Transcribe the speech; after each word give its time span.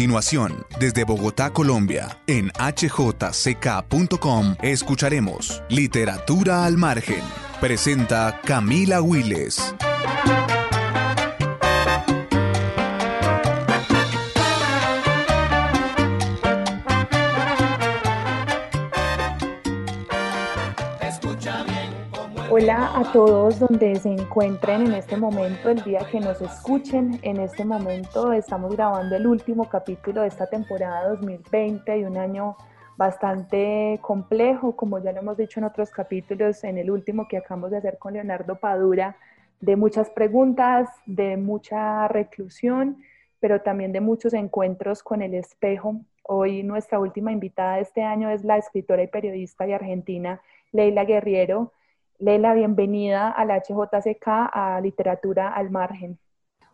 continuación, 0.00 0.66
desde 0.78 1.04
Bogotá, 1.04 1.50
Colombia, 1.50 2.22
en 2.26 2.50
hjck.com, 2.52 4.56
escucharemos 4.62 5.62
Literatura 5.68 6.64
al 6.64 6.78
Margen. 6.78 7.20
Presenta 7.60 8.40
Camila 8.42 9.02
Willes. 9.02 9.74
Hola 22.62 22.92
a 22.94 23.10
todos 23.10 23.58
donde 23.58 23.96
se 23.96 24.10
encuentren 24.10 24.82
en 24.82 24.92
este 24.92 25.16
momento, 25.16 25.70
el 25.70 25.82
día 25.82 26.00
que 26.12 26.20
nos 26.20 26.42
escuchen. 26.42 27.18
En 27.22 27.38
este 27.40 27.64
momento 27.64 28.34
estamos 28.34 28.76
grabando 28.76 29.16
el 29.16 29.26
último 29.26 29.66
capítulo 29.66 30.20
de 30.20 30.28
esta 30.28 30.46
temporada 30.46 31.08
2020 31.08 31.98
y 31.98 32.04
un 32.04 32.18
año 32.18 32.58
bastante 32.98 33.98
complejo, 34.02 34.76
como 34.76 34.98
ya 34.98 35.12
lo 35.12 35.20
hemos 35.20 35.38
dicho 35.38 35.58
en 35.58 35.64
otros 35.64 35.88
capítulos, 35.90 36.62
en 36.62 36.76
el 36.76 36.90
último 36.90 37.26
que 37.28 37.38
acabamos 37.38 37.70
de 37.70 37.78
hacer 37.78 37.96
con 37.96 38.12
Leonardo 38.12 38.56
Padura, 38.56 39.16
de 39.60 39.76
muchas 39.76 40.10
preguntas, 40.10 40.90
de 41.06 41.38
mucha 41.38 42.08
reclusión, 42.08 42.98
pero 43.40 43.62
también 43.62 43.90
de 43.92 44.02
muchos 44.02 44.34
encuentros 44.34 45.02
con 45.02 45.22
el 45.22 45.32
espejo. 45.32 46.02
Hoy 46.24 46.62
nuestra 46.62 46.98
última 46.98 47.32
invitada 47.32 47.76
de 47.76 47.82
este 47.82 48.02
año 48.02 48.28
es 48.28 48.44
la 48.44 48.58
escritora 48.58 49.02
y 49.02 49.06
periodista 49.06 49.64
de 49.64 49.76
Argentina, 49.76 50.42
Leila 50.72 51.06
Guerriero 51.06 51.72
Leila, 52.20 52.52
bienvenida 52.52 53.30
al 53.30 53.48
HJCK, 53.48 54.26
a 54.52 54.78
Literatura 54.82 55.54
al 55.54 55.70
Margen. 55.70 56.18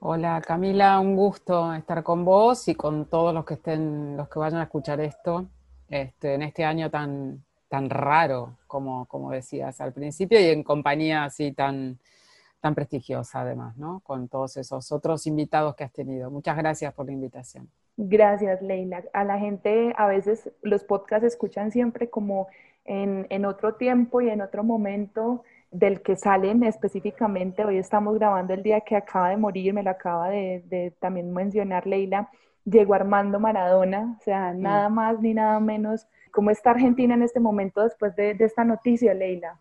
Hola 0.01 0.43
Camila, 0.45 0.99
un 0.99 1.15
gusto 1.15 1.73
estar 1.73 2.03
con 2.03 2.25
vos 2.25 2.67
y 2.67 2.75
con 2.75 3.09
todos 3.09 3.33
los 3.33 3.45
que 3.45 3.55
estén, 3.55 4.17
los 4.17 4.29
que 4.29 4.41
vayan 4.41 4.59
a 4.59 4.65
escuchar 4.65 5.01
esto, 5.01 5.47
este, 5.89 6.35
en 6.35 6.43
este 6.43 6.65
año 6.65 6.91
tan, 6.91 7.45
tan 7.69 7.89
raro, 7.89 8.57
como, 8.67 9.07
como 9.07 9.31
decías 9.31 9.81
al 9.81 9.93
principio, 9.93 10.41
y 10.41 10.47
en 10.47 10.65
compañía 10.65 11.23
así 11.23 11.53
tan, 11.53 12.01
tan 12.61 12.75
prestigiosa 12.75 13.43
además, 13.43 13.77
¿no? 13.77 14.01
Con 14.01 14.27
todos 14.27 14.57
esos 14.57 14.91
otros 14.91 15.29
invitados 15.29 15.77
que 15.77 15.85
has 15.85 15.93
tenido. 15.93 16.29
Muchas 16.29 16.57
gracias 16.57 16.93
por 16.93 17.07
la 17.07 17.13
invitación. 17.13 17.71
Gracias, 17.97 18.61
Leila. 18.63 19.05
A 19.13 19.23
la 19.23 19.39
gente 19.39 19.95
a 19.97 20.09
veces 20.09 20.51
los 20.63 20.83
podcasts 20.83 21.25
escuchan 21.25 21.71
siempre 21.71 22.11
como 22.11 22.49
en, 22.87 23.45
otro 23.45 23.75
tiempo 23.75 24.21
y 24.21 24.31
en 24.31 24.41
otro 24.41 24.65
momento 24.65 25.45
del 25.71 26.03
que 26.03 26.17
salen 26.17 26.63
específicamente. 26.63 27.65
Hoy 27.65 27.79
estamos 27.79 28.15
grabando 28.15 28.55
el 28.55 28.63
día 28.63 28.81
que 28.81 28.97
acaba 28.97 29.31
de 29.31 29.37
morir, 29.37 29.75
me 29.75 29.83
lo 29.83 29.91
acaba 29.91 30.29
de, 30.29 30.93
también 31.01 31.33
mencionar 31.33 31.87
Leila, 31.87 32.31
llegó 32.65 32.95
Armando 32.95 33.39
Maradona, 33.41 34.17
o 34.19 34.23
sea, 34.23 34.53
nada 34.53 34.89
más 34.89 35.21
ni 35.21 35.35
nada 35.35 35.61
menos. 35.61 36.07
¿Cómo 36.31 36.51
está 36.51 36.71
Argentina 36.71 37.15
en 37.15 37.23
este 37.23 37.41
momento 37.41 37.83
después 37.83 38.15
de, 38.17 38.35
de 38.35 38.45
esta 38.45 38.65
noticia, 38.65 39.15
Leila? 39.15 39.59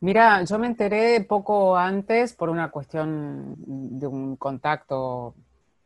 Mira, 0.00 0.44
yo 0.44 0.58
me 0.58 0.68
enteré 0.68 1.20
poco 1.22 1.76
antes 1.76 2.32
por 2.32 2.50
una 2.50 2.70
cuestión 2.70 3.54
de 3.58 4.06
un 4.06 4.36
contacto 4.36 5.34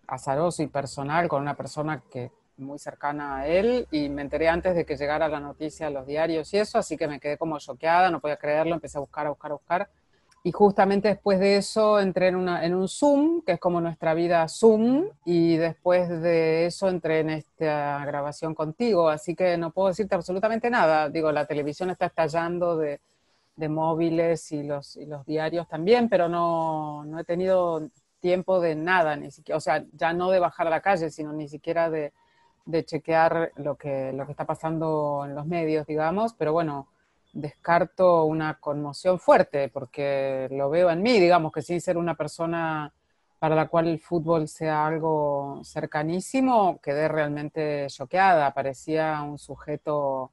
azaroso 0.07 0.63
y 0.63 0.67
personal 0.67 1.29
con 1.29 1.41
una 1.41 1.55
persona 1.55 2.03
que 2.11 2.31
muy 2.63 2.79
cercana 2.79 3.39
a 3.39 3.47
él 3.47 3.87
y 3.91 4.09
me 4.09 4.23
enteré 4.23 4.49
antes 4.49 4.75
de 4.75 4.85
que 4.85 4.97
llegara 4.97 5.29
la 5.29 5.41
noticia 5.41 5.89
a 5.89 5.91
los 5.91 6.07
diarios 6.07 6.53
y 6.55 6.59
eso, 6.59 6.79
así 6.79 6.97
que 6.97 7.09
me 7.09 7.21
quedé 7.21 7.37
como 7.37 7.59
choqueada, 7.59 8.11
no 8.11 8.21
podía 8.21 8.37
creerlo, 8.37 8.75
empecé 8.75 8.99
a 8.99 9.01
buscar, 9.01 9.27
a 9.27 9.31
buscar, 9.31 9.51
a 9.51 9.55
buscar. 9.55 9.91
Y 10.45 10.51
justamente 10.51 11.09
después 11.09 11.39
de 11.39 11.57
eso 11.57 12.01
entré 12.01 12.29
en, 12.29 12.37
una, 12.37 12.65
en 12.65 12.75
un 12.75 12.89
Zoom, 12.89 13.43
que 13.43 13.53
es 13.53 13.61
como 13.61 13.81
nuestra 13.81 14.13
vida 14.13 14.49
Zoom, 14.49 15.09
y 15.25 15.57
después 15.57 16.09
de 16.09 16.67
eso 16.67 16.89
entré 16.89 17.21
en 17.21 17.31
esta 17.31 18.05
grabación 18.05 18.55
contigo, 18.55 19.09
así 19.09 19.37
que 19.37 19.57
no 19.57 19.71
puedo 19.71 19.89
decirte 19.89 20.17
absolutamente 20.17 20.69
nada. 20.69 21.09
Digo, 21.09 21.31
la 21.31 21.47
televisión 21.47 21.91
está 21.91 22.07
estallando 22.07 22.77
de, 22.77 23.01
de 23.55 23.69
móviles 23.69 24.51
y 24.51 24.65
los, 24.65 24.97
y 24.97 25.07
los 25.07 25.25
diarios 25.27 25.69
también, 25.69 26.09
pero 26.09 26.29
no, 26.29 27.05
no 27.05 27.21
he 27.21 27.25
tenido 27.25 27.89
tiempo 28.19 28.61
de 28.61 28.75
nada, 28.75 29.17
ni 29.17 29.31
siquiera, 29.31 29.59
o 29.59 29.61
sea, 29.61 29.85
ya 29.93 30.13
no 30.13 30.31
de 30.31 30.41
bajar 30.41 30.67
a 30.67 30.71
la 30.71 30.81
calle, 30.81 31.11
sino 31.11 31.33
ni 31.33 31.49
siquiera 31.49 31.91
de, 31.91 32.13
de 32.65 32.85
chequear 32.85 33.53
lo 33.57 33.77
que, 33.77 34.13
lo 34.13 34.27
que 34.27 34.33
está 34.33 34.47
pasando 34.47 35.25
en 35.25 35.35
los 35.35 35.47
medios, 35.47 35.87
digamos, 35.87 36.35
pero 36.35 36.53
bueno, 36.53 36.89
descarto 37.33 38.25
una 38.25 38.61
conmoción 38.61 39.19
fuerte 39.19 39.69
porque 39.69 40.49
lo 40.51 40.71
veo 40.71 40.91
en 40.91 41.03
mí, 41.03 41.19
digamos, 41.19 41.53
que 41.53 41.63
sin 41.63 41.81
ser 41.81 41.97
una 41.97 42.15
persona 42.15 42.93
para 43.39 43.57
la 43.57 43.67
cual 43.67 43.89
el 43.89 43.99
fútbol 43.99 44.47
sea 44.47 44.87
algo 44.87 45.61
cercanísimo, 45.65 46.79
quedé 46.81 47.09
realmente 47.09 47.87
choqueada, 47.89 48.55
parecía 48.55 49.21
un 49.23 49.37
sujeto 49.37 50.31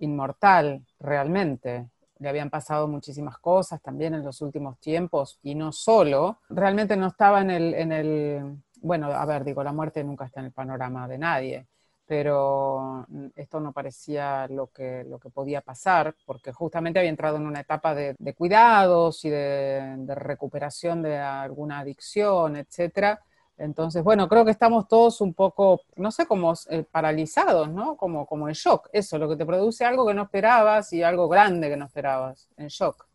inmortal 0.00 0.84
realmente. 1.00 1.88
Le 2.18 2.28
habían 2.28 2.50
pasado 2.50 2.86
muchísimas 2.86 3.38
cosas 3.38 3.80
también 3.80 4.12
en 4.12 4.24
los 4.24 4.42
últimos 4.42 4.78
tiempos 4.78 5.38
y 5.42 5.54
no 5.54 5.72
solo, 5.72 6.40
realmente 6.50 6.96
no 6.96 7.06
estaba 7.06 7.40
en 7.40 7.50
el, 7.50 7.74
en 7.74 7.92
el 7.92 8.62
bueno, 8.84 9.06
a 9.06 9.24
ver, 9.24 9.44
digo, 9.44 9.64
la 9.64 9.72
muerte 9.72 10.04
nunca 10.04 10.26
está 10.26 10.40
en 10.40 10.46
el 10.46 10.52
panorama 10.52 11.08
de 11.08 11.18
nadie, 11.18 11.66
pero 12.06 13.06
mm, 13.08 13.28
esto 13.36 13.60
no 13.60 13.72
parecía 13.72 14.46
lo 14.48 14.68
que, 14.68 15.04
lo 15.04 15.18
que 15.18 15.30
podía 15.30 15.62
pasar, 15.62 16.14
porque 16.26 16.52
justamente 16.52 16.98
había 16.98 17.10
entrado 17.10 17.38
en 17.38 17.46
una 17.46 17.60
etapa 17.60 17.94
de, 17.94 18.14
cuidados 18.36 19.24
y 19.24 19.30
de, 19.30 19.96
recuperación 20.14 21.02
de 21.02 21.16
alguna 21.18 21.80
adicción, 21.80 22.56
etcétera. 22.56 23.22
Entonces, 23.56 24.02
bueno, 24.04 24.28
creo 24.28 24.44
que 24.44 24.50
estamos 24.50 24.86
todos 24.88 25.20
un 25.20 25.32
poco, 25.32 25.80
no 25.96 26.10
sé, 26.10 26.26
como 26.26 26.52
eh, 26.70 26.84
paralizados, 26.90 27.70
¿no? 27.70 27.96
Como, 27.96 28.26
como 28.26 28.48
en 28.48 28.54
shock. 28.54 28.88
Eso, 28.92 29.16
lo 29.18 29.28
que 29.28 29.36
te 29.36 29.46
produce 29.46 29.84
algo 29.84 30.06
que 30.06 30.14
no 30.14 30.24
esperabas 30.24 30.92
y 30.92 31.02
algo 31.02 31.28
grande 31.28 31.70
que 31.70 31.76
no 31.76 31.86
esperabas, 31.86 32.48
en 32.56 32.68
shock. 32.68 33.06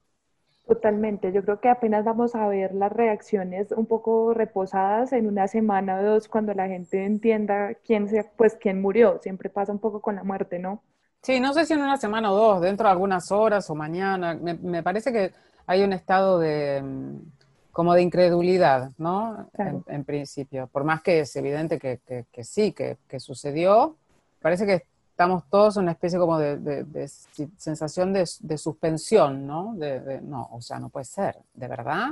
Totalmente, 0.70 1.32
yo 1.32 1.44
creo 1.44 1.60
que 1.60 1.68
apenas 1.68 2.06
vamos 2.06 2.36
a 2.36 2.48
ver 2.48 2.76
las 2.76 2.92
reacciones 2.92 3.72
un 3.72 3.88
poco 3.88 4.36
reposadas 4.36 5.14
en 5.14 5.26
una 5.26 5.48
semana 5.48 6.00
o 6.00 6.04
dos 6.04 6.28
cuando 6.28 6.54
la 6.54 6.68
gente 6.68 7.06
entienda 7.06 7.74
quién 7.84 8.08
se, 8.08 8.30
pues 8.38 8.56
quién 8.62 8.80
murió, 8.80 9.18
siempre 9.20 9.50
pasa 9.50 9.72
un 9.72 9.80
poco 9.80 10.00
con 10.00 10.16
la 10.16 10.24
muerte, 10.24 10.60
¿no? 10.60 10.84
Sí, 11.24 11.40
no 11.40 11.56
sé 11.56 11.66
si 11.66 11.74
en 11.74 11.82
una 11.82 11.98
semana 11.98 12.32
o 12.32 12.36
dos, 12.36 12.62
dentro 12.62 12.86
de 12.86 12.92
algunas 12.92 13.32
horas 13.32 13.68
o 13.72 13.74
mañana, 13.74 14.36
me, 14.36 14.84
parece 14.84 15.12
que 15.12 15.32
hay 15.66 15.82
un 15.82 15.92
estado 15.92 16.38
de 16.38 16.84
mm, 16.84 17.18
como 17.72 17.96
de 17.96 18.04
incredulidad, 18.04 18.92
¿no? 19.00 19.50
En, 19.58 20.04
principio, 20.04 20.68
por 20.68 20.84
más 20.84 21.02
que 21.02 21.22
es 21.22 21.36
evidente 21.36 21.80
que, 21.80 22.00
que, 22.32 22.44
sí, 22.44 22.74
que, 22.74 22.98
que 23.08 23.20
sucedió, 23.20 23.96
parece 24.40 24.68
que 24.68 24.84
estamos 25.20 25.44
todos 25.50 25.76
en 25.76 25.84
una 25.84 25.92
especie 25.92 26.18
como 26.18 26.40
de, 26.40 27.10
sensación 27.58 28.14
de, 28.14 28.58
suspensión, 28.58 29.46
¿no? 29.46 29.74
De, 29.76 30.22
no, 30.22 30.48
o 30.50 30.62
sea, 30.62 30.80
no 30.80 30.88
puede 30.88 31.04
ser, 31.04 31.36
¿de 31.54 31.68
verdad? 31.68 32.08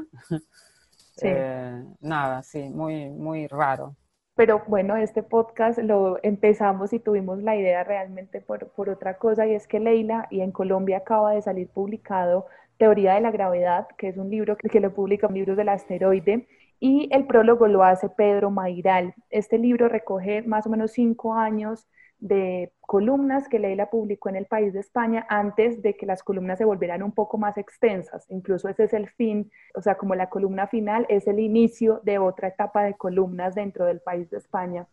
Sí. 1.15 1.25
Eh, 1.29 1.83
nada, 2.01 2.43
sí, 2.43 2.69
muy, 2.69 3.09
muy 3.09 3.47
raro. 3.47 3.95
Pero 4.35 4.61
bueno, 4.67 4.97
este 4.97 5.23
podcast 5.23 5.79
lo 5.79 6.19
empezamos 6.21 6.93
y 6.93 6.99
tuvimos 6.99 7.41
la 7.41 7.55
idea 7.55 7.83
realmente 7.83 8.39
por, 8.39 8.67
por 8.67 8.89
otra 8.89 9.17
cosa 9.17 9.47
y 9.47 9.55
es 9.55 9.67
que 9.67 9.79
Leila, 9.79 10.27
y 10.29 10.41
en 10.41 10.51
Colombia 10.51 10.97
acaba 10.97 11.31
de 11.31 11.41
salir 11.41 11.69
publicado 11.69 12.45
Teoría 12.77 13.15
de 13.15 13.21
la 13.21 13.31
Gravedad, 13.31 13.87
que 13.97 14.09
es 14.09 14.17
un 14.17 14.29
libro 14.29 14.57
que, 14.57 14.69
que 14.69 14.79
lo 14.79 14.93
publica 14.93 15.27
Libros 15.27 15.57
del 15.57 15.69
Asteroide, 15.69 16.47
y 16.79 17.09
el 17.11 17.25
prólogo 17.25 17.67
lo 17.67 17.83
hace 17.83 18.09
Pedro 18.09 18.51
Mairal. 18.51 19.15
Este 19.31 19.57
libro 19.57 19.89
recoge 19.89 20.43
más 20.43 20.67
o 20.67 20.69
menos 20.69 20.91
cinco 20.91 21.33
años 21.33 21.87
de 22.19 22.73
columnas 22.81 23.47
que 23.47 23.59
Leila 23.59 23.89
publicó 23.89 24.29
en 24.29 24.37
el 24.37 24.47
país 24.47 24.73
de 24.73 24.79
España 24.79 25.25
antes 25.29 25.81
de 25.81 25.95
que 25.95 26.05
las 26.05 26.23
columnas 26.23 26.57
se 26.57 26.65
volvieran 26.65 27.03
un 27.03 27.11
poco 27.11 27.37
más 27.37 27.57
extensas. 27.57 28.25
Incluso 28.29 28.69
ese 28.69 28.85
es 28.85 28.93
el 28.93 29.09
fin, 29.09 29.51
o 29.75 29.81
sea, 29.81 29.95
como 29.95 30.15
la 30.15 30.29
columna 30.29 30.67
final 30.67 31.05
es 31.09 31.27
el 31.27 31.39
inicio 31.39 32.01
de 32.03 32.17
otra 32.17 32.47
etapa 32.47 32.83
de 32.83 32.95
columnas 32.95 33.55
dentro 33.55 33.85
del 33.85 34.01
país 34.01 34.29
de 34.29 34.37
España. 34.37 34.87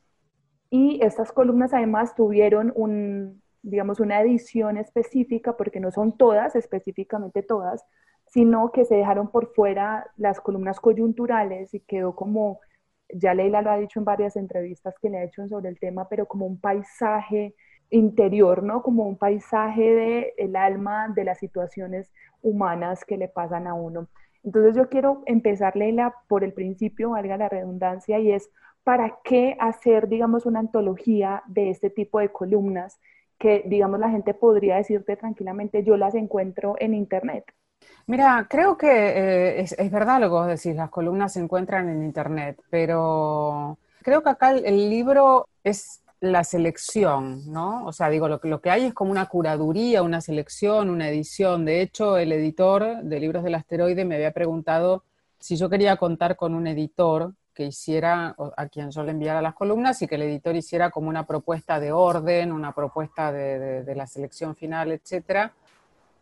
Y 0.71 1.03
estas 1.03 1.33
columnas 1.33 1.73
además 1.73 2.15
tuvieron 2.15 2.73
un, 2.75 3.43
digamos, 3.63 4.01
una 4.01 4.21
edición 4.21 4.77
específica, 4.77 5.57
porque 5.57 5.81
no 5.81 5.91
son 5.91 6.17
todas, 6.17 6.57
específicamente 6.57 7.43
todas, 7.43 7.85
sino 8.27 8.73
que 8.73 8.85
se 8.85 8.97
dejaron 8.97 9.29
por 9.29 9.55
fuera 9.55 10.11
las 10.17 10.41
columnas 10.41 10.81
coyunturales 10.81 11.73
y 11.73 11.81
quedó 11.81 12.17
como 12.17 12.61
ya 13.15 13.35
Leila 13.35 13.63
lo 13.63 13.71
ha 13.71 13.79
dicho 13.79 13.99
en 14.01 14.05
varias 14.05 14.37
entrevistas 14.37 14.95
que 15.01 15.09
le 15.09 15.19
ha 15.19 15.25
hecho 15.25 15.47
sobre 15.49 15.69
el 15.69 15.79
tema, 15.79 16.09
pero 16.09 16.27
como 16.27 16.47
un 16.47 16.61
paisaje 16.61 17.55
interior, 17.91 18.63
¿no? 18.63 18.83
Como 18.83 19.05
un 19.05 19.17
paisaje 19.17 19.95
del 19.95 20.27
el 20.37 20.57
alma 20.57 21.09
de 21.15 21.25
las 21.25 21.39
situaciones 21.39 22.13
humanas 22.43 23.05
que 23.05 23.17
le 23.17 23.29
pasan 23.29 23.67
a 23.67 23.75
uno. 23.75 24.09
Entonces 24.43 24.77
yo 24.77 24.89
quiero 24.89 25.23
empezar, 25.27 25.77
Leila, 25.77 26.15
por 26.29 26.45
el 26.45 26.53
principio, 26.53 27.11
valga 27.11 27.37
la 27.37 27.49
redundancia, 27.49 28.19
y 28.19 28.33
es 28.33 28.51
para 28.83 29.19
qué 29.25 29.57
hacer, 29.61 30.09
digamos, 30.09 30.45
una 30.45 30.61
antología 30.61 31.43
de 31.47 31.71
este 31.71 31.91
tipo 31.91 32.19
de 32.19 32.31
columnas 32.31 33.01
que, 33.39 33.63
digamos, 33.67 34.01
la 34.01 34.11
gente 34.11 34.35
podría 34.35 34.77
decirte 34.77 35.17
tranquilamente, 35.17 35.83
yo 35.83 35.97
las 35.97 36.15
encuentro 36.15 36.77
en 36.79 36.95
Internet. 36.95 37.45
Mira, 38.07 38.47
creo 38.49 38.77
que 38.77 38.89
eh, 38.89 39.61
es, 39.61 39.91
verdad 39.91 40.21
lo 40.21 40.27
que 40.27 40.33
vos 40.33 40.47
decís, 40.47 40.77
las 40.77 40.91
columnas 40.91 41.33
se 41.33 41.41
encuentran 41.41 41.89
en 41.89 42.03
internet, 42.03 42.61
pero 42.71 43.79
creo 44.03 44.23
que 44.23 44.31
acá 44.31 44.51
el, 44.51 44.91
libro 44.91 45.49
es 45.63 46.03
la 46.21 46.45
selección, 46.45 47.51
¿no? 47.51 47.87
O 47.87 47.93
sea, 47.93 48.11
digo, 48.11 48.29
lo 48.29 48.41
lo 48.43 48.61
que 48.61 48.71
hay 48.71 48.85
es 48.85 48.95
como 48.95 49.11
una 49.11 49.27
curaduría, 49.27 50.03
una 50.03 50.21
selección, 50.21 50.91
una 50.91 51.09
edición. 51.09 51.65
De 51.65 51.81
hecho, 51.81 52.19
el 52.19 52.33
editor 52.33 53.03
de 53.03 53.21
Libros 53.21 53.43
del 53.45 53.55
Asteroide 53.55 54.05
me 54.05 54.17
había 54.17 54.33
preguntado 54.33 55.05
si 55.39 55.57
yo 55.57 55.69
quería 55.69 55.97
contar 55.97 56.37
con 56.37 56.55
un 56.55 56.67
editor 56.67 57.35
que 57.55 57.65
hiciera, 57.65 58.35
a 58.57 58.69
quien 58.69 58.91
yo 58.91 59.03
le 59.05 59.13
enviara 59.13 59.41
las 59.41 59.55
columnas 59.55 60.03
y 60.03 60.09
que 60.09 60.17
el 60.17 60.23
editor 60.23 60.57
hiciera 60.57 60.91
como 60.91 61.09
una 61.09 61.25
propuesta 61.25 61.79
de 61.79 61.93
orden, 61.93 62.53
una 62.53 62.73
propuesta 62.73 63.33
de, 63.33 63.95
la 63.95 64.07
selección 64.07 64.57
final, 64.57 64.93
etcétera. 64.93 65.53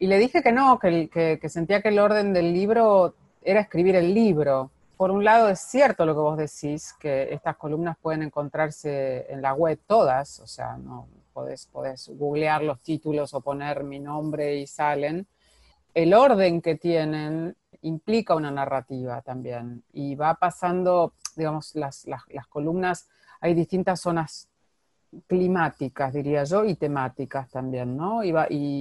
Y 0.03 0.09
le 0.09 0.19
dije 0.19 0.43
que 0.43 0.51
no, 0.51 0.81
que, 0.81 1.09
que, 1.41 1.49
sentía 1.49 1.81
que 1.81 1.91
el 1.91 2.01
orden 2.01 2.33
del 2.33 2.53
libro 2.53 3.15
era 3.41 3.61
escribir 3.61 3.95
el 3.95 4.13
libro. 4.13 4.73
Por 4.97 5.13
un 5.13 5.23
lado 5.23 5.49
es 5.49 5.61
cierto 5.61 6.05
lo 6.05 6.13
que 6.13 6.21
vos 6.21 6.37
decís, 6.37 6.93
que 6.99 7.33
estas 7.33 7.57
columnas 7.57 7.97
pueden 8.03 8.25
encontrarse 8.25 9.33
en 9.33 9.41
la 9.41 9.55
web 9.55 9.79
todas, 9.87 10.41
o 10.41 10.49
sea, 10.49 10.77
no 10.77 11.07
podés, 11.33 11.67
podés 11.67 12.11
googlear 12.15 12.65
los 12.65 12.81
títulos 12.81 13.33
o 13.33 13.43
poner 13.43 13.85
mi 13.85 14.01
nombre 14.01 14.57
y 14.57 14.67
salen. 14.67 15.29
El 15.95 16.15
orden 16.15 16.61
que 16.63 16.75
tienen 16.75 17.57
implica 17.83 18.35
una 18.35 18.51
narrativa 18.51 19.23
también 19.23 19.85
y 19.93 20.17
va 20.17 20.35
pasando, 20.35 21.13
digamos, 21.37 21.77
las, 21.77 22.05
columnas, 22.49 23.09
hay 23.41 23.55
distintas 23.55 24.01
zonas 24.01 24.49
climáticas, 25.27 26.13
diría 26.13 26.45
yo, 26.45 26.65
y 26.65 26.75
temáticas 26.75 27.51
también, 27.51 27.97
¿no? 27.97 28.25
Y, 28.25 28.33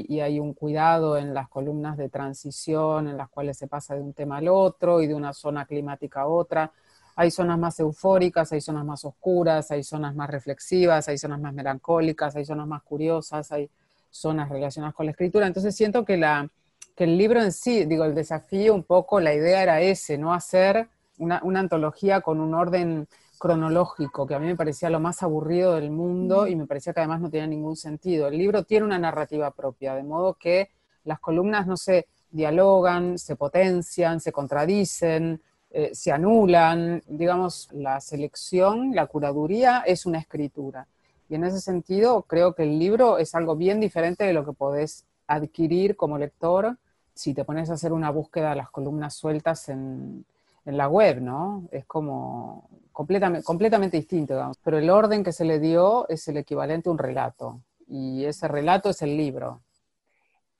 y, 0.08 0.20
hay 0.22 0.40
un 0.40 0.54
cuidado 0.54 1.18
en 1.18 1.34
las 1.34 1.50
columnas 1.50 1.98
de 1.98 2.10
transición, 2.10 3.08
en 3.08 3.18
las 3.18 3.30
cuales 3.30 3.58
se 3.58 3.68
pasa 3.68 3.96
de 3.96 4.02
un 4.02 4.14
tema 4.14 4.38
al 4.38 4.48
otro 4.48 5.02
y 5.02 5.08
de 5.08 5.14
una 5.14 5.34
zona 5.34 5.66
climática 5.66 6.22
a 6.22 6.28
otra. 6.28 6.72
Hay 7.16 7.32
zonas 7.32 7.60
más 7.60 7.80
eufóricas, 7.80 8.52
hay 8.54 8.62
zonas 8.62 8.86
más 8.86 9.04
oscuras, 9.04 9.72
hay 9.72 9.84
zonas 9.84 10.16
más 10.16 10.30
reflexivas, 10.30 11.08
hay 11.10 11.18
zonas 11.18 11.42
más 11.42 11.54
melancólicas, 11.54 12.36
hay 12.36 12.46
zonas 12.46 12.68
más 12.68 12.82
curiosas, 12.84 13.52
hay 13.52 13.70
zonas 14.10 14.50
relacionadas 14.50 14.96
con 14.96 15.06
la 15.06 15.12
escritura. 15.12 15.48
Entonces 15.48 15.76
siento 15.76 16.06
que 16.06 16.18
la, 16.18 16.50
que 16.96 17.04
el 17.06 17.18
libro 17.18 17.42
en 17.42 17.52
sí, 17.52 17.86
digo, 17.86 18.06
el 18.06 18.16
desafío 18.16 18.74
un 18.74 18.84
poco, 18.84 19.20
la 19.20 19.34
idea 19.34 19.64
era 19.64 19.82
ese, 19.82 20.18
no 20.18 20.34
hacer 20.34 20.88
una, 21.18 21.60
antología 21.60 22.22
con 22.22 22.40
un 22.40 22.54
orden 22.54 23.08
cronológico, 23.42 24.28
que 24.28 24.36
a 24.36 24.40
mí 24.40 24.46
me 24.46 24.56
parecía 24.56 24.92
lo 24.92 25.00
más 25.00 25.24
aburrido 25.24 25.74
del 25.74 25.90
mundo 25.90 26.46
y 26.46 26.56
me 26.56 26.68
parecía 26.68 26.94
que 26.94 27.00
además 27.00 27.22
no 27.22 27.32
tenía 27.32 27.48
ningún 27.48 27.76
sentido. 27.76 28.28
El 28.28 28.38
libro 28.38 28.66
tiene 28.66 28.86
una 28.86 29.00
narrativa 29.00 29.50
propia, 29.50 29.96
de 29.96 30.04
modo 30.04 30.36
que 30.36 30.70
las 31.06 31.20
columnas 31.20 31.66
no 31.66 31.76
se 31.76 32.08
dialogan, 32.30 33.18
se 33.18 33.36
potencian, 33.36 34.20
se 34.20 34.32
contradicen, 34.32 35.42
eh, 35.72 35.90
se 35.92 36.12
anulan. 36.12 37.02
Digamos, 37.08 37.68
la 37.72 38.00
selección, 38.00 38.94
la 38.94 39.08
curaduría 39.08 39.80
es 39.88 40.06
una 40.06 40.20
escritura. 40.20 40.86
Y 41.28 41.34
en 41.34 41.44
ese 41.44 41.62
sentido, 41.62 42.22
creo 42.22 42.54
que 42.54 42.62
el 42.62 42.78
libro 42.78 43.18
es 43.18 43.34
algo 43.34 43.56
bien 43.56 43.80
diferente 43.80 44.24
de 44.24 44.34
lo 44.34 44.46
que 44.46 44.54
podés 44.54 45.04
adquirir 45.26 45.96
como 45.96 46.20
lector 46.20 46.78
si 47.16 47.34
te 47.34 47.44
pones 47.44 47.72
a 47.72 47.74
hacer 47.74 47.92
una 47.92 48.12
búsqueda 48.12 48.52
de 48.52 48.58
las 48.58 48.70
columnas 48.70 49.16
sueltas 49.16 49.68
en, 49.70 50.26
la 50.64 50.88
web, 50.88 51.22
¿no? 51.22 51.68
Es 51.72 51.86
como 51.86 52.70
completamente, 52.92 53.46
completamente 53.46 53.98
distinto, 53.98 54.34
digamos. 54.34 54.58
Pero 54.64 54.78
el 54.78 54.90
orden 54.90 55.24
que 55.24 55.32
se 55.32 55.46
le 55.46 55.60
dio 55.60 56.08
es 56.10 56.28
el 56.28 56.38
equivalente 56.38 56.90
a 56.90 56.92
un 56.92 56.98
relato, 56.98 57.62
y 57.88 58.26
ese 58.26 58.48
relato 58.48 58.90
es 58.90 59.02
el 59.02 59.18
libro. 59.18 59.62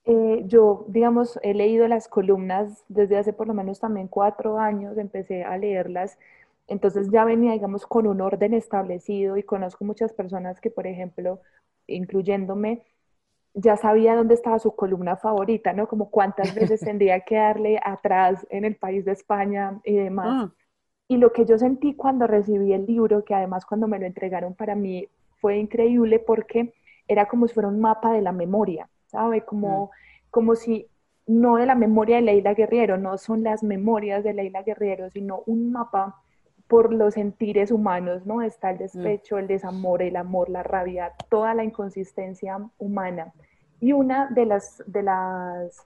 Eh, 0.04 0.44
yo, 0.48 0.86
digamos, 0.88 1.40
he 1.44 1.54
leído 1.54 1.88
las 1.88 2.08
columnas 2.08 2.84
desde 2.90 3.18
hace 3.18 3.34
por 3.34 3.48
lo 3.48 3.54
menos 3.54 3.80
también 3.80 4.08
cuatro 4.08 4.58
años, 4.58 4.98
empecé 4.98 5.44
a 5.44 5.58
leerlas, 5.58 6.18
entonces 6.68 7.10
ya 7.12 7.24
venía, 7.24 7.52
digamos, 7.52 7.86
con 7.86 8.08
un 8.08 8.22
orden 8.22 8.54
establecido 8.54 9.38
y 9.38 9.44
conozco 9.44 9.86
muchas 9.86 10.14
personas 10.14 10.60
que, 10.60 10.72
por 10.72 10.88
ejemplo, 10.88 11.42
incluyéndome, 11.86 12.84
ya 13.54 13.76
sabía 13.76 14.16
dónde 14.16 14.34
estaba 14.34 14.58
su 14.60 14.76
columna 14.76 15.18
favorita, 15.18 15.74
¿no? 15.74 15.88
Como 15.88 16.10
cuántas 16.10 16.56
veces 16.56 16.80
tendría 16.82 17.20
que 17.22 17.36
darle 17.36 17.80
atrás 17.84 18.48
en 18.50 18.66
el 18.66 18.76
país 18.76 19.06
de 19.06 19.12
España 19.12 19.80
y 19.84 19.96
demás. 19.96 20.28
Ah. 20.30 20.52
Y 21.12 21.18
lo 21.18 21.34
que 21.34 21.44
yo 21.44 21.58
sentí 21.58 21.94
cuando 21.94 22.26
recibí 22.26 22.72
el 22.72 22.86
libro, 22.86 23.26
que 23.26 23.36
además 23.36 23.66
cuando 23.66 23.86
me 23.86 24.00
lo 24.00 24.06
entregaron 24.06 24.54
para 24.54 24.76
mí 24.76 25.10
fue 25.42 25.58
increíble 25.58 26.20
porque 26.20 26.74
era 27.06 27.28
como 27.28 27.50
si 27.50 27.54
fuera 27.54 27.68
un 27.68 27.82
mapa 27.82 28.14
de 28.14 28.22
la 28.22 28.32
memoria, 28.32 28.88
¿sabe? 29.08 29.42
Como, 29.42 29.88
mm. 29.88 29.90
como 30.30 30.56
si 30.56 30.88
no 31.28 31.58
de 31.58 31.66
la 31.66 31.76
memoria 31.76 32.16
de 32.16 32.22
Leila 32.22 32.54
Guerriero, 32.54 32.98
no 32.98 33.18
son 33.18 33.44
las 33.44 33.62
memorias 33.62 34.24
de 34.24 34.32
Leila 34.32 34.64
Guerriero, 34.64 35.10
sino 35.10 35.44
un 35.48 35.74
mapa 35.74 36.16
por 36.70 36.94
los 36.94 37.16
sentires 37.16 37.72
humanos, 37.72 38.26
¿no? 38.26 38.42
Está 38.42 38.72
el 38.72 38.78
despecho, 38.78 39.38
el 39.38 39.48
desamor, 39.48 40.02
el 40.02 40.16
amor, 40.16 40.48
la 40.48 40.64
rabia, 40.64 41.12
toda 41.28 41.54
la 41.54 41.66
inconsistencia 41.66 42.58
humana. 42.78 43.34
Y 43.82 43.92
una 43.92 44.30
de 44.30 44.46
las, 44.46 44.82
de 44.88 45.04
las, 45.04 45.86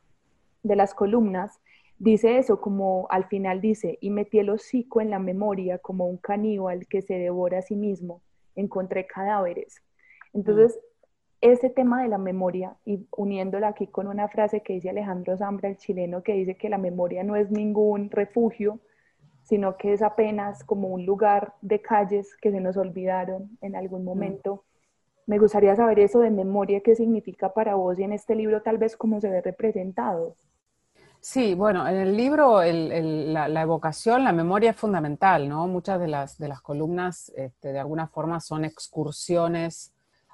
de 0.61 0.75
las 0.75 0.93
columnas 0.93 1.59
dice 1.97 2.37
eso, 2.37 2.59
como 2.59 3.07
al 3.09 3.25
final 3.25 3.61
dice, 3.61 3.97
y 4.01 4.09
metí 4.09 4.39
el 4.39 4.49
hocico 4.49 5.01
en 5.01 5.09
la 5.09 5.19
memoria 5.19 5.77
como 5.79 6.07
un 6.07 6.17
caníbal 6.17 6.87
que 6.87 7.01
se 7.01 7.15
devora 7.15 7.59
a 7.59 7.61
sí 7.61 7.75
mismo, 7.75 8.21
encontré 8.55 9.05
cadáveres. 9.07 9.81
Entonces, 10.33 10.75
mm. 10.75 11.51
ese 11.51 11.69
tema 11.69 12.03
de 12.03 12.09
la 12.09 12.17
memoria, 12.17 12.75
y 12.85 13.07
uniéndola 13.15 13.69
aquí 13.69 13.87
con 13.87 14.07
una 14.07 14.27
frase 14.27 14.61
que 14.61 14.73
dice 14.73 14.89
Alejandro 14.89 15.37
Zambra, 15.37 15.69
el 15.69 15.77
chileno, 15.77 16.23
que 16.23 16.33
dice 16.33 16.55
que 16.55 16.69
la 16.69 16.77
memoria 16.77 17.23
no 17.23 17.35
es 17.35 17.51
ningún 17.51 18.09
refugio, 18.09 18.79
sino 19.43 19.77
que 19.77 19.93
es 19.93 20.01
apenas 20.01 20.63
como 20.63 20.87
un 20.87 21.05
lugar 21.05 21.53
de 21.61 21.79
calles 21.81 22.35
que 22.41 22.51
se 22.51 22.59
nos 22.59 22.77
olvidaron 22.77 23.57
en 23.61 23.75
algún 23.75 24.01
mm. 24.01 24.05
momento. 24.05 24.63
Me 25.27 25.39
gustaría 25.39 25.75
saber 25.75 25.99
eso 25.99 26.19
de 26.19 26.29
memoria, 26.29 26.81
qué 26.81 26.95
significa 26.95 27.53
para 27.53 27.75
vos 27.75 27.97
y 27.97 28.03
en 28.03 28.13
este 28.13 28.35
libro 28.35 28.61
tal 28.61 28.77
vez 28.77 28.95
cómo 28.95 29.21
se 29.21 29.29
ve 29.29 29.41
representado. 29.41 30.35
Sí, 31.27 31.55
bueno, 31.55 31.87
en 31.87 31.95
el 31.95 32.15
libro 32.15 32.61
la, 32.61 33.61
evocación, 33.63 34.23
la 34.23 34.31
memoria 34.31 34.69
es 34.69 34.75
fundamental, 34.77 35.49
¿no? 35.49 35.65
Muchas 35.65 35.99
de 35.99 36.07
las, 36.07 36.37
de 36.37 36.47
las 36.47 36.61
columnas 36.61 37.31
este, 37.35 37.73
de 37.73 37.79
alguna 37.79 38.05
forma 38.05 38.39
son 38.39 38.63
excursiones 38.63 39.91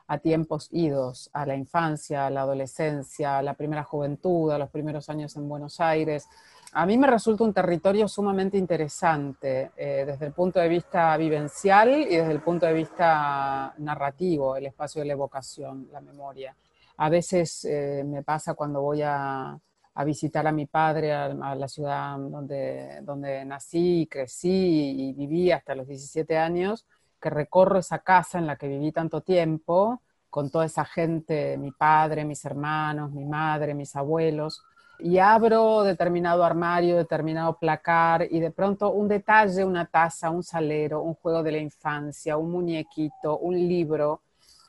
a 0.08 0.18
tiempos 0.18 0.68
idos, 0.70 1.30
a 1.32 1.46
la 1.46 1.56
infancia, 1.56 2.26
a 2.26 2.30
la 2.30 2.42
adolescencia, 2.42 3.38
a 3.38 3.42
la 3.42 3.54
primera 3.54 3.86
juventud, 3.86 4.52
a 4.52 4.58
los 4.58 4.70
primeros 4.70 5.08
años 5.10 5.38
en 5.38 5.48
Buenos 5.48 5.80
Aires, 5.80 6.28
a 6.74 6.86
mí 6.86 6.98
me 6.98 7.08
resulta 7.08 7.46
un 7.46 7.54
territorio 7.54 8.10
sumamente 8.10 8.58
interesante 8.58 9.72
eh, 9.78 10.04
desde 10.06 10.26
el 10.26 10.34
punto 10.34 10.60
de 10.60 10.68
vista 10.68 11.16
vivencial 11.16 12.02
y 12.02 12.18
desde 12.18 12.34
el 12.34 12.42
punto 12.42 12.66
de 12.66 12.74
vista 12.74 13.74
narrativo, 13.78 14.58
el 14.58 14.66
espacio 14.66 15.00
de 15.00 15.08
la 15.08 15.14
evocación, 15.14 15.88
la 15.94 16.02
memoria. 16.02 16.54
A 16.98 17.08
veces 17.08 17.64
eh, 17.64 18.04
me 18.06 18.24
pasa 18.24 18.56
cuando 18.56 18.82
voy 18.82 19.02
a, 19.04 19.58
visitar 20.04 20.48
a 20.48 20.52
mi 20.52 20.66
padre 20.66 21.14
a, 21.14 21.56
la 21.56 21.68
ciudad 21.68 22.18
donde, 22.18 23.02
donde 23.04 23.46
nací, 23.46 24.08
crecí 24.10 25.10
y 25.10 25.14
viví 25.14 25.52
hasta 25.52 25.76
los 25.76 25.88
17 25.88 26.38
años, 26.38 26.86
que 27.20 27.30
recorro 27.30 27.80
esa 27.80 28.00
casa 28.00 28.40
en 28.40 28.48
la 28.48 28.56
que 28.56 28.68
viví 28.68 28.92
tanto 28.92 29.22
tiempo, 29.22 30.02
con 30.30 30.50
toda 30.50 30.66
esa 30.66 30.86
gente, 30.86 31.58
mi 31.58 31.72
padre, 31.72 32.24
mis 32.24 32.44
hermanos, 32.46 33.12
mi 33.12 33.26
madre, 33.26 33.74
mis 33.74 33.96
abuelos, 33.96 34.64
y 34.98 35.18
abro 35.18 35.84
determinado 35.84 36.44
armario, 36.44 36.96
determinado 36.96 37.58
placar 37.58 38.28
y 38.30 38.40
de 38.40 38.52
pronto 38.52 38.92
un 38.92 39.08
detalle, 39.08 39.66
una 39.66 39.86
taza, 39.86 40.30
un 40.30 40.44
salero, 40.44 41.02
un 41.02 41.16
juego 41.16 41.44
de 41.44 41.52
la 41.52 41.58
infancia, 41.58 42.38
un 42.38 42.52
muñequito, 42.52 43.38
un 43.40 43.56
libro, 43.56 44.22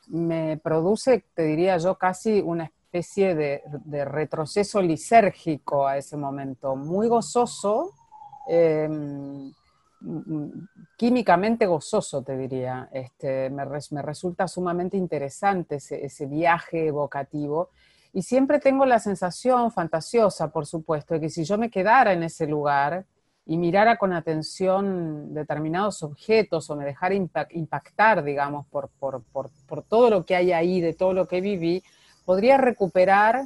me 0.08 0.58
produce, 0.62 1.24
te 1.34 1.42
diría 1.42 1.76
yo, 1.78 1.96
casi 1.96 2.40
una 2.40 2.64
especie 2.64 2.81
de, 2.92 4.04
retroceso 4.04 4.82
lisérgico 4.82 5.86
a 5.86 5.96
ese 5.96 6.16
momento, 6.16 6.76
muy 6.76 7.08
gozoso, 7.08 7.92
em, 8.46 9.52
químicamente 10.96 11.66
gozoso, 11.66 12.22
te 12.22 12.36
diría. 12.36 12.88
Este, 12.92 13.50
me, 13.50 13.64
resulta 14.02 14.46
sumamente 14.46 14.96
interesante 14.96 15.76
ese, 15.76 16.04
ese 16.04 16.26
viaje 16.26 16.86
evocativo 16.88 17.70
y 18.12 18.22
siempre 18.22 18.58
tengo 18.58 18.84
la 18.84 18.98
sensación 18.98 19.72
fantasiosa, 19.72 20.52
por 20.52 20.66
supuesto, 20.66 21.14
de 21.14 21.20
que 21.20 21.30
si 21.30 21.44
yo 21.44 21.56
me 21.56 21.70
quedara 21.70 22.12
en 22.12 22.22
ese 22.22 22.46
lugar 22.46 23.06
y 23.46 23.56
mirara 23.56 23.96
con 23.96 24.12
atención 24.12 25.32
determinados 25.32 26.02
objetos 26.02 26.68
o 26.68 26.76
me 26.76 26.84
dejara 26.84 27.14
impactar, 27.14 28.22
digamos, 28.22 28.66
por, 28.66 28.90
por, 29.00 29.22
por, 29.32 29.82
todo 29.82 30.10
lo 30.10 30.24
que 30.26 30.36
hay 30.36 30.52
ahí, 30.52 30.80
de 30.80 30.92
todo 30.92 31.14
lo 31.14 31.26
que 31.26 31.40
viví, 31.40 31.82
podría 32.24 32.56
recuperar 32.58 33.44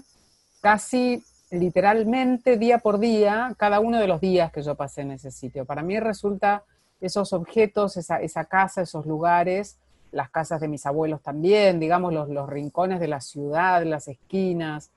casi 0.61 1.23
literalmente 1.51 2.57
día 2.57 2.79
por 2.79 2.99
día 2.99 3.55
cada 3.57 3.81
uno 3.81 3.99
de 3.99 4.09
los 4.09 4.21
días 4.21 4.53
que 4.53 4.63
yo 4.63 4.75
pasé 4.75 5.03
en 5.03 5.13
ese 5.13 5.31
sitio. 5.31 5.65
Para 5.65 5.83
mí 5.83 5.99
resulta 6.01 6.65
esos 7.01 7.33
objetos, 7.33 7.97
esa, 7.97 8.45
casa, 8.47 8.83
esos 8.83 9.07
lugares, 9.07 9.79
las 10.13 10.31
casas 10.31 10.61
de 10.61 10.69
mis 10.69 10.87
abuelos 10.87 11.23
también, 11.23 11.79
digamos, 11.79 12.13
los, 12.13 12.29
los 12.29 12.49
rincones 12.49 13.01
de 13.01 13.09
la 13.09 13.21
ciudad, 13.21 13.85
las 13.85 14.09
esquinas, 14.09 14.91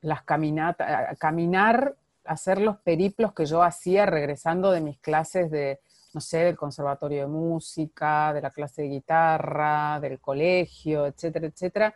las 0.00 0.22
caminatas, 0.22 1.18
caminar, 1.18 1.94
hacer 2.24 2.60
los 2.60 2.78
periplos 2.78 3.32
que 3.32 3.46
yo 3.46 3.62
hacía 3.62 4.06
regresando 4.06 4.70
de 4.70 4.80
mis 4.80 4.98
clases 4.98 5.50
de, 5.50 5.80
no 6.14 6.20
sé, 6.20 6.38
del 6.38 6.56
conservatorio 6.56 7.22
de 7.22 7.26
música, 7.26 8.32
de 8.32 8.40
la 8.40 8.50
clase 8.50 8.82
de 8.82 8.88
guitarra, 8.88 9.98
del 10.00 10.18
colegio, 10.20 11.06
etcétera, 11.06 11.46
etcétera, 11.46 11.94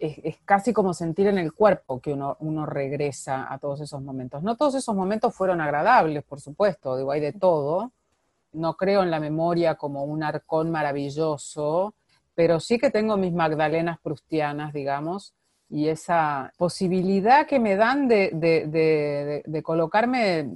es, 0.00 0.36
casi 0.44 0.72
como 0.72 0.94
sentir 0.94 1.26
en 1.26 1.38
el 1.38 1.52
cuerpo 1.52 2.00
que 2.00 2.12
uno, 2.12 2.36
uno 2.40 2.66
regresa 2.66 3.52
a 3.52 3.58
todos 3.58 3.80
esos 3.80 4.02
momentos. 4.02 4.42
No 4.42 4.56
todos 4.56 4.74
esos 4.74 4.94
momentos 4.94 5.34
fueron 5.34 5.60
agradables, 5.60 6.24
por 6.24 6.40
supuesto, 6.40 6.96
digo, 6.96 7.10
hay 7.10 7.20
de 7.20 7.32
todo. 7.32 7.92
No 8.52 8.76
creo 8.76 9.02
en 9.02 9.10
la 9.10 9.20
memoria 9.20 9.74
como 9.74 10.04
un 10.04 10.22
arcón 10.22 10.70
maravilloso, 10.70 11.94
pero 12.34 12.60
sí 12.60 12.78
que 12.78 12.90
tengo 12.90 13.16
mis 13.16 13.32
magdalenas 13.32 13.98
prustianas, 13.98 14.72
digamos, 14.72 15.34
y 15.70 15.88
esa 15.88 16.52
posibilidad 16.56 17.46
que 17.46 17.58
me 17.58 17.76
dan 17.76 18.08
de, 18.08 19.62
colocarme 19.62 20.50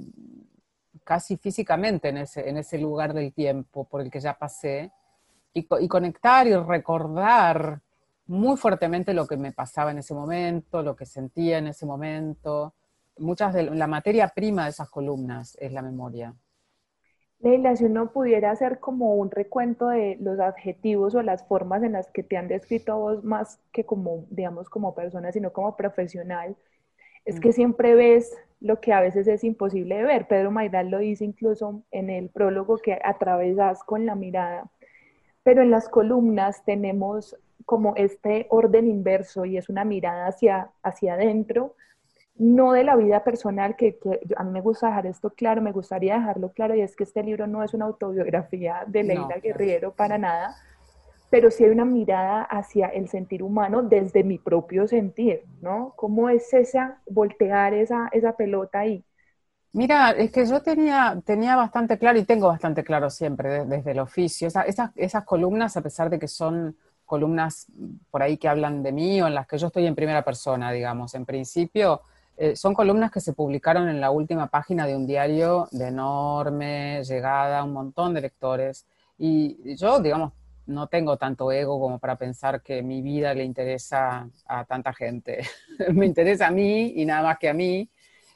casi 1.03 1.37
físicamente 1.37 2.09
en 2.09 2.17
ese, 2.17 2.49
en 2.49 2.57
ese 2.57 2.79
lugar 2.79 3.13
del 3.13 3.33
tiempo 3.33 3.83
por 3.83 4.01
el 4.01 4.09
que 4.09 4.19
ya 4.19 4.33
pasé 4.33 4.91
y 5.53 5.87
conectar 5.87 6.47
y 6.47 6.55
recordar 6.55 7.79
muy 8.25 8.57
fuertemente 8.57 9.13
lo 9.13 9.27
que 9.27 9.37
me 9.37 9.51
pasaba 9.51 9.91
en 9.91 9.99
ese 9.99 10.13
momento, 10.13 10.81
lo 10.81 10.95
que 10.95 11.05
sentía 11.05 11.57
en 11.57 11.67
ese 11.67 11.85
momento. 11.85 12.73
Muchas 13.17 13.53
de 13.53 13.63
la 13.63 13.87
materia 13.87 14.29
prima 14.29 14.63
de 14.63 14.71
esas 14.71 14.89
columnas 14.89 15.57
es 15.59 15.71
la 15.71 15.81
memoria. 15.81 16.33
Leila, 17.39 17.75
si 17.75 17.83
uno 17.83 18.11
pudiera 18.13 18.51
hacer 18.51 18.79
como 18.79 19.15
un 19.15 19.29
recuento 19.29 19.89
de 19.89 20.17
los 20.21 20.39
adjetivos 20.39 21.13
o 21.13 21.21
las 21.21 21.45
formas 21.45 21.83
en 21.83 21.91
las 21.91 22.09
que 22.09 22.23
te 22.23 22.37
han 22.37 22.47
descrito 22.47 22.93
a 22.93 22.95
vos 22.95 23.23
más 23.25 23.59
que 23.73 23.85
como, 23.85 24.25
digamos, 24.29 24.69
como 24.69 24.95
persona, 24.95 25.29
sino 25.33 25.51
como 25.51 25.75
profesional, 25.75 26.55
es 27.25 27.41
que 27.41 27.49
mm. 27.49 27.53
siempre 27.53 27.95
ves 27.95 28.33
lo 28.61 28.79
que 28.79 28.93
a 28.93 29.01
veces 29.01 29.27
es 29.27 29.43
imposible 29.43 29.95
de 29.95 30.03
ver. 30.03 30.27
Pedro 30.27 30.51
Maidal 30.51 30.89
lo 30.89 30.99
dice 30.99 31.25
incluso 31.25 31.83
en 31.91 32.09
el 32.09 32.29
prólogo 32.29 32.77
que 32.77 32.97
atravesas 33.03 33.83
con 33.83 34.05
la 34.05 34.15
mirada. 34.15 34.71
Pero 35.43 35.61
en 35.61 35.69
las 35.69 35.89
columnas 35.89 36.63
tenemos 36.63 37.37
como 37.65 37.95
este 37.95 38.47
orden 38.49 38.87
inverso 38.87 39.45
y 39.45 39.57
es 39.57 39.69
una 39.69 39.85
mirada 39.85 40.27
hacia, 40.27 40.71
hacia 40.83 41.13
adentro, 41.13 41.75
no 42.35 42.73
de 42.73 42.83
la 42.83 42.95
vida 42.95 43.23
personal, 43.23 43.75
que, 43.75 43.99
a 44.35 44.43
mí 44.43 44.51
me 44.51 44.61
gusta 44.61 44.87
dejar 44.87 45.05
esto 45.05 45.29
claro, 45.31 45.61
me 45.61 45.71
gustaría 45.71 46.15
dejarlo 46.15 46.51
claro, 46.51 46.75
y 46.75 46.81
es 46.81 46.95
que 46.95 47.03
este 47.03 47.23
libro 47.23 47.47
no 47.47 47.63
es 47.63 47.73
una 47.73 47.85
autobiografía 47.85 48.83
de 48.87 49.03
Leila 49.03 49.37
Guerrero 49.41 49.93
para 49.93 50.17
nada, 50.17 50.55
pero 51.29 51.51
sí 51.51 51.63
hay 51.63 51.71
una 51.71 51.85
mirada 51.85 52.43
hacia 52.43 52.87
el 52.87 53.07
sentir 53.07 53.43
humano 53.43 53.83
desde 53.83 54.23
mi 54.23 54.37
propio 54.37 54.87
sentir, 54.87 55.43
¿no? 55.61 55.93
¿Cómo 55.95 56.29
es 56.29 56.53
esa, 56.53 57.01
voltear 57.07 57.73
esa, 57.73 58.09
esa 58.11 58.35
pelota 58.35 58.79
ahí? 58.79 59.03
Mira, 59.71 60.11
es 60.11 60.31
que 60.31 60.45
yo 60.45 60.61
tenía, 60.61 61.19
tenía 61.25 61.55
bastante 61.55 61.97
claro 61.97 62.19
y 62.19 62.25
tengo 62.25 62.47
bastante 62.47 62.83
claro 62.83 63.09
siempre 63.09 63.65
desde, 63.65 63.91
el 63.91 63.99
oficio, 63.99 64.47
esas, 64.47 64.91
esas 64.95 65.25
columnas, 65.25 65.75
a 65.75 65.81
pesar 65.81 66.11
de 66.11 66.19
que 66.19 66.27
son 66.27 66.77
columnas 67.13 67.67
por 68.09 68.23
ahí 68.23 68.37
que 68.37 68.47
hablan 68.47 68.81
de 68.81 68.91
mí 68.91 69.21
o 69.21 69.27
en 69.27 69.35
las 69.35 69.45
que 69.45 69.59
yo 69.59 69.67
estoy 69.67 69.85
en 69.85 69.93
primera 69.93 70.25
persona, 70.25 70.71
digamos. 70.71 71.13
En 71.13 71.27
principio, 71.27 72.01
eh, 72.35 72.55
son 72.55 72.73
columnas 72.73 73.11
que 73.11 73.19
se 73.19 73.33
publicaron 73.33 73.87
en 73.87 74.01
la 74.01 74.09
última 74.09 74.47
página 74.47 74.87
de 74.87 74.95
un 74.95 75.05
diario 75.05 75.67
de 75.71 75.89
enorme 75.89 77.03
llegada, 77.03 77.63
un 77.63 77.73
montón 77.73 78.15
de 78.15 78.21
lectores. 78.21 78.87
Y 79.19 79.75
yo, 79.75 79.99
digamos, 79.99 80.33
no 80.65 80.87
tengo 80.87 81.17
tanto 81.17 81.51
ego 81.51 81.79
como 81.79 81.99
para 81.99 82.17
pensar 82.17 82.63
que 82.63 82.81
mi 82.81 83.03
vida 83.03 83.35
le 83.35 83.43
interesa 83.43 84.27
a 84.47 84.65
tanta 84.65 84.91
gente. 84.91 85.43
Me 85.93 86.07
interesa 86.07 86.47
a 86.47 86.51
mí 86.51 86.93
y 86.95 87.05
nada 87.05 87.21
más 87.21 87.37
que 87.37 87.49
a 87.49 87.53
mí 87.53 87.87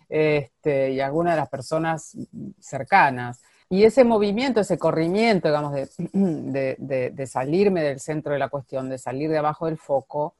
este, 0.08 0.92
y 0.92 1.00
a 1.00 1.08
algunas 1.08 1.34
de 1.34 1.40
las 1.40 1.50
personas 1.50 2.16
cercanas. 2.60 3.42
Y 3.70 3.84
ese 3.84 4.04
movimiento, 4.04 4.62
ese 4.62 4.78
corrimiento, 4.78 5.50
digamos, 5.50 5.74
de, 6.14 7.30
salirme 7.30 7.84
del 7.84 8.00
centro 8.00 8.34
de 8.34 8.40
la 8.40 8.50
cuestión, 8.50 8.90
de 8.90 8.98
salir 8.98 9.30
de 9.30 9.38
abajo 9.38 9.66
del 9.66 9.78
foco, 9.78 10.36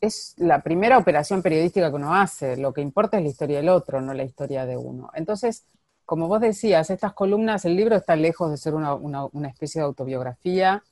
es 0.00 0.34
la 0.36 0.62
primera 0.62 0.96
operación 0.96 1.42
periodística 1.42 1.90
que 1.90 1.96
uno 1.96 2.14
hace. 2.14 2.56
Lo 2.56 2.72
que 2.72 2.80
importa 2.80 3.16
es 3.16 3.24
la 3.24 3.30
historia 3.30 3.56
del 3.58 3.68
otro, 3.68 4.00
no 4.00 4.14
la 4.14 4.22
historia 4.22 4.64
de 4.64 4.76
uno. 4.76 5.10
Entonces, 5.14 5.64
como 6.04 6.28
vos 6.28 6.40
decías, 6.40 6.88
estas 6.90 7.12
columnas, 7.12 7.64
el 7.64 7.74
libro 7.74 7.96
está 7.96 8.14
lejos 8.14 8.50
de 8.50 8.56
ser 8.56 8.74
una, 8.74 8.94
una 8.94 9.48
especie 9.48 9.80
de 9.80 9.86
autobiografía 9.86 10.84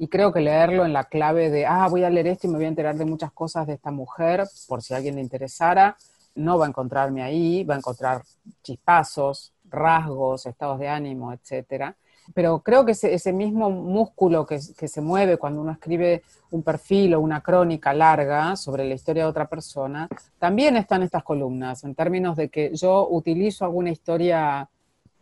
y 0.00 0.08
creo 0.08 0.32
que 0.32 0.40
leerlo 0.40 0.86
en 0.86 0.94
la 0.94 1.04
clave 1.04 1.50
de, 1.50 1.66
ah, 1.66 1.86
voy 1.88 2.04
a 2.04 2.10
leer 2.10 2.26
esto 2.28 2.46
y 2.46 2.50
me 2.50 2.56
voy 2.56 2.64
a 2.64 2.68
enterar 2.68 2.96
de 2.96 3.04
muchas 3.04 3.32
cosas 3.32 3.66
de 3.66 3.74
esta 3.74 3.90
mujer, 3.90 4.44
por 4.66 4.82
si 4.82 4.94
a 4.94 4.96
alguien 4.96 5.16
le 5.16 5.20
interesara, 5.20 5.94
no 6.34 6.58
va 6.58 6.64
a 6.64 6.68
encontrarme 6.68 7.22
ahí, 7.22 7.64
va 7.64 7.74
a 7.74 7.78
encontrar 7.78 8.22
chispazos, 8.62 9.52
rasgos, 9.70 10.46
estados 10.46 10.78
de 10.78 10.88
ánimo, 10.88 11.32
etcétera. 11.32 11.96
Pero 12.34 12.60
creo 12.60 12.84
que 12.84 12.92
ese, 12.92 13.32
mismo 13.32 13.70
músculo 13.70 14.46
que, 14.46 14.60
se 14.60 15.00
mueve 15.00 15.36
cuando 15.36 15.60
uno 15.62 15.72
escribe 15.72 16.22
un 16.50 16.62
perfil 16.62 17.14
o 17.14 17.20
una 17.20 17.40
crónica 17.40 17.92
larga 17.92 18.56
sobre 18.56 18.84
la 18.84 18.94
historia 18.94 19.24
de 19.24 19.30
otra 19.30 19.48
persona, 19.48 20.08
también 20.38 20.76
está 20.76 20.96
en 20.96 21.04
estas 21.04 21.24
columnas, 21.24 21.82
en 21.84 21.94
términos 21.94 22.36
de 22.36 22.48
que 22.48 22.74
yo 22.74 23.08
utilizo 23.10 23.64
alguna 23.64 23.90
historia 23.90 24.68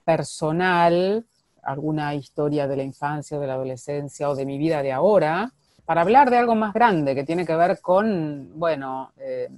personal, 0.05 1.25
alguna 1.63 2.15
historia 2.15 2.67
de 2.67 2.77
la 2.77 2.83
infancia, 2.83 3.39
de 3.39 3.47
la 3.47 3.55
adolescencia 3.55 4.29
o 4.29 4.35
de 4.35 4.47
mi 4.47 4.59
vida 4.59 4.83
de 4.83 4.93
ahora, 4.93 5.53
para 5.87 6.03
hablar 6.03 6.31
de 6.31 6.37
algo 6.37 6.55
más 6.55 6.75
grande 6.75 7.15
que 7.15 7.25
tiene 7.25 7.47
que 7.47 7.57
ver 7.57 7.81
con, 7.81 8.59
bueno, 8.59 9.13
eh, 9.17 9.49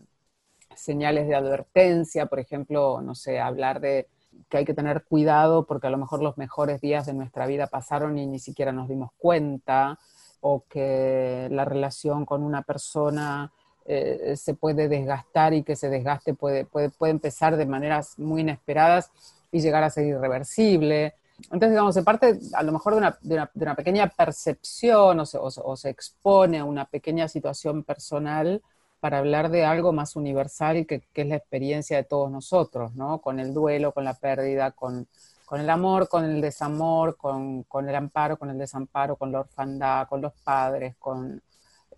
señales 0.74 1.26
de 1.26 1.34
advertencia, 1.34 2.26
por 2.26 2.38
ejemplo, 2.38 3.00
no 3.02 3.14
sé, 3.14 3.40
hablar 3.40 3.80
de 3.80 4.08
que 4.48 4.58
hay 4.58 4.64
que 4.64 4.74
tener 4.74 5.04
cuidado 5.04 5.66
porque 5.66 5.86
a 5.86 5.90
lo 5.90 5.98
mejor 5.98 6.22
los 6.22 6.38
mejores 6.38 6.80
días 6.80 7.06
de 7.06 7.14
nuestra 7.14 7.46
vida 7.46 7.66
pasaron 7.66 8.18
y 8.18 8.26
ni 8.26 8.38
siquiera 8.38 8.72
nos 8.72 8.88
dimos 8.88 9.10
cuenta, 9.18 9.98
o 10.40 10.64
que 10.68 11.48
la 11.50 11.64
relación 11.64 12.24
con 12.24 12.42
una 12.42 12.62
persona 12.62 13.52
eh, 13.84 14.34
se 14.36 14.54
puede 14.54 14.88
desgastar 14.88 15.52
y 15.52 15.62
que 15.62 15.72
ese 15.72 15.88
desgaste 15.88 16.34
puede, 16.34 16.64
puede, 16.64 16.90
puede, 16.90 17.12
empezar 17.12 17.56
de 17.56 17.66
maneras 17.66 18.18
muy 18.18 18.40
inesperadas 18.40 19.10
y 19.52 19.60
llegar 19.60 19.82
a 19.82 19.90
ser 19.90 20.06
irreversible. 20.06 21.14
Entonces, 21.44 21.70
digamos, 21.70 21.94
se 21.94 22.02
parte 22.02 22.38
a 22.54 22.62
lo 22.62 22.72
mejor 22.72 22.94
de 22.94 22.98
una, 22.98 23.18
de 23.22 23.46
una, 23.64 23.74
pequeña 23.74 24.08
percepción 24.08 25.20
o 25.20 25.26
se, 25.26 25.38
o 25.38 25.76
se 25.76 25.88
expone 25.90 26.58
a 26.58 26.64
una 26.64 26.84
pequeña 26.84 27.28
situación 27.28 27.82
personal 27.82 28.62
para 29.00 29.18
hablar 29.18 29.50
de 29.50 29.64
algo 29.64 29.92
más 29.92 30.14
universal 30.14 30.86
que, 30.86 31.02
es 31.14 31.26
la 31.26 31.36
experiencia 31.36 31.96
de 31.96 32.04
todos 32.04 32.30
nosotros, 32.30 32.94
¿no? 32.94 33.20
Con 33.20 33.40
el 33.40 33.52
duelo, 33.54 33.92
con 33.92 34.04
la 34.04 34.14
pérdida, 34.14 34.70
con, 34.72 35.08
el 35.52 35.70
amor, 35.70 36.08
con 36.08 36.24
el 36.24 36.40
desamor, 36.40 37.16
con, 37.16 37.64
el 37.88 37.94
amparo, 37.94 38.36
con 38.36 38.50
el 38.50 38.58
desamparo, 38.58 39.16
con 39.16 39.32
la 39.32 39.40
orfandad, 39.40 40.06
con 40.08 40.20
los 40.20 40.32
padres, 40.44 40.94
con, 40.98 41.42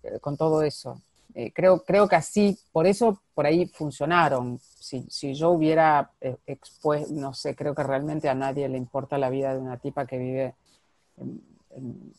eh, 0.01 0.19
todo 0.37 0.63
eso. 0.63 1.01
Eh, 1.35 1.51
creo, 1.51 1.83
creo 1.83 2.07
que 2.07 2.15
así, 2.15 2.57
por 2.71 2.87
eso 2.87 3.21
por 3.33 3.45
ahí 3.45 3.67
funcionaron. 3.67 4.59
Si, 4.59 5.05
si 5.09 5.33
yo 5.33 5.51
hubiera 5.51 6.11
eh, 6.21 6.37
expuesto, 6.47 7.13
no 7.13 7.33
sé, 7.33 7.55
creo 7.55 7.75
que 7.75 7.83
realmente 7.83 8.29
a 8.29 8.35
nadie 8.35 8.69
le 8.69 8.77
importa 8.77 9.17
la 9.17 9.29
vida 9.29 9.53
de 9.53 9.59
una 9.59 9.77
tipa 9.77 10.05
que 10.05 10.17
vive 10.17 10.55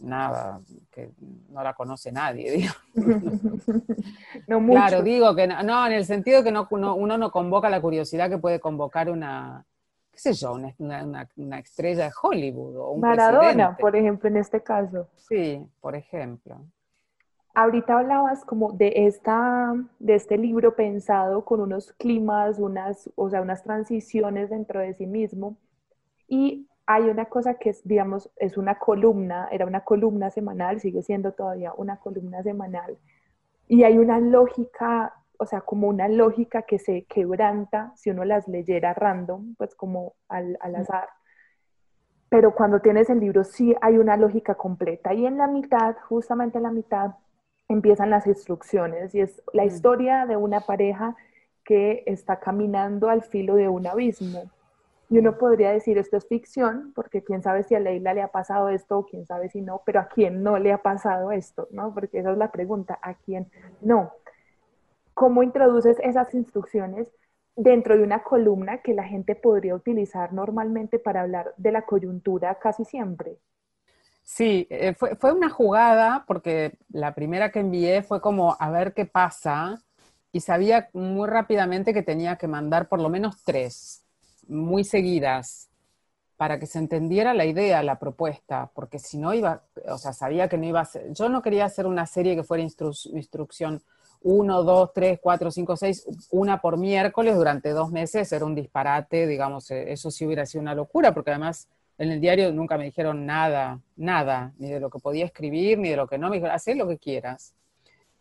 nada, 0.01 0.61
que 0.91 1.11
no 1.51 1.63
la 1.63 1.75
conoce 1.75 2.13
nadie, 2.13 2.69
Claro, 4.47 5.03
digo 5.03 5.35
que 5.35 5.47
no, 5.47 5.87
en 5.87 5.93
el 5.93 6.05
sentido 6.05 6.43
que 6.43 6.53
no, 6.53 6.67
uno, 6.71 7.19
no 7.19 7.31
convoca 7.31 7.69
la 7.71 7.81
curiosidad 7.81 8.29
que 8.29 8.39
puede 8.39 8.61
convocar 8.61 9.11
una, 9.11 9.65
qué 10.11 10.19
sé 10.19 10.33
yo, 10.33 10.55
una, 10.55 11.29
una, 11.37 11.59
estrella 11.59 12.05
de 12.05 12.13
Hollywood 12.23 12.77
o 12.77 12.91
un 12.93 13.01
Maradona, 13.01 13.77
por 13.77 13.97
ejemplo, 13.97 14.29
en 14.29 14.37
este 14.37 14.63
caso. 14.63 15.09
Sí, 15.17 15.65
por 15.81 15.95
ejemplo. 15.95 16.61
Ahorita 17.57 17.99
hablabas 17.99 18.45
como 18.45 18.73
de, 18.73 19.07
esta, 19.07 19.73
de 20.01 20.17
este 20.17 20.37
libro 20.37 20.75
pensado 20.75 21.45
con 21.45 21.61
unos 21.61 21.93
climas, 21.93 22.59
unas, 22.59 23.09
o 23.15 23.31
sea, 23.31 23.43
unas 23.43 23.63
transiciones 23.63 24.51
dentro 24.51 24.81
de 24.81 24.93
sí 24.95 25.07
mismo. 25.07 25.57
Y 26.27 26.67
hay 26.87 27.05
una 27.05 27.27
cosa 27.27 27.55
que 27.55 27.71
es, 27.71 27.87
digamos, 27.87 28.31
es 28.37 28.57
una 28.57 28.79
columna, 28.79 29.49
era 29.51 29.67
una 29.67 29.83
columna 29.83 30.31
semanal, 30.31 30.81
sigue 30.81 31.03
siendo 31.03 31.33
todavía 31.33 31.73
una 31.77 31.99
columna 31.99 32.43
semanal, 32.43 32.99
y 33.67 33.85
hay 33.85 33.99
una 33.99 34.21
lógica, 34.21 35.15
o 35.39 35.47
sea, 35.47 35.63
como 35.63 35.89
una 35.89 36.09
lógica 36.09 36.63
que 36.63 36.79
se 36.79 37.05
quebranta 37.05 37.93
si 37.97 38.11
uno 38.11 38.25
las 38.25 38.47
leyera 38.49 38.93
random, 38.93 39.55
pues 39.57 39.75
como 39.75 40.15
al, 40.29 40.59
al 40.61 40.77
azar. 40.77 41.09
Pero 42.29 42.55
cuando 42.55 42.81
tienes 42.81 43.09
el 43.09 43.21
libro 43.21 43.45
sí 43.45 43.75
hay 43.81 43.97
una 43.97 44.17
lógica 44.17 44.55
completa 44.55 45.15
y 45.15 45.25
en 45.25 45.39
la 45.39 45.47
mitad, 45.47 45.97
justamente 46.09 46.59
en 46.59 46.65
la 46.65 46.71
mitad, 46.71 47.13
empiezan 47.69 48.11
las 48.11 48.27
instrucciones 48.27 49.15
y 49.15 49.21
es 49.21 49.43
la 49.55 49.65
historia 49.65 50.27
de 50.27 50.37
una 50.37 50.61
pareja 50.61 51.17
que 51.65 52.03
está 52.07 52.41
caminando 52.41 53.09
al 53.09 53.23
filo 53.23 53.55
de 53.55 53.69
un 53.69 53.87
abismo 53.87 54.51
y 55.11 55.19
uno 55.19 55.39
podría 55.39 55.71
decir 55.71 55.99
esto 55.99 56.17
es 56.17 56.27
ficción, 56.27 56.93
porque 56.95 57.23
quién 57.23 57.43
sabe 57.43 57.63
si 57.63 57.75
a 57.75 57.81
Leila 57.81 58.15
le 58.15 58.23
ha 58.23 58.29
pasado 58.29 58.69
esto 58.69 58.99
o 58.99 59.07
quién 59.07 59.27
sabe 59.27 59.49
si 59.49 59.61
no, 59.61 59.83
pero 59.85 60.01
a 60.01 60.09
quién 60.09 60.43
no 60.43 60.59
le 60.59 60.73
ha 60.73 60.83
pasado 60.83 61.31
esto, 61.33 61.69
¿no? 61.71 61.93
Porque 61.93 62.19
esa 62.19 62.33
es 62.33 62.39
la 62.39 62.51
pregunta, 62.51 62.99
¿a 63.03 63.15
quién 63.15 63.51
no? 63.81 64.13
¿Cómo 65.13 65.43
introduces 65.43 65.99
esas 66.01 66.35
instrucciones 66.35 67.09
dentro 67.57 67.97
de 67.97 68.03
una 68.03 68.23
columna 68.23 68.79
que 68.79 68.95
la 68.95 69.05
gente 69.05 69.35
podría 69.35 69.75
utilizar 69.75 70.33
normalmente 70.33 70.99
para 70.99 71.23
hablar 71.23 71.55
de 71.57 71.73
la 71.73 71.83
coyuntura 71.83 72.59
casi 72.59 72.85
siempre. 72.85 73.39
Sí, 74.23 74.67
eh, 74.71 74.95
fue, 74.95 75.17
fue, 75.17 75.33
una 75.33 75.51
jugada 75.51 76.25
porque 76.27 76.79
la 76.89 77.15
primera 77.15 77.53
que 77.53 77.61
envié 77.61 78.03
fue 78.03 78.21
como 78.21 78.57
a 78.59 78.71
ver 78.71 78.95
qué 78.95 79.05
pasa 79.05 79.83
y 80.33 80.41
sabía 80.41 80.89
muy 80.95 81.29
rápidamente 81.29 81.93
que 81.93 82.03
tenía 82.03 82.37
que 82.37 82.49
mandar 82.49 82.89
por 82.89 83.01
lo 83.01 83.11
menos 83.11 83.45
tres, 83.45 84.04
muy 84.49 84.85
seguidas, 84.85 85.69
para 86.37 86.59
que 86.59 86.67
se 86.67 86.79
entendiera 86.79 87.33
la 87.33 87.45
idea, 87.45 87.83
la 87.83 87.99
propuesta, 87.99 88.71
porque 88.75 88.99
si 88.99 89.19
no 89.19 89.33
iba, 89.35 89.63
o 89.89 89.99
sea, 89.99 90.13
sabía 90.13 90.49
que 90.49 90.59
no 90.59 90.67
iba 90.67 90.81
a 90.81 90.85
ser, 90.85 91.13
yo 91.13 91.29
no 91.29 91.43
quería 91.43 91.65
hacer 91.65 91.87
una 91.87 92.07
serie 92.07 92.35
que 92.35 92.43
fuera 92.43 92.63
instrucción 92.63 93.83
1, 94.23 94.63
2, 94.63 94.93
3, 94.95 95.19
4, 95.23 95.51
5, 95.51 95.77
6, 95.77 96.07
una 96.31 96.61
por 96.61 96.77
miércoles 96.77 97.37
durante 97.37 97.71
dos 97.71 97.93
meses, 97.93 98.33
era 98.33 98.45
un 98.45 98.55
disparate, 98.55 99.27
digamos, 99.27 99.71
eh, 99.71 99.93
eso 99.93 100.11
sí 100.11 100.27
hubiera 100.27 100.45
sido 100.47 100.63
una 100.63 100.75
locura, 100.75 101.13
porque 101.13 101.31
además 101.31 101.69
en 101.99 102.11
el 102.11 102.21
diario 102.21 102.53
nunca 102.53 102.77
me 102.77 102.85
dijeron 102.85 103.27
nada, 103.27 103.81
nada, 103.97 104.53
ni 104.59 104.71
de 104.71 104.81
lo 104.81 104.91
que 104.91 104.99
podía 104.99 105.27
escribir, 105.27 105.79
ni 105.79 105.91
de 105.91 105.97
lo 105.97 106.09
que 106.09 106.19
no, 106.19 106.31
me 106.31 106.37
dijeron, 106.37 106.55
haz 106.57 106.67
lo 106.75 106.89
que 106.89 106.99
quieras. 106.99 107.55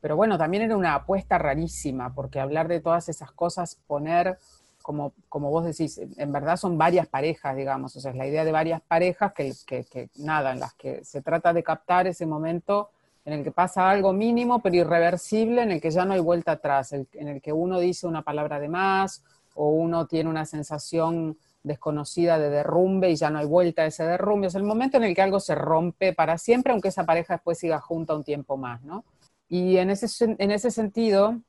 Pero 0.01 0.17
bueno, 0.17 0.37
también 0.37 0.63
era 0.63 0.75
una 0.75 0.95
apuesta 0.95 1.37
rarísima, 1.37 2.13
porque 2.13 2.39
hablar 2.39 2.67
de 2.67 2.81
todas 2.81 3.07
esas 3.07 3.31
cosas, 3.31 3.79
poner, 3.87 4.37
como, 4.83 5.13
como 5.29 5.49
vos 5.49 5.65
decís, 5.65 5.99
en 6.17 6.31
verdad 6.31 6.57
son 6.57 6.77
varias 6.77 7.07
parejas, 7.07 7.55
digamos, 7.55 7.95
o 7.95 7.99
sea, 7.99 8.11
es 8.11 8.17
la 8.17 8.27
idea 8.27 8.45
de 8.45 8.51
varias 8.51 8.81
parejas 8.81 9.33
que, 9.33 9.53
que, 9.65 10.09
nada, 10.17 10.51
en 10.51 10.59
las 10.59 10.73
que 10.75 11.03
se 11.03 11.21
trata 11.21 11.53
de 11.53 11.63
captar 11.63 12.05
ese 12.05 12.27
momento 12.27 12.89
en 13.25 13.33
el 13.33 13.43
que 13.43 13.51
pasa 13.51 13.89
algo 13.89 14.11
mínimo 14.11 14.61
pero 14.61 14.75
irreversible, 14.75 15.63
en 15.63 15.71
el 15.71 15.81
que 15.81 15.89
ya 15.89 16.03
no 16.03 16.13
hay 16.13 16.19
vuelta 16.19 16.51
atrás, 16.51 16.91
en 16.91 17.27
el 17.27 17.41
que 17.41 17.53
uno 17.53 17.79
dice 17.79 18.05
una 18.05 18.21
palabra 18.21 18.59
de 18.59 18.67
más 18.67 19.23
o 19.55 19.69
uno 19.69 20.05
tiene 20.05 20.29
una 20.29 20.45
sensación 20.45 21.37
desconocida 21.63 22.37
de 22.37 22.49
derrumbe 22.49 23.09
y 23.09 23.15
ya 23.15 23.29
no 23.29 23.39
hay 23.39 23.45
vuelta 23.45 23.83
a 23.83 23.85
ese 23.85 24.03
derrumbe. 24.03 24.47
Es 24.47 24.55
el 24.55 24.63
momento 24.63 24.97
en 24.97 25.05
el 25.05 25.15
que 25.15 25.21
algo 25.21 25.39
se 25.39 25.55
rompe 25.55 26.11
para 26.13 26.37
siempre, 26.37 26.73
aunque 26.73 26.89
esa 26.89 27.05
pareja 27.05 27.35
después 27.35 27.57
siga 27.57 27.79
junta 27.79 28.13
un 28.13 28.25
tiempo 28.25 28.57
más, 28.57 28.83
¿no? 28.83 29.05
Y 29.47 29.77
en 29.77 29.89
ese, 29.89 30.35
en 30.37 30.51
ese 30.51 30.71
sentido, 30.71 31.39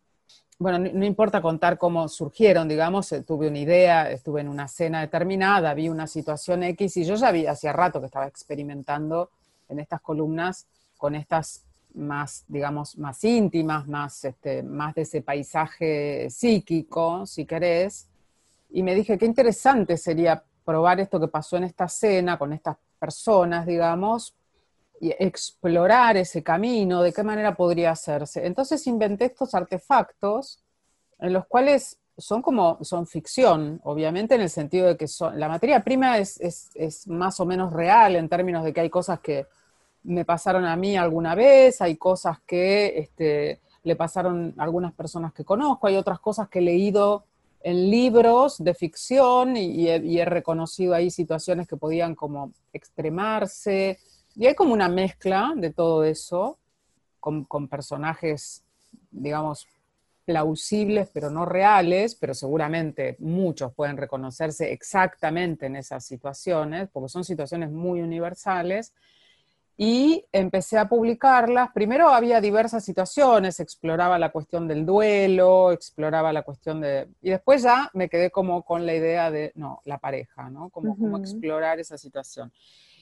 bueno, 0.65 0.79
no, 0.79 1.05
importa 1.05 1.43
contar 1.43 1.77
cómo 1.77 2.09
surgieron, 2.09 2.67
digamos, 2.67 3.13
eh, 3.13 3.21
tuve 3.21 3.49
una 3.49 3.59
idea, 3.59 4.11
estuve 4.11 4.41
en 4.41 4.49
una 4.49 4.67
cena 4.67 5.03
determinada, 5.03 5.75
vi 5.75 5.91
una 5.91 6.07
situación 6.07 6.63
X 6.63 6.97
y 6.97 7.05
yo 7.05 7.17
ya 7.17 7.31
vi 7.33 7.47
hacía 7.47 7.75
rato 7.75 8.01
que 8.01 8.07
estaba 8.07 8.27
experimentando 8.27 9.29
en 9.69 9.79
estas 9.79 10.01
columnas 10.01 10.67
con 10.97 11.17
estas 11.17 11.67
más, 11.93 12.47
digamos, 12.49 12.97
más 12.97 13.23
íntimas, 13.25 13.87
más, 13.87 14.25
este, 14.25 14.63
más 14.63 14.95
de 14.95 15.03
ese 15.03 15.21
paisaje 15.21 16.31
psíquico, 16.31 17.27
si 17.27 17.45
querés, 17.45 18.09
y 18.71 18.83
me 18.83 18.95
dije, 18.95 19.19
qué 19.19 19.27
interesante 19.27 19.99
sería 19.99 20.43
probar 20.65 20.99
esto 20.99 21.21
que 21.21 21.29
pasó 21.29 21.59
en 21.59 21.65
esta 21.65 21.89
cena 21.89 22.39
con 22.39 22.55
estas 22.55 22.79
personas, 22.99 23.67
digamos, 23.67 24.35
explorar 25.01 26.17
ese 26.17 26.43
camino, 26.43 27.03
de 27.03 27.13
qué 27.13 27.23
manera 27.23 27.55
podría 27.55 27.91
hacerse. 27.91 28.47
Entonces 28.47 28.87
inventé 28.87 29.27
estos 29.27 29.55
artefactos 29.55 30.63
en 31.19 31.33
los 31.33 31.47
cuales 31.47 31.99
son 32.17 32.43
como, 32.43 32.79
son 32.83 33.07
ficción, 33.07 33.81
obviamente 33.85 34.35
en 34.37 34.41
el 34.41 34.51
sentido 34.51 34.87
de 34.87 34.97
que 34.97 35.09
son, 35.09 35.39
la 35.39 35.49
materia 35.49 35.81
prima 35.81 36.19
es, 36.19 36.41
es, 36.75 37.09
más 37.09 37.41
o 37.41 37.47
menos 37.47 37.73
real 37.73 38.15
en 38.17 38.29
términos 38.29 38.65
de 38.65 38.73
que 38.73 38.81
hay 38.81 38.91
cosas 38.91 39.21
que 39.21 39.47
me 40.05 40.25
pasaron 40.25 40.65
a 40.65 40.77
mí 40.77 40.97
alguna 40.97 41.35
vez, 41.35 41.81
hay 41.81 41.97
cosas 41.97 42.39
que 42.47 42.99
este, 42.99 43.61
le 43.83 43.97
pasaron 43.97 44.55
a 44.57 44.63
algunas 44.63 44.93
personas 44.93 45.33
que 45.33 45.45
conozco, 45.45 45.87
hay 45.87 45.97
otras 45.97 46.21
cosas 46.21 46.49
que 46.49 46.61
he 46.61 46.63
leído 46.63 47.25
en 47.65 47.91
libros 47.91 48.63
de 48.63 48.75
ficción 48.75 49.57
y, 49.57 49.89
he, 49.89 50.25
reconocido 50.27 50.95
ahí 50.95 51.11
situaciones 51.11 51.67
que 51.67 51.79
podían 51.79 52.15
como 52.15 52.53
extremarse. 52.75 53.99
Y 54.37 54.47
hay 54.47 54.55
como 54.55 54.73
una 54.73 54.89
mezcla 54.89 55.53
de 55.57 55.71
todo 55.71 56.05
eso 56.05 56.59
con, 57.21 57.69
personajes, 57.69 58.65
digamos, 59.11 59.67
plausibles 60.25 61.11
pero 61.13 61.31
no 61.31 61.45
reales, 61.45 62.15
pero 62.15 62.35
seguramente 62.35 63.17
muchos 63.19 63.73
pueden 63.75 63.97
reconocerse 63.97 64.73
exactamente 64.73 65.67
en 65.67 65.77
esas 65.77 66.05
situaciones, 66.05 66.89
porque 66.93 67.09
son 67.09 67.25
situaciones 67.25 67.71
muy 67.71 68.01
universales 68.01 68.93
y 69.77 70.25
empecé 70.33 70.79
a 70.79 70.89
publicarlas. 70.89 71.71
Primero 71.73 72.09
había 72.09 72.41
diversas 72.41 72.85
situaciones, 72.85 73.59
exploraba 73.59 74.19
la 74.19 74.31
cuestión 74.31 74.69
del 74.69 74.87
duelo, 74.87 75.73
exploraba 75.73 76.33
la 76.33 76.43
cuestión 76.43 76.81
de... 76.81 77.09
Y 77.23 77.31
después 77.31 77.63
ya 77.63 77.91
me 77.93 78.09
quedé 78.09 78.31
como 78.31 78.63
con 78.63 78.87
la 78.87 78.95
idea 78.95 79.31
de, 79.31 79.53
no, 79.57 79.81
la 79.85 79.99
pareja, 79.99 80.49
¿no? 80.49 80.71
Como, 80.71 81.19
explorar 81.19 81.81
esa 81.81 81.99
situación. 81.99 82.53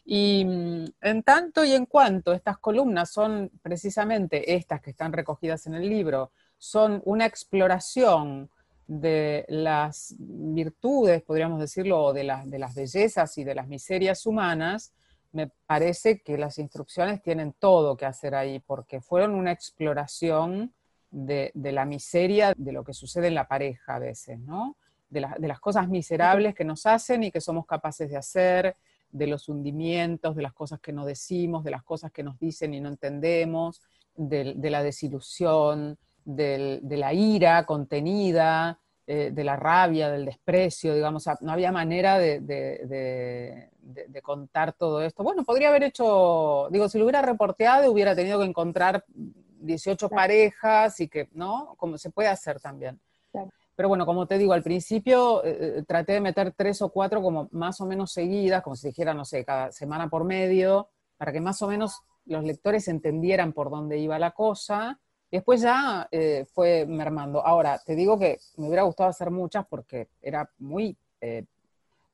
Y 0.04 0.44
mm, 0.44 0.84
en 1.00 1.22
tanto 1.22 1.64
y 1.64 1.72
en 1.72 1.86
cuanto 1.86 2.32
estas 2.32 2.58
columnas 2.58 3.10
son 3.10 3.50
precisamente 3.62 4.54
estas 4.54 4.80
que 4.80 4.90
están 4.90 5.12
recogidas 5.12 5.66
en 5.66 5.74
el 5.74 5.88
libro, 5.88 6.32
son 6.58 7.02
una 7.04 7.26
exploración 7.26 8.50
de 8.86 9.44
las 9.48 10.14
virtudes, 10.18 11.22
podríamos 11.22 11.60
decirlo, 11.60 12.12
de 12.12 12.24
las, 12.24 12.48
de 12.48 12.58
las 12.58 12.74
bellezas 12.74 13.38
y 13.38 13.44
de 13.44 13.54
las 13.54 13.68
miserias 13.68 14.26
humanas, 14.26 14.92
me 15.32 15.50
parece 15.66 16.20
que 16.20 16.36
las 16.36 16.58
instrucciones 16.58 17.22
tienen 17.22 17.54
todo 17.58 17.96
que 17.96 18.04
hacer 18.04 18.34
ahí, 18.34 18.60
porque 18.60 19.00
fueron 19.00 19.34
una 19.34 19.50
exploración 19.50 20.74
de, 21.10 21.52
la 21.54 21.84
miseria 21.84 22.52
de 22.56 22.72
lo 22.72 22.84
que 22.84 22.92
sucede 22.92 23.28
en 23.28 23.34
la 23.34 23.48
pareja 23.48 23.96
a 23.96 23.98
veces, 23.98 24.38
¿no? 24.40 24.76
De, 25.08 25.20
las 25.20 25.60
cosas 25.60 25.88
miserables 25.88 26.54
que 26.54 26.64
nos 26.64 26.86
hacen 26.86 27.22
y 27.22 27.30
que 27.30 27.40
somos 27.40 27.66
capaces 27.66 28.10
de 28.10 28.16
hacer, 28.16 28.76
de 29.12 29.26
los 29.26 29.48
hundimientos, 29.48 30.34
de 30.34 30.42
las 30.42 30.52
cosas 30.52 30.80
que 30.80 30.92
no 30.92 31.04
decimos, 31.06 31.62
de 31.64 31.70
las 31.70 31.84
cosas 31.84 32.10
que 32.10 32.22
nos 32.22 32.38
dicen 32.38 32.74
y 32.74 32.80
no 32.80 32.88
entendemos, 32.88 33.80
de, 34.16 34.54
la 34.70 34.82
desilusión, 34.82 35.96
de 36.24 36.80
la 36.82 37.14
ira 37.14 37.64
contenida, 37.64 38.78
eh, 39.04 39.32
de 39.32 39.42
la 39.42 39.56
rabia, 39.56 40.08
del 40.10 40.24
desprecio, 40.24 40.94
digamos, 40.94 41.28
no 41.40 41.50
había 41.50 41.72
manera 41.72 42.18
de, 42.18 42.40
de, 42.40 44.22
contar 44.22 44.74
todo 44.74 45.02
esto. 45.02 45.24
Bueno, 45.24 45.42
podría 45.42 45.70
haber 45.70 45.82
hecho, 45.82 46.68
digo, 46.70 46.88
si 46.88 46.98
lo 46.98 47.04
hubiera 47.04 47.20
reporteado, 47.20 47.90
hubiera 47.90 48.14
tenido 48.14 48.38
que 48.38 48.46
encontrar 48.46 49.04
18 49.08 50.08
parejas 50.08 51.00
y 51.00 51.08
que, 51.08 51.28
¿no? 51.32 51.74
Como 51.78 51.98
se 51.98 52.10
puede 52.10 52.28
hacer 52.28 52.60
también. 52.60 53.00
Pero 53.74 53.88
bueno, 53.88 54.04
como 54.04 54.26
te 54.26 54.38
digo, 54.38 54.52
al 54.52 54.62
principio 54.62 55.44
eh, 55.44 55.78
eh, 55.78 55.84
traté 55.86 56.12
de 56.12 56.20
meter 56.20 56.52
tres 56.56 56.82
o 56.82 56.90
cuatro 56.90 57.22
como 57.22 57.48
más 57.52 57.80
o 57.80 57.86
menos 57.86 58.12
seguidas, 58.12 58.62
como 58.62 58.76
si 58.76 58.88
dijera, 58.88 59.14
no 59.14 59.24
sé, 59.24 59.44
cada 59.44 59.72
semana 59.72 60.08
por 60.08 60.24
medio, 60.24 60.88
para 61.16 61.32
que 61.32 61.40
más 61.40 61.62
o 61.62 61.68
menos 61.68 62.02
los 62.26 62.44
lectores 62.44 62.88
entendieran 62.88 63.52
por 63.52 63.70
dónde 63.70 63.98
iba 63.98 64.18
la 64.18 64.32
cosa. 64.32 65.00
Después 65.30 65.62
ya 65.62 66.06
eh, 66.10 66.44
fue 66.52 66.84
mermando. 66.86 67.44
Ahora, 67.44 67.80
te 67.84 67.94
digo 67.94 68.18
que 68.18 68.38
me 68.58 68.66
hubiera 68.66 68.82
gustado 68.82 69.08
hacer 69.08 69.30
muchas 69.30 69.66
porque 69.66 70.08
era 70.20 70.50
muy 70.58 70.96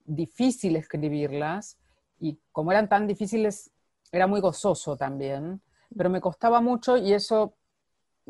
difícil 0.04 0.76
escribirlas 0.76 1.78
y 2.20 2.38
como 2.52 2.72
eran 2.72 2.88
tan 2.88 3.06
difíciles, 3.06 3.70
era 4.12 4.26
muy 4.26 4.40
gozoso 4.40 4.96
también, 4.96 5.62
pero 5.96 6.10
me 6.10 6.20
costaba 6.20 6.60
mucho 6.60 6.96
y 6.96 7.12
eso 7.12 7.54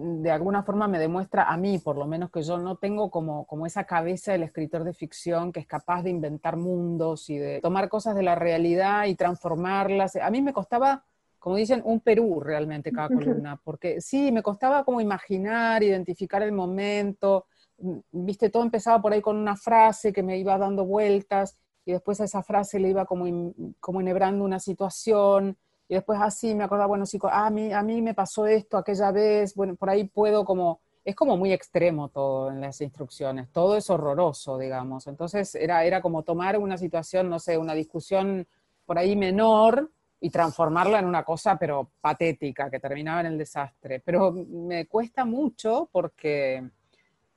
de 0.01 0.31
alguna 0.31 0.63
forma 0.63 0.87
me 0.87 1.01
demuestra 1.01 1.51
a 1.51 1.57
mí, 1.57 1.81
por 1.81 1.97
lo 1.97 2.07
menos, 2.07 2.31
que 2.31 2.43
yo 2.43 2.57
no 2.57 2.77
tengo 2.77 3.11
como, 3.11 3.45
como 3.47 3.67
esa 3.67 3.83
cabeza 3.83 4.31
del 4.31 4.45
escritor 4.45 4.85
de 4.85 4.95
ficción 4.95 5.51
que 5.51 5.59
es 5.59 5.67
capaz 5.67 6.05
de 6.05 6.11
inventar 6.11 6.57
mundos 6.57 7.29
y 7.29 7.37
de 7.37 7.61
tomar 7.61 7.89
cosas 7.89 8.15
de 8.15 8.23
la 8.23 8.37
realidad 8.37 9.07
y 9.07 9.17
transformarlas. 9.17 10.15
A 10.15 10.31
mí 10.31 10.41
me 10.41 10.53
costaba, 10.53 11.05
como 11.41 11.57
dicen, 11.57 11.83
un 11.85 11.99
Perú 11.99 12.39
realmente 12.39 12.93
cada 12.93 13.09
columna, 13.09 13.61
porque 13.65 14.01
sí, 14.01 14.31
me 14.31 14.41
costaba 14.41 14.85
como 14.85 15.01
imaginar, 15.01 15.83
identificar 15.83 16.43
el 16.43 16.53
momento, 16.53 17.47
mm, 17.79 17.99
viste, 18.13 18.51
todo 18.51 18.63
empezaba 18.63 19.03
por 19.03 19.13
ahí 19.13 19.21
con 19.21 19.37
una 19.37 19.57
frase 19.57 20.13
que 20.13 20.23
me 20.23 20.39
iba 20.39 20.57
dando 20.59 20.85
vueltas 20.85 21.59
y 21.85 21.91
después 21.91 22.21
a 22.21 22.25
esa 22.25 22.45
frase 22.45 22.79
le 22.79 22.91
iba 22.91 23.05
como, 23.05 23.53
como 23.81 24.01
enhebrando 24.01 24.45
una 24.45 24.61
situación, 24.61 25.57
y 25.89 25.95
después 25.95 26.21
así 26.21 26.55
me 26.55 26.65
acordaba, 26.65 26.89
bueno, 26.89 27.07
sí, 27.07 27.19
a, 27.23 27.51
mí, 27.51 27.73
a 27.73 27.83
mí 27.83 28.03
me 28.03 28.15
pasó 28.15 28.47
esto 28.47 28.77
aquella 28.77 29.11
vez, 29.11 29.55
bueno, 29.55 29.75
por 29.75 29.89
ahí 29.89 30.05
puedo 30.05 30.45
como, 30.45 30.81
es 31.05 31.17
como 31.17 31.37
muy 31.37 31.53
extremo 31.53 32.11
todo 32.11 32.51
en 32.51 32.61
las 32.61 32.81
instrucciones, 32.81 33.51
todo 33.51 33.77
es 33.77 33.89
horroroso, 33.89 34.59
digamos, 34.59 35.07
entonces 35.07 35.55
era, 35.55 35.85
era 35.85 36.03
como 36.03 36.23
tomar 36.23 36.59
una 36.59 36.77
situación, 36.77 37.31
no 37.31 37.39
sé, 37.39 37.57
una 37.57 37.75
discusión 37.75 38.47
por 38.85 38.99
ahí 38.99 39.17
menor 39.17 39.91
y 40.21 40.31
transformarla 40.31 40.99
en 40.99 41.07
una 41.07 41.25
cosa, 41.25 41.57
pero 41.59 41.93
patética, 42.01 42.71
que 42.71 42.81
terminaba 42.81 43.21
en 43.21 43.27
el 43.27 43.39
desastre, 43.39 44.01
pero 44.01 44.33
me 44.33 44.87
cuesta 44.87 45.25
mucho 45.25 45.89
porque 45.91 46.69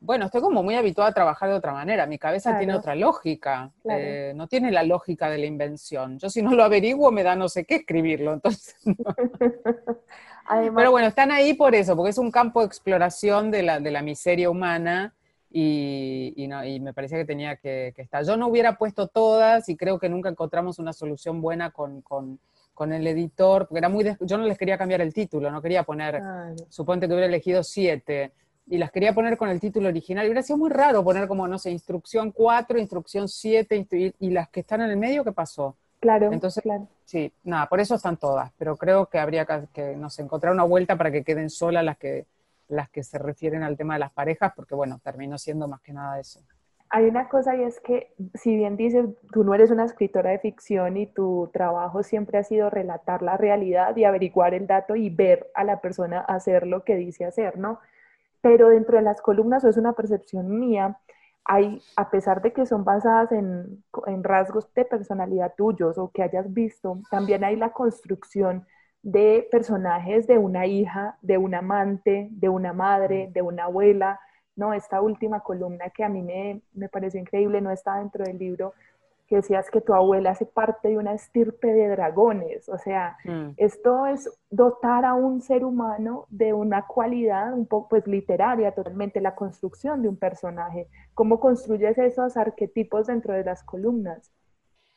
bueno, 0.01 0.25
estoy 0.25 0.41
como 0.41 0.63
muy 0.63 0.75
habituada 0.75 1.11
a 1.11 1.13
trabajar 1.13 1.49
de 1.49 1.55
otra 1.55 1.73
manera. 1.73 2.07
Mi 2.07 2.17
cabeza 2.17 2.57
tiene 2.57 2.75
otra 2.75 2.95
lógica. 2.95 3.71
Eh, 3.87 4.33
no 4.35 4.47
tiene 4.47 4.71
la 4.71 4.83
lógica 4.83 5.29
de 5.29 5.37
la 5.37 5.45
invención. 5.45 6.17
Yo 6.17 6.29
si 6.29 6.41
no 6.41 6.55
lo 6.55 6.63
averiguo 6.63 7.11
me 7.11 7.21
da 7.23 7.35
no 7.35 7.47
sé 7.47 7.65
qué 7.65 7.75
escribirlo. 7.75 8.33
Entonces, 8.33 8.75
Pero 10.75 10.91
bueno, 10.91 11.07
están 11.07 11.31
ahí 11.31 11.53
por 11.53 11.75
eso, 11.75 11.95
porque 11.95 12.09
es 12.09 12.17
un 12.17 12.31
campo 12.31 12.61
de 12.61 12.65
exploración 12.65 13.51
de 13.51 13.63
la, 13.63 13.79
de 13.79 13.91
la 13.91 14.01
miseria 14.01 14.49
humana 14.49 15.13
y, 15.49 16.33
y, 16.35 16.79
me 16.79 16.93
parecía 16.93 17.19
que 17.19 17.25
tenía 17.25 17.57
que, 17.57 17.93
estar. 17.95 18.25
Yo 18.25 18.37
no 18.37 18.47
hubiera 18.47 18.77
puesto 18.77 19.07
todas 19.07 19.69
y 19.69 19.75
creo 19.75 19.99
que 19.99 20.09
nunca 20.09 20.29
encontramos 20.29 20.79
una 20.79 20.93
solución 20.93 21.41
buena 21.41 21.71
con, 21.71 22.01
con, 22.01 22.39
con 22.73 22.91
el 22.93 23.05
editor, 23.05 23.67
porque 23.67 23.79
era 23.79 23.89
muy 23.89 24.05
yo 24.21 24.37
no 24.37 24.45
les 24.45 24.57
quería 24.57 24.77
cambiar 24.77 25.01
el 25.01 25.13
título, 25.13 25.51
no 25.51 25.61
quería 25.61 25.83
poner, 25.83 26.21
suponte 26.69 27.07
que 27.07 27.13
hubiera 27.13 27.27
elegido 27.27 27.63
siete, 27.63 28.31
y 28.67 28.77
las 28.77 28.91
quería 28.91 29.13
poner 29.13 29.37
con 29.37 29.49
el 29.49 29.59
título 29.59 29.89
original. 29.89 30.25
Y 30.25 30.29
hubiera 30.29 30.43
sido 30.43 30.57
muy 30.57 30.69
raro 30.69 31.03
poner 31.03 31.27
como, 31.27 31.47
no 31.47 31.57
sé, 31.57 31.71
instrucción 31.71 32.31
4, 32.31 32.79
instrucción 32.79 33.27
7, 33.27 33.87
y, 34.19 34.29
las 34.29 34.49
que 34.49 34.61
están 34.61 34.81
en 34.81 34.91
el 34.91 34.97
medio, 34.97 35.23
¿qué 35.23 35.31
pasó? 35.31 35.75
Claro, 35.99 36.31
Entonces, 36.31 36.63
claro. 36.63 36.87
Sí, 37.05 37.31
nada, 37.43 37.67
por 37.67 37.79
eso 37.79 37.95
están 37.95 38.17
todas, 38.17 38.51
pero 38.57 38.75
creo 38.75 39.05
que 39.05 39.19
habría 39.19 39.45
que, 39.45 39.67
que 39.73 39.95
no 39.95 40.09
sé, 40.09 40.23
encontrar 40.23 40.53
una 40.53 40.63
vuelta 40.63 40.95
para 40.95 41.11
que 41.11 41.23
queden 41.23 41.49
solas 41.49 41.83
las 41.83 41.97
que 41.97 42.25
las 42.71 42.89
que 42.89 43.03
se 43.03 43.19
refieren 43.19 43.63
al 43.63 43.77
tema 43.77 43.95
de 43.95 43.99
las 43.99 44.11
parejas, 44.11 44.53
porque 44.55 44.73
bueno, 44.73 44.99
terminó 45.03 45.37
siendo 45.37 45.67
más 45.67 45.81
que 45.81 45.93
nada 45.93 46.19
eso. 46.19 46.39
Hay 46.89 47.05
una 47.05 47.29
cosa 47.29 47.55
y 47.55 47.63
es 47.63 47.79
que, 47.79 48.13
si 48.33 48.55
bien 48.55 48.75
dices, 48.75 49.05
tú 49.31 49.43
no 49.43 49.53
eres 49.53 49.71
una 49.71 49.85
escritora 49.85 50.31
de 50.31 50.39
ficción 50.39 50.97
y 50.97 51.07
tu 51.07 51.49
trabajo 51.53 52.03
siempre 52.03 52.37
ha 52.37 52.43
sido 52.43 52.69
relatar 52.69 53.21
la 53.21 53.37
realidad 53.37 53.95
y 53.95 54.03
averiguar 54.03 54.53
el 54.53 54.67
dato 54.67 54.95
y 54.95 55.09
ver 55.09 55.49
a 55.53 55.63
la 55.63 55.79
persona 55.79 56.19
hacer 56.19 56.67
lo 56.67 56.83
que 56.83 56.95
dice 56.95 57.23
hacer, 57.23 57.57
¿no? 57.57 57.79
Pero 58.41 58.69
dentro 58.69 58.97
de 58.97 59.03
las 59.03 59.21
columnas, 59.21 59.63
o 59.63 59.69
es 59.69 59.77
una 59.77 59.93
percepción 59.93 60.59
mía, 60.59 60.99
hay, 61.45 61.81
a 61.95 62.09
pesar 62.09 62.41
de 62.41 62.53
que 62.53 62.65
son 62.65 62.83
basadas 62.83 63.31
en, 63.31 63.83
en 64.07 64.23
rasgos 64.23 64.71
de 64.73 64.85
personalidad 64.85 65.53
tuyos 65.55 65.97
o 65.97 66.11
que 66.11 66.23
hayas 66.23 66.53
visto, 66.53 66.99
también 67.09 67.43
hay 67.43 67.55
la 67.55 67.71
construcción 67.71 68.65
de 69.03 69.47
personajes 69.51 70.27
de 70.27 70.37
una 70.37 70.67
hija, 70.67 71.17
de 71.21 71.37
un 71.37 71.55
amante, 71.55 72.29
de 72.31 72.49
una 72.49 72.73
madre, 72.73 73.29
de 73.33 73.41
una 73.41 73.65
abuela. 73.65 74.19
No, 74.55 74.73
esta 74.73 75.01
última 75.01 75.39
columna 75.39 75.89
que 75.89 76.03
a 76.03 76.09
mí 76.09 76.21
me, 76.21 76.61
me 76.73 76.89
pareció 76.89 77.19
increíble, 77.19 77.61
no 77.61 77.71
está 77.71 77.97
dentro 77.97 78.23
del 78.23 78.37
libro, 78.37 78.73
que 79.31 79.37
decías 79.37 79.71
que 79.71 79.79
tu 79.79 79.93
abuela 79.93 80.31
hace 80.31 80.45
parte 80.45 80.89
de 80.89 80.97
una 80.97 81.13
estirpe 81.13 81.67
de 81.67 81.87
dragones. 81.87 82.67
O 82.67 82.77
sea, 82.77 83.15
mm. 83.23 83.51
esto 83.55 84.05
es 84.05 84.29
dotar 84.49 85.05
a 85.05 85.13
un 85.13 85.39
ser 85.39 85.63
humano 85.63 86.25
de 86.27 86.51
una 86.51 86.85
cualidad 86.85 87.53
un 87.53 87.65
poco 87.65 87.87
pues, 87.87 88.05
literaria, 88.07 88.73
totalmente 88.73 89.21
la 89.21 89.33
construcción 89.33 90.01
de 90.01 90.09
un 90.09 90.17
personaje. 90.17 90.89
¿Cómo 91.13 91.39
construyes 91.39 91.97
esos 91.97 92.35
arquetipos 92.35 93.07
dentro 93.07 93.33
de 93.33 93.45
las 93.45 93.63
columnas? 93.63 94.33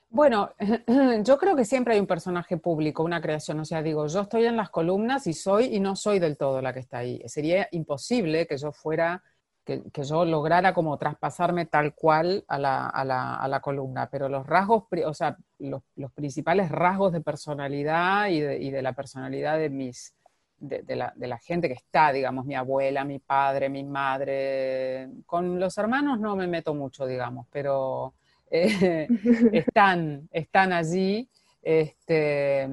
Bueno, 0.08 0.50
yo 1.22 1.38
creo 1.38 1.54
que 1.54 1.64
siempre 1.64 1.94
hay 1.94 2.00
un 2.00 2.08
personaje 2.08 2.56
público, 2.56 3.04
una 3.04 3.20
creación. 3.20 3.60
O 3.60 3.64
sea, 3.64 3.82
digo, 3.82 4.08
yo 4.08 4.22
estoy 4.22 4.46
en 4.46 4.56
las 4.56 4.70
columnas 4.70 5.28
y 5.28 5.32
soy 5.32 5.76
y 5.76 5.78
no 5.78 5.94
soy 5.94 6.18
del 6.18 6.36
todo 6.36 6.60
la 6.60 6.72
que 6.72 6.80
está 6.80 6.98
ahí. 6.98 7.22
Sería 7.26 7.68
imposible 7.70 8.48
que 8.48 8.56
yo 8.56 8.72
fuera, 8.72 9.22
que, 9.64 9.82
yo 10.02 10.24
lograra 10.24 10.74
como 10.74 10.96
traspasarme 10.98 11.66
tal 11.66 11.94
cual 11.94 12.44
a 12.48 12.58
la, 12.58 12.86
a 12.86 13.04
la, 13.04 13.36
a 13.36 13.48
la 13.48 13.60
columna. 13.60 14.08
Pero 14.10 14.28
los 14.28 14.46
rasgos, 14.46 14.84
o 15.06 15.14
sea, 15.14 15.36
los, 15.58 15.82
los 15.96 16.12
principales 16.12 16.70
rasgos 16.70 17.12
de 17.12 17.20
personalidad 17.20 18.28
y 18.28 18.40
de, 18.40 18.62
y 18.62 18.70
de 18.70 18.82
la 18.82 18.92
personalidad 18.92 19.58
de 19.58 19.70
mis, 19.70 20.14
de, 20.58 20.96
la, 20.96 21.12
de, 21.16 21.26
la, 21.26 21.38
gente 21.38 21.68
que 21.68 21.74
está, 21.74 22.12
digamos, 22.12 22.44
mi 22.44 22.54
abuela, 22.54 23.04
mi 23.04 23.18
padre, 23.18 23.68
mi 23.68 23.84
madre. 23.84 25.08
Con 25.26 25.58
los 25.58 25.76
hermanos 25.78 26.20
no 26.20 26.36
me 26.36 26.46
meto 26.46 26.74
mucho, 26.74 27.06
digamos, 27.06 27.46
pero 27.50 28.14
eh, 28.50 29.08
están, 29.52 30.28
están 30.30 30.72
allí. 30.72 31.28
Este, 31.62 32.68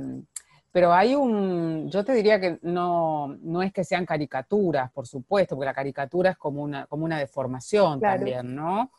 pero 0.71 0.93
hay 0.93 1.15
un, 1.15 1.89
yo 1.89 2.03
te 2.05 2.13
diría 2.13 2.39
que 2.39 2.59
no, 2.61 3.35
no 3.41 3.61
es 3.61 3.73
que 3.73 3.83
sean 3.83 4.05
caricaturas, 4.05 4.89
por 4.91 5.05
supuesto, 5.05 5.55
porque 5.55 5.65
la 5.65 5.73
caricatura 5.73 6.31
es 6.31 6.37
como 6.37 6.61
una, 6.63 6.85
como 6.87 7.03
una 7.03 7.19
deformación 7.19 7.99
también, 7.99 8.55
¿no? 8.55 8.89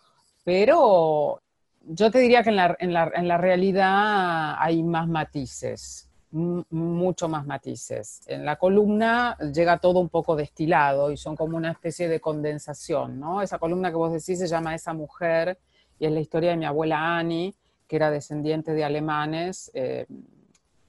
Pero 0.44 1.40
yo 1.84 2.10
te 2.10 2.18
diría 2.18 2.42
que 2.42 2.50
en 2.50 2.56
la, 2.56 2.76
en 2.78 2.92
la, 2.92 3.10
en 3.14 3.26
la 3.26 3.38
realidad 3.38 4.54
hay 4.58 4.82
más 4.82 5.08
matices, 5.08 6.10
mucho 6.30 7.28
más 7.28 7.46
matices. 7.46 8.22
En 8.26 8.44
la 8.44 8.56
columna 8.56 9.36
llega 9.38 9.78
todo 9.78 9.98
un 10.00 10.10
poco 10.10 10.36
destilado 10.36 11.10
y 11.10 11.16
son 11.16 11.36
como 11.36 11.56
una 11.56 11.70
especie 11.70 12.08
de 12.08 12.20
condensación, 12.20 13.18
¿no? 13.18 13.40
Esa 13.40 13.58
columna 13.58 13.90
que 13.90 13.96
vos 13.96 14.12
decís 14.12 14.38
se 14.38 14.46
llama 14.46 14.74
Esa 14.74 14.92
mujer 14.92 15.58
y 15.98 16.04
es 16.04 16.12
la 16.12 16.20
historia 16.20 16.50
de 16.50 16.56
mi 16.56 16.66
abuela 16.66 17.16
Annie, 17.16 17.54
que 17.86 17.96
era 17.96 18.10
descendiente 18.10 18.72
de 18.72 18.84
alemanes, 18.84 19.70
eh, 19.74 20.06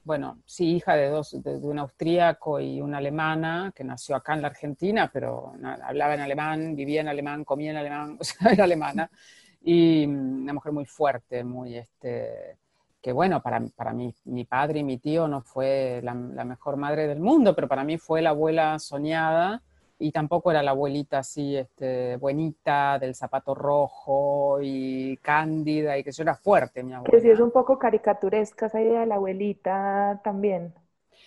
bueno, 0.04 0.42
sí, 0.44 0.76
hija 0.76 0.94
de, 0.94 1.08
dos, 1.08 1.42
de, 1.42 1.56
un 1.56 1.78
austríaco 1.78 2.60
y 2.60 2.80
una 2.80 2.98
alemana, 2.98 3.72
que 3.74 3.84
nació 3.84 4.16
acá 4.16 4.34
en 4.34 4.42
la 4.42 4.48
Argentina, 4.48 5.10
pero 5.12 5.54
hablaba 5.82 6.14
en 6.14 6.20
alemán, 6.20 6.76
vivía 6.76 7.00
en 7.00 7.08
alemán, 7.08 7.44
comía 7.44 7.70
en 7.70 7.78
alemán, 7.78 8.16
o 8.20 8.24
sea, 8.24 8.52
era 8.52 8.64
alemana, 8.64 9.10
y 9.62 10.04
una 10.06 10.52
mujer 10.52 10.72
muy 10.72 10.84
fuerte, 10.84 11.42
muy, 11.42 11.76
este, 11.76 12.58
que 13.00 13.12
bueno, 13.12 13.42
para, 13.42 13.60
para 13.74 13.92
mí, 13.92 14.14
mi 14.24 14.44
padre 14.44 14.80
y 14.80 14.84
mi 14.84 14.98
tío 14.98 15.26
no 15.26 15.40
fue 15.40 16.00
la 16.02 16.14
mejor 16.14 16.76
madre 16.76 17.06
del 17.06 17.20
mundo, 17.20 17.54
pero 17.54 17.66
para 17.66 17.84
mí 17.84 17.98
fue 17.98 18.20
la 18.20 18.30
abuela 18.30 18.78
soñada, 18.78 19.62
y 19.98 20.12
tampoco 20.12 20.50
era 20.50 20.62
la 20.62 20.72
abuelita 20.72 21.18
así, 21.18 21.56
este, 21.56 22.16
buenita, 22.16 22.98
del 22.98 23.14
zapato 23.14 23.54
rojo 23.54 24.58
y 24.60 25.16
cándida, 25.18 25.96
y 25.96 26.04
que 26.04 26.10
eso 26.10 26.22
era 26.22 26.34
fuerte, 26.34 26.82
mi 26.82 26.92
abuela. 26.92 27.10
Que 27.10 27.20
sí 27.20 27.30
es 27.30 27.40
un 27.40 27.50
poco 27.50 27.78
caricaturesca 27.78 28.66
esa 28.66 28.80
idea 28.80 29.00
de 29.00 29.06
la 29.06 29.16
abuelita 29.16 30.20
también. 30.24 30.74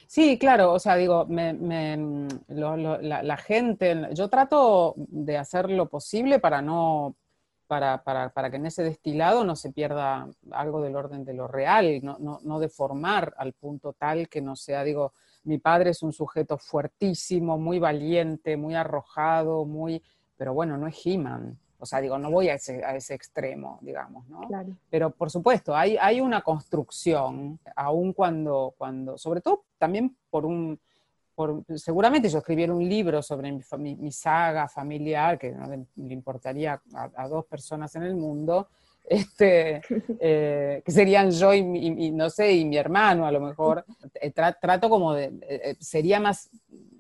Sí, 0.07 0.37
claro, 0.37 0.73
o 0.73 0.79
sea, 0.79 0.95
digo, 0.95 1.25
me, 1.25 1.53
me, 1.53 2.27
la, 2.47 3.23
la, 3.23 3.37
gente, 3.37 4.07
yo 4.13 4.29
trato 4.29 4.93
de 4.97 5.37
hacer 5.37 5.69
lo 5.69 5.89
posible 5.89 6.39
para 6.39 6.61
no, 6.61 7.15
para, 7.67 8.03
para, 8.03 8.29
para, 8.29 8.49
que 8.49 8.55
en 8.55 8.65
ese 8.65 8.83
destilado 8.83 9.43
no 9.43 9.55
se 9.55 9.71
pierda 9.71 10.29
algo 10.51 10.81
del 10.81 10.95
orden 10.95 11.25
de 11.25 11.33
lo 11.33 11.47
real, 11.47 11.99
no, 12.03 12.17
no, 12.19 12.39
no 12.43 12.59
deformar 12.59 13.33
al 13.37 13.53
punto 13.53 13.93
tal 13.93 14.29
que 14.29 14.41
no 14.41 14.55
sea, 14.55 14.83
digo, 14.83 15.13
mi 15.47 15.59
padre 15.59 15.91
es 15.91 16.03
un 16.03 16.11
sujeto 16.11 16.57
fuertísimo, 16.57 17.57
muy 17.57 17.79
valiente, 17.79 18.57
muy 18.57 18.75
arrojado, 18.75 19.63
muy, 19.63 20.03
pero 20.35 20.53
bueno, 20.53 20.77
no 20.77 20.87
es 20.87 21.05
He-Man. 21.05 21.57
O 21.79 21.85
sea, 21.85 22.01
digo, 22.01 22.17
no 22.17 22.29
voy 22.29 22.49
a 22.49 22.55
ese, 22.55 22.83
a 22.83 22.95
ese 22.95 23.13
extremo, 23.13 23.79
digamos, 23.81 24.27
¿no? 24.27 24.41
Pero 24.89 25.11
por 25.11 25.29
supuesto, 25.29 25.75
hay, 25.75 25.95
hay 25.97 26.19
una 26.19 26.41
construcción, 26.41 27.59
aun 27.75 28.11
cuando, 28.11 28.73
cuando, 28.77 29.17
sobre 29.17 29.41
todo 29.41 29.63
también 29.77 30.17
por 30.29 30.45
un, 30.45 30.79
por, 31.33 31.63
seguramente 31.75 32.29
yo 32.29 32.39
escribiera 32.39 32.73
un 32.73 32.87
libro 32.87 33.21
sobre 33.21 33.51
mi, 33.51 33.95
mi, 33.95 34.11
saga 34.11 34.67
familiar, 34.67 35.37
que 35.37 35.51
no 35.51 35.67
le, 35.67 35.85
importaría 36.13 36.81
a, 36.93 37.27
dos 37.29 37.45
personas 37.45 37.95
en 37.95 38.03
el 38.03 38.15
mundo, 38.15 38.67
este, 39.07 39.81
eh, 40.19 40.81
que 40.85 40.91
serían 40.91 41.31
yo 41.31 41.53
y, 41.53 42.11
no 42.11 42.29
sé, 42.29 42.51
y 42.51 42.65
mi 42.65 42.77
hermano 42.77 43.25
a 43.25 43.31
lo 43.31 43.39
mejor, 43.39 43.85
eh, 44.15 44.31
trato 44.31 44.89
como 44.89 45.13
de, 45.13 45.31
eh, 45.43 45.75
sería 45.79 46.19
más, 46.19 46.49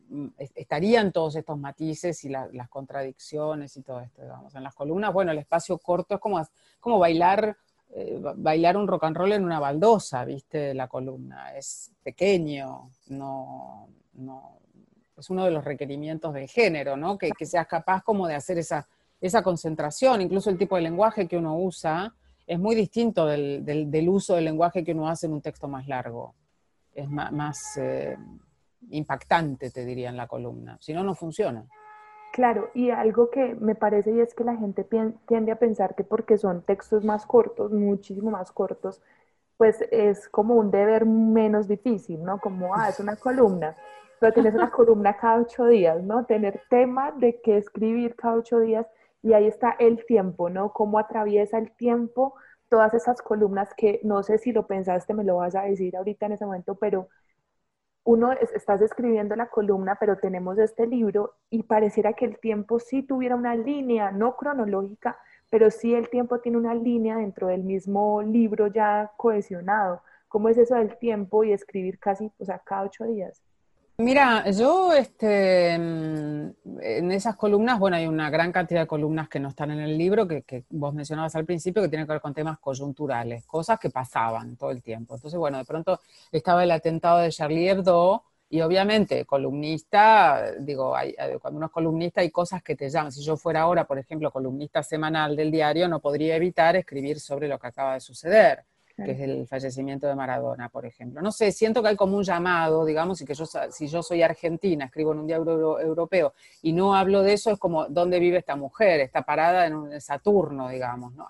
mm, 0.09 0.27
estarían 0.55 1.11
todos 1.11 1.35
estos 1.35 1.59
matices 1.59 2.23
y 2.23 2.29
las 2.29 2.69
contradicciones 2.69 3.75
y 3.75 3.81
todo 3.81 3.99
esto, 3.99 4.21
digamos. 4.21 4.55
En 4.55 4.63
las 4.63 4.73
columnas, 4.73 5.11
bueno, 5.11 5.31
el 5.31 5.37
espacio 5.37 5.77
corto 5.79 6.15
es 6.15 6.21
como, 6.21 6.41
como 6.79 6.97
bailar, 6.97 7.57
bailar 8.35 8.77
un 8.77 8.87
rock 8.87 9.05
and 9.05 9.17
roll 9.17 9.31
en 9.33 9.43
una 9.43 9.59
baldosa, 9.59 10.23
¿viste? 10.23 10.73
La 10.73 10.87
columna 10.87 11.57
es 11.57 11.91
pequeño, 12.03 12.91
no, 13.07 13.89
no, 14.13 14.59
es 15.17 15.29
uno 15.29 15.45
de 15.45 15.51
los 15.51 15.63
requerimientos 15.65 16.33
del 16.33 16.47
género, 16.47 16.95
¿no? 16.95 17.17
Que, 17.17 17.31
que 17.31 17.45
seas 17.45 17.67
capaz 17.67 18.03
como 18.03 18.27
de 18.27 18.35
hacer 18.35 18.57
esa 18.57 18.87
esa 19.19 19.41
concentración, 19.41 20.21
incluso 20.21 20.49
el 20.49 20.57
tipo 20.57 20.75
de 20.75 20.83
lenguaje 20.83 21.27
que 21.27 21.37
uno 21.37 21.57
usa, 21.57 22.13
es 22.45 22.59
muy 22.59 22.75
distinto 22.75 23.25
del, 23.25 23.65
del, 23.65 24.09
uso 24.09 24.35
del 24.35 24.45
lenguaje 24.45 24.83
que 24.83 24.93
uno 24.93 25.09
hace 25.09 25.27
en 25.27 25.33
un 25.33 25.41
texto 25.41 25.67
más 25.67 25.87
largo. 25.87 26.33
Es 26.93 27.09
más, 27.09 27.77
eh, 27.77 28.17
impactante, 28.89 29.69
te 29.69 29.83
diría, 29.83 30.09
en 30.09 30.17
la 30.17 30.27
columna. 30.27 30.77
Si 30.79 30.93
no, 30.93 31.03
no 31.03 31.13
funciona. 31.13 31.65
Claro, 32.31 32.69
y 32.73 32.89
algo 32.91 33.29
que 33.29 33.55
me 33.55 33.75
parece 33.75 34.11
y 34.11 34.21
es 34.21 34.33
que 34.33 34.43
la 34.43 34.55
gente 34.55 34.83
tiende 34.83 35.51
a 35.51 35.59
pensar 35.59 35.95
que 35.95 36.03
porque 36.03 36.37
son 36.37 36.61
textos 36.61 37.03
más 37.03 37.25
cortos, 37.25 37.71
muchísimo 37.71 38.31
más 38.31 38.51
cortos, 38.51 39.01
pues 39.57 39.83
es 39.91 40.29
como 40.29 40.55
un 40.55 40.69
deber 40.71 41.05
menos 41.05 41.67
difícil, 41.67 42.23
¿no? 42.23 42.39
Como, 42.39 42.75
ah, 42.75 42.89
es 42.89 42.99
una 42.99 43.15
columna, 43.15 43.75
pero 44.19 44.33
tienes 44.33 44.53
una 44.53 44.69
columna 44.69 45.17
cada 45.17 45.41
ocho 45.41 45.65
días, 45.65 46.01
¿no? 46.03 46.25
Tener 46.25 46.61
tema 46.69 47.11
de 47.11 47.41
qué 47.41 47.57
escribir 47.57 48.15
cada 48.15 48.35
ocho 48.35 48.59
días 48.59 48.85
y 49.21 49.33
ahí 49.33 49.47
está 49.47 49.71
el 49.79 50.05
tiempo, 50.05 50.49
¿no? 50.49 50.73
Cómo 50.73 50.99
atraviesa 50.99 51.57
el 51.57 51.71
tiempo 51.75 52.35
todas 52.69 52.93
esas 52.93 53.21
columnas 53.21 53.73
que 53.75 53.99
no 54.03 54.23
sé 54.23 54.37
si 54.37 54.51
lo 54.51 54.67
pensaste, 54.67 55.13
me 55.13 55.23
lo 55.23 55.37
vas 55.37 55.55
a 55.55 55.63
decir 55.63 55.95
ahorita 55.95 56.25
en 56.27 56.33
ese 56.33 56.45
momento, 56.45 56.75
pero 56.75 57.09
uno 58.03 58.31
estás 58.33 58.81
escribiendo 58.81 59.35
la 59.35 59.49
columna, 59.49 59.97
pero 59.99 60.17
tenemos 60.17 60.57
este 60.57 60.87
libro 60.87 61.35
y 61.49 61.63
pareciera 61.63 62.13
que 62.13 62.25
el 62.25 62.39
tiempo 62.39 62.79
sí 62.79 63.03
tuviera 63.03 63.35
una 63.35 63.55
línea, 63.55 64.11
no 64.11 64.35
cronológica, 64.35 65.17
pero 65.49 65.69
sí 65.71 65.93
el 65.93 66.09
tiempo 66.09 66.39
tiene 66.39 66.57
una 66.57 66.73
línea 66.75 67.17
dentro 67.17 67.47
del 67.47 67.63
mismo 67.63 68.21
libro 68.23 68.67
ya 68.67 69.11
cohesionado. 69.17 70.01
¿Cómo 70.27 70.49
es 70.49 70.57
eso 70.57 70.75
del 70.75 70.97
tiempo 70.97 71.43
y 71.43 71.51
escribir 71.53 71.99
casi, 71.99 72.31
o 72.39 72.45
sea, 72.45 72.59
cada 72.59 72.83
ocho 72.83 73.05
días? 73.05 73.41
Mira, 73.99 74.47
yo 74.51 74.93
este, 74.93 75.73
en 75.73 77.11
esas 77.11 77.35
columnas, 77.35 77.79
bueno, 77.79 77.95
hay 77.97 78.05
una 78.05 78.29
gran 78.29 78.51
cantidad 78.51 78.81
de 78.81 78.87
columnas 78.87 79.27
que 79.27 79.39
no 79.39 79.49
están 79.49 79.71
en 79.71 79.79
el 79.79 79.97
libro, 79.97 80.27
que, 80.27 80.65
vos 80.69 80.93
mencionabas 80.93 81.35
al 81.35 81.45
principio, 81.45 81.81
que 81.81 81.89
tienen 81.89 82.05
que 82.05 82.13
ver 82.13 82.21
con 82.21 82.31
temas 82.35 82.59
coyunturales, 82.59 83.47
cosas 83.47 83.79
que 83.79 83.89
pasaban 83.89 84.55
todo 84.55 84.69
el 84.69 84.83
tiempo. 84.83 85.15
Entonces, 85.15 85.39
bueno, 85.39 85.57
de 85.57 85.65
pronto 85.65 85.99
estaba 86.31 86.63
el 86.63 86.69
atentado 86.71 87.19
de 87.19 87.31
Charlie 87.31 87.69
Hebdo, 87.69 88.23
y 88.49 88.61
obviamente, 88.61 89.25
columnista, 89.25 90.53
digo, 90.59 90.95
hay, 90.95 91.15
cuando 91.41 91.57
uno 91.57 91.65
es 91.65 91.71
columnista 91.71 92.21
hay 92.21 92.29
cosas 92.29 92.61
que 92.61 92.75
te 92.75 92.89
llaman. 92.89 93.11
Si 93.11 93.23
yo 93.23 93.35
fuera 93.35 93.61
ahora, 93.61 93.85
por 93.85 93.97
ejemplo, 93.97 94.31
columnista 94.31 94.83
semanal 94.83 95.35
del 95.35 95.51
diario, 95.51 95.87
no 95.87 95.99
podría 95.99 96.35
evitar 96.35 96.75
escribir 96.75 97.19
sobre 97.19 97.47
lo 97.47 97.57
que 97.59 97.67
acaba 97.67 97.95
de 97.95 97.99
suceder 98.01 98.63
que 98.97 99.11
es 99.11 99.19
el 99.19 99.47
fallecimiento 99.47 100.07
de 100.07 100.15
Maradona, 100.15 100.69
por 100.69 100.85
ejemplo. 100.85 101.21
No 101.21 101.31
sé, 101.31 101.51
siento 101.51 101.81
que 101.81 101.89
hay 101.89 101.95
como 101.95 102.17
un 102.17 102.23
llamado, 102.23 102.83
digamos, 102.83 103.21
y 103.21 103.25
que 103.25 103.35
yo, 103.35 103.45
si 103.45 103.87
yo 103.87 104.01
soy 104.01 104.23
argentina, 104.23 104.85
escribo 104.85 105.13
en 105.13 105.19
un 105.19 105.27
diario 105.27 105.79
europeo 105.79 106.33
y 106.63 106.73
no 106.73 106.95
hablo 106.95 107.21
de 107.21 107.33
eso, 107.33 107.51
es 107.51 107.59
como, 107.59 107.85
¿dónde 107.87 108.19
vive 108.19 108.39
esta 108.39 108.55
mujer? 108.55 108.99
Está 108.99 109.21
parada 109.21 109.67
en 109.67 109.75
un 109.75 110.01
Saturno, 110.01 110.69
digamos, 110.69 111.13
¿no? 111.13 111.27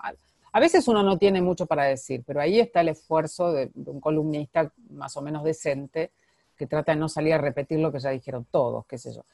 A 0.52 0.60
veces 0.60 0.88
uno 0.88 1.02
no 1.02 1.18
tiene 1.18 1.42
mucho 1.42 1.66
para 1.66 1.84
decir, 1.84 2.22
pero 2.26 2.40
ahí 2.40 2.58
está 2.58 2.80
el 2.80 2.88
esfuerzo 2.88 3.52
de 3.52 3.70
un 3.74 4.00
columnista 4.00 4.72
más 4.90 5.16
o 5.16 5.22
menos 5.22 5.44
decente 5.44 6.10
que 6.56 6.66
trata 6.66 6.92
de 6.92 6.98
no 6.98 7.08
salir 7.08 7.34
a 7.34 7.38
repetir 7.38 7.78
lo 7.78 7.92
que 7.92 8.00
ya 8.00 8.10
dijeron 8.10 8.46
todos, 8.50 8.84
qué 8.86 8.98
sé 8.98 9.12
yo. 9.12 9.24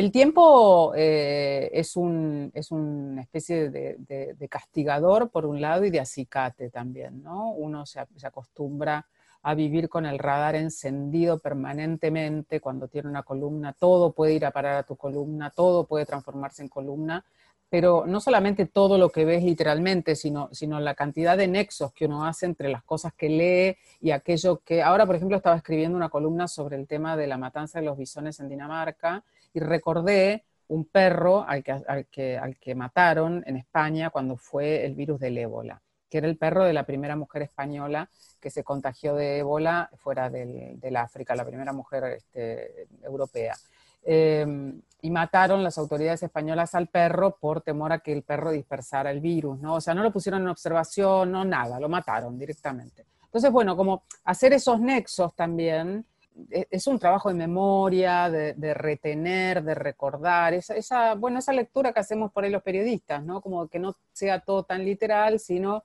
El 0.00 0.12
tiempo 0.12 0.94
eh, 0.96 1.68
es, 1.74 1.94
un, 1.94 2.50
es, 2.54 2.70
una 2.70 3.20
especie 3.20 3.68
de, 3.68 4.48
castigador 4.48 5.28
por 5.28 5.44
un 5.44 5.60
lado 5.60 5.84
y 5.84 5.90
de 5.90 6.00
acicate 6.00 6.70
también, 6.70 7.22
¿no? 7.22 7.50
Uno 7.50 7.84
se, 7.84 8.00
acostumbra 8.22 9.06
a 9.42 9.54
vivir 9.54 9.90
con 9.90 10.06
el 10.06 10.18
radar 10.18 10.54
encendido 10.54 11.38
permanentemente 11.38 12.60
cuando 12.60 12.88
tiene 12.88 13.10
una 13.10 13.24
columna, 13.24 13.74
todo 13.74 14.12
puede 14.12 14.32
ir 14.32 14.46
a 14.46 14.52
parar 14.52 14.78
a 14.78 14.84
tu 14.84 14.96
columna, 14.96 15.50
todo 15.50 15.84
puede 15.84 16.06
transformarse 16.06 16.62
en 16.62 16.68
columna, 16.68 17.22
pero 17.68 18.06
no 18.06 18.20
solamente 18.20 18.64
todo 18.64 18.96
lo 18.96 19.10
que 19.10 19.26
ves 19.26 19.44
literalmente, 19.44 20.16
sino, 20.16 20.48
sino 20.50 20.80
la 20.80 20.94
cantidad 20.94 21.36
de 21.36 21.46
nexos 21.46 21.92
que 21.92 22.06
uno 22.06 22.24
hace 22.24 22.46
entre 22.46 22.70
las 22.70 22.84
cosas 22.84 23.12
que 23.12 23.28
lee 23.28 23.76
y 24.00 24.12
aquello 24.12 24.62
que... 24.64 24.82
Ahora, 24.82 25.04
por 25.04 25.16
ejemplo, 25.16 25.36
estaba 25.36 25.56
escribiendo 25.56 25.98
una 25.98 26.08
columna 26.08 26.48
sobre 26.48 26.76
el 26.76 26.86
tema 26.86 27.18
de 27.18 27.26
la 27.26 27.36
matanza 27.36 27.80
de 27.80 27.84
los 27.84 27.98
bisones 27.98 28.40
en 28.40 28.48
Dinamarca 28.48 29.22
y 29.52 29.60
recordé 29.60 30.44
un 30.68 30.84
perro 30.84 31.44
al 31.46 31.64
que, 31.64 32.38
al 32.38 32.56
que, 32.56 32.74
mataron 32.74 33.42
en 33.46 33.56
España 33.56 34.10
cuando 34.10 34.36
fue 34.36 34.84
el 34.84 34.94
virus 34.94 35.18
del 35.18 35.38
ébola, 35.38 35.82
que 36.08 36.18
era 36.18 36.28
el 36.28 36.36
perro 36.36 36.64
de 36.64 36.72
la 36.72 36.84
primera 36.84 37.16
mujer 37.16 37.42
española 37.42 38.08
que 38.40 38.50
se 38.50 38.62
contagió 38.62 39.14
de 39.14 39.38
ébola 39.38 39.90
fuera 39.96 40.30
del, 40.30 40.96
África, 40.96 41.34
la 41.34 41.44
primera 41.44 41.72
mujer 41.72 42.04
este, 42.04 42.86
europea. 43.02 43.56
Em, 44.02 44.80
y 45.02 45.10
mataron 45.10 45.62
las 45.62 45.76
autoridades 45.76 46.22
españolas 46.22 46.74
al 46.74 46.86
perro 46.86 47.36
por 47.36 47.62
temor 47.62 47.92
a 47.92 47.98
que 47.98 48.12
el 48.12 48.22
perro 48.22 48.50
dispersara 48.50 49.10
el 49.10 49.20
virus, 49.20 49.58
¿no? 49.58 49.74
O 49.74 49.80
sea, 49.80 49.94
no 49.94 50.02
lo 50.02 50.12
pusieron 50.12 50.42
en 50.42 50.48
observación, 50.48 51.32
no 51.32 51.44
nada, 51.44 51.80
lo 51.80 51.88
mataron 51.88 52.38
directamente. 52.38 53.06
Entonces, 53.24 53.50
bueno, 53.50 53.76
como 53.76 54.04
hacer 54.24 54.52
esos 54.52 54.80
nexos 54.80 55.34
también 55.34 56.04
es 56.50 56.86
un 56.86 56.98
trabajo 56.98 57.28
de 57.28 57.34
memoria, 57.34 58.30
de, 58.30 58.74
retener, 58.74 59.62
de 59.62 59.74
recordar, 59.74 60.54
esa, 60.54 61.14
bueno, 61.14 61.38
esa 61.38 61.52
lectura 61.52 61.92
que 61.92 62.00
hacemos 62.00 62.32
por 62.32 62.44
ahí 62.44 62.50
los 62.50 62.62
periodistas, 62.62 63.22
¿no? 63.24 63.40
Como 63.40 63.68
que 63.68 63.78
no 63.78 63.94
sea 64.12 64.40
todo 64.40 64.62
tan 64.64 64.84
literal, 64.84 65.38
sino 65.38 65.84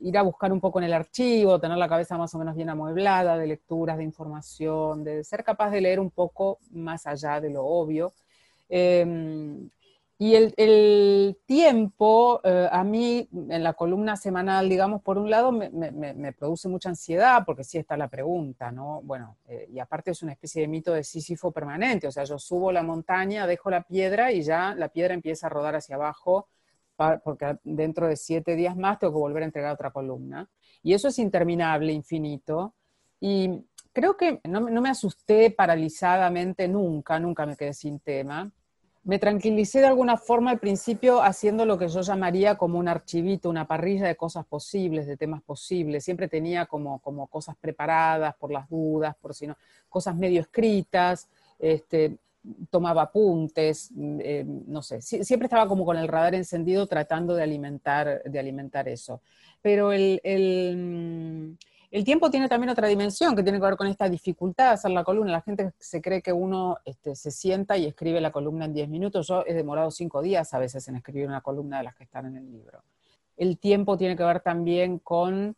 ir 0.00 0.16
a 0.16 0.22
buscar 0.22 0.52
un 0.52 0.60
poco 0.60 0.78
en 0.78 0.86
el 0.86 0.92
archivo, 0.92 1.58
tener 1.58 1.76
la 1.76 1.88
cabeza 1.88 2.16
más 2.16 2.34
o 2.34 2.38
menos 2.38 2.54
bien 2.54 2.68
amueblada 2.68 3.36
de 3.36 3.46
lecturas, 3.46 3.98
de 3.98 4.04
información, 4.04 5.04
de 5.04 5.24
ser 5.24 5.42
capaz 5.44 5.70
de 5.70 5.80
leer 5.80 6.00
un 6.00 6.10
poco 6.10 6.58
más 6.70 7.06
allá 7.06 7.40
de 7.40 7.50
lo 7.50 7.64
obvio. 7.64 8.12
Em, 8.68 9.68
y 10.20 10.34
el, 10.34 11.38
tiempo, 11.46 12.40
eh, 12.42 12.68
a 12.72 12.82
mí, 12.82 13.28
en 13.32 13.62
la 13.62 13.74
columna 13.74 14.16
semanal, 14.16 14.68
digamos, 14.68 15.00
por 15.00 15.16
un 15.16 15.30
lado, 15.30 15.52
me, 15.52 16.32
produce 16.32 16.68
mucha 16.68 16.88
ansiedad, 16.88 17.44
porque 17.46 17.62
sí 17.62 17.78
está 17.78 17.96
la 17.96 18.08
pregunta, 18.08 18.72
¿no? 18.72 19.00
Bueno, 19.02 19.36
eh, 19.46 19.68
y 19.72 19.78
aparte 19.78 20.10
es 20.10 20.22
una 20.24 20.32
especie 20.32 20.62
de 20.62 20.68
mito 20.68 20.92
de 20.92 21.04
Sísifo 21.04 21.52
permanente, 21.52 22.08
o 22.08 22.10
sea, 22.10 22.24
yo 22.24 22.36
subo 22.36 22.72
la 22.72 22.82
montaña, 22.82 23.46
dejo 23.46 23.70
la 23.70 23.84
piedra 23.84 24.32
y 24.32 24.42
ya 24.42 24.74
la 24.74 24.88
piedra 24.88 25.14
empieza 25.14 25.46
a 25.46 25.50
rodar 25.50 25.76
hacia 25.76 25.94
abajo, 25.94 26.48
porque 27.22 27.56
dentro 27.62 28.08
de 28.08 28.16
siete 28.16 28.56
días 28.56 28.76
más 28.76 28.98
tengo 28.98 29.12
que 29.12 29.20
volver 29.20 29.44
a 29.44 29.46
entregar 29.46 29.72
otra 29.72 29.92
columna. 29.92 30.50
Y 30.82 30.94
eso 30.94 31.06
es 31.06 31.20
interminable, 31.20 31.92
infinito. 31.92 32.74
Y 33.20 33.64
creo 33.92 34.16
que 34.16 34.40
no, 34.48 34.58
no 34.58 34.80
me 34.80 34.90
asusté 34.90 35.52
paralizadamente 35.52 36.66
nunca, 36.66 37.20
nunca 37.20 37.46
me 37.46 37.56
quedé 37.56 37.72
sin 37.72 38.00
tema 38.00 38.50
me 39.04 39.18
tranquilicé 39.18 39.80
de 39.80 39.86
alguna 39.86 40.16
forma 40.16 40.50
al 40.50 40.58
principio 40.58 41.22
haciendo 41.22 41.64
lo 41.64 41.78
que 41.78 41.88
yo 41.88 42.00
llamaría 42.00 42.56
como 42.56 42.78
un 42.78 42.88
archivito, 42.88 43.48
una 43.48 43.66
parrilla 43.66 44.06
de 44.06 44.16
cosas 44.16 44.44
posibles, 44.46 45.06
de 45.06 45.16
temas 45.16 45.42
posibles. 45.42 46.04
Siempre 46.04 46.28
tenía 46.28 46.66
como, 46.66 46.98
como 47.00 47.26
cosas 47.26 47.56
preparadas 47.60 48.34
por 48.36 48.52
las 48.52 48.68
dudas, 48.68 49.16
por 49.16 49.34
si 49.34 49.46
no, 49.46 49.56
cosas 49.88 50.16
medio 50.16 50.40
escritas, 50.40 51.28
este, 51.58 52.18
tomaba 52.70 53.02
apuntes, 53.02 53.90
eh, 54.20 54.44
no 54.46 54.82
sé, 54.82 55.02
siempre 55.02 55.46
estaba 55.46 55.66
como 55.68 55.84
con 55.84 55.96
el 55.96 56.08
radar 56.08 56.34
encendido 56.34 56.86
tratando 56.86 57.34
de 57.34 57.42
alimentar, 57.42 58.22
de 58.22 58.38
alimentar 58.38 58.88
eso. 58.88 59.22
Pero 59.60 59.92
el, 59.92 60.20
el 60.22 61.56
el 61.90 62.04
tiempo 62.04 62.30
tiene 62.30 62.48
también 62.48 62.70
otra 62.70 62.86
dimensión 62.86 63.34
que 63.34 63.42
tiene 63.42 63.58
que 63.58 63.64
ver 63.64 63.76
con 63.76 63.86
esta 63.86 64.08
dificultad 64.08 64.66
de 64.66 64.70
hacer 64.72 64.90
la 64.90 65.04
columna. 65.04 65.32
La 65.32 65.40
gente 65.40 65.72
se 65.78 66.02
cree 66.02 66.20
que 66.20 66.32
uno 66.32 66.76
este, 66.84 67.14
se 67.16 67.30
sienta 67.30 67.78
y 67.78 67.86
escribe 67.86 68.20
la 68.20 68.30
columna 68.30 68.66
en 68.66 68.74
10 68.74 68.88
minutos. 68.90 69.26
Yo 69.26 69.42
he 69.46 69.54
demorado 69.54 69.90
5 69.90 70.20
días 70.20 70.52
a 70.52 70.58
veces 70.58 70.86
en 70.88 70.96
escribir 70.96 71.26
una 71.26 71.40
columna 71.40 71.78
de 71.78 71.84
las 71.84 71.94
que 71.94 72.04
están 72.04 72.26
en 72.26 72.36
el 72.36 72.52
libro. 72.52 72.82
El 73.36 73.58
tiempo 73.58 73.96
tiene 73.96 74.16
que 74.16 74.24
ver 74.24 74.40
también 74.40 74.98
con 74.98 75.56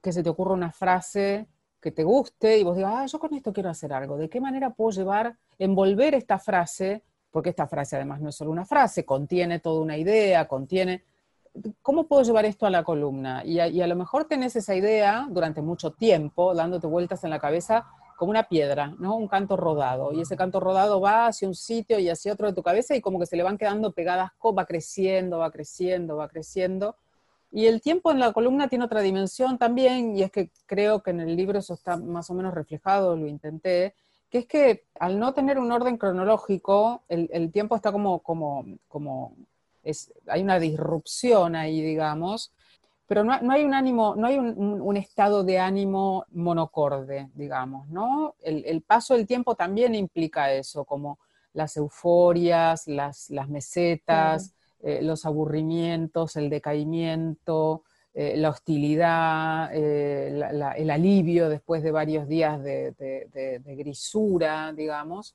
que 0.00 0.12
se 0.12 0.22
te 0.22 0.30
ocurra 0.30 0.54
una 0.54 0.72
frase 0.72 1.46
que 1.80 1.90
te 1.90 2.04
guste 2.04 2.58
y 2.58 2.62
vos 2.62 2.76
digas, 2.76 2.92
ah, 2.94 3.06
yo 3.06 3.18
con 3.18 3.34
esto 3.34 3.52
quiero 3.52 3.68
hacer 3.68 3.92
algo. 3.92 4.16
¿De 4.16 4.30
qué 4.30 4.40
manera 4.40 4.70
puedo 4.70 4.90
llevar, 4.92 5.36
envolver 5.58 6.14
esta 6.14 6.38
frase? 6.38 7.02
Porque 7.30 7.50
esta 7.50 7.66
frase 7.66 7.96
además 7.96 8.20
no 8.20 8.30
es 8.30 8.34
solo 8.34 8.50
una 8.50 8.64
frase, 8.64 9.04
contiene 9.04 9.58
toda 9.58 9.82
una 9.82 9.96
idea, 9.96 10.48
contiene 10.48 11.04
¿cómo 11.82 12.04
puedo 12.04 12.22
llevar 12.22 12.44
esto 12.44 12.66
a 12.66 12.70
la 12.70 12.84
columna? 12.84 13.44
Y 13.44 13.58
a, 13.58 13.86
lo 13.86 13.96
mejor 13.96 14.24
tenés 14.24 14.56
esa 14.56 14.74
idea 14.74 15.26
durante 15.30 15.62
mucho 15.62 15.92
tiempo, 15.92 16.54
dándote 16.54 16.86
vueltas 16.86 17.24
en 17.24 17.30
la 17.30 17.38
cabeza 17.38 17.86
como 18.16 18.30
una 18.30 18.44
piedra, 18.44 18.94
¿no? 18.98 19.16
Un 19.16 19.28
canto 19.28 19.56
rodado. 19.56 20.12
Y 20.12 20.20
ese 20.20 20.36
canto 20.36 20.60
rodado 20.60 21.00
va 21.00 21.26
hacia 21.26 21.48
un 21.48 21.54
sitio 21.54 21.98
y 21.98 22.08
hacia 22.10 22.32
otro 22.32 22.46
de 22.46 22.52
tu 22.52 22.62
cabeza 22.62 22.94
y 22.94 23.00
como 23.00 23.18
que 23.18 23.26
se 23.26 23.36
le 23.36 23.42
van 23.42 23.56
quedando 23.56 23.92
pegadas, 23.92 24.30
va 24.42 24.66
creciendo, 24.66 25.38
va 25.38 25.50
creciendo, 25.50 26.16
va 26.16 26.28
creciendo. 26.28 26.96
Y 27.52 27.66
el 27.66 27.80
tiempo 27.80 28.12
en 28.12 28.20
la 28.20 28.32
columna 28.32 28.68
tiene 28.68 28.84
otra 28.84 29.00
dimensión 29.00 29.58
también, 29.58 30.16
y 30.16 30.22
es 30.22 30.30
que 30.30 30.50
creo 30.66 31.02
que 31.02 31.10
en 31.10 31.20
el 31.20 31.34
libro 31.34 31.58
eso 31.58 31.74
está 31.74 31.96
más 31.96 32.30
o 32.30 32.34
menos 32.34 32.54
reflejado, 32.54 33.16
lo 33.16 33.26
intenté, 33.26 33.94
que 34.30 34.38
es 34.38 34.46
que 34.46 34.84
al 35.00 35.18
no 35.18 35.34
tener 35.34 35.58
un 35.58 35.72
orden 35.72 35.96
cronológico, 35.96 37.02
el, 37.08 37.28
el 37.32 37.50
tiempo 37.50 37.74
está 37.74 37.90
como, 37.90 38.20
como, 38.20 38.64
como 38.86 39.34
hay 40.26 40.42
una 40.42 40.58
disrupción 40.58 41.56
ahí, 41.56 41.80
digamos, 41.80 42.52
pero 43.10 43.24
no, 43.24 43.32
hay 43.32 43.64
un 43.64 43.74
ánimo, 43.74 44.14
no 44.16 44.28
hay 44.28 44.38
un, 44.38 44.96
estado 44.96 45.42
de 45.42 45.58
ánimo 45.58 46.26
monocorde, 46.30 47.28
digamos, 47.34 47.88
¿no? 47.88 48.36
El, 48.40 48.82
paso 48.82 49.16
del 49.16 49.26
tiempo 49.26 49.56
también 49.56 49.96
implica 49.96 50.52
eso, 50.52 50.84
como 50.84 51.18
las 51.52 51.76
euforias, 51.76 52.86
las, 52.86 53.30
mesetas, 53.48 54.54
eh, 54.80 55.00
los 55.02 55.26
aburrimientos, 55.26 56.36
el 56.36 56.48
decaimiento, 56.48 57.82
eh, 58.14 58.36
la 58.36 58.50
hostilidad, 58.50 59.70
eh, 59.74 60.28
el 60.76 60.90
alivio 60.90 61.48
después 61.48 61.82
de 61.82 61.90
varios 61.90 62.28
días 62.28 62.62
de 62.62 63.60
grisura, 63.76 64.72
digamos. 64.72 65.34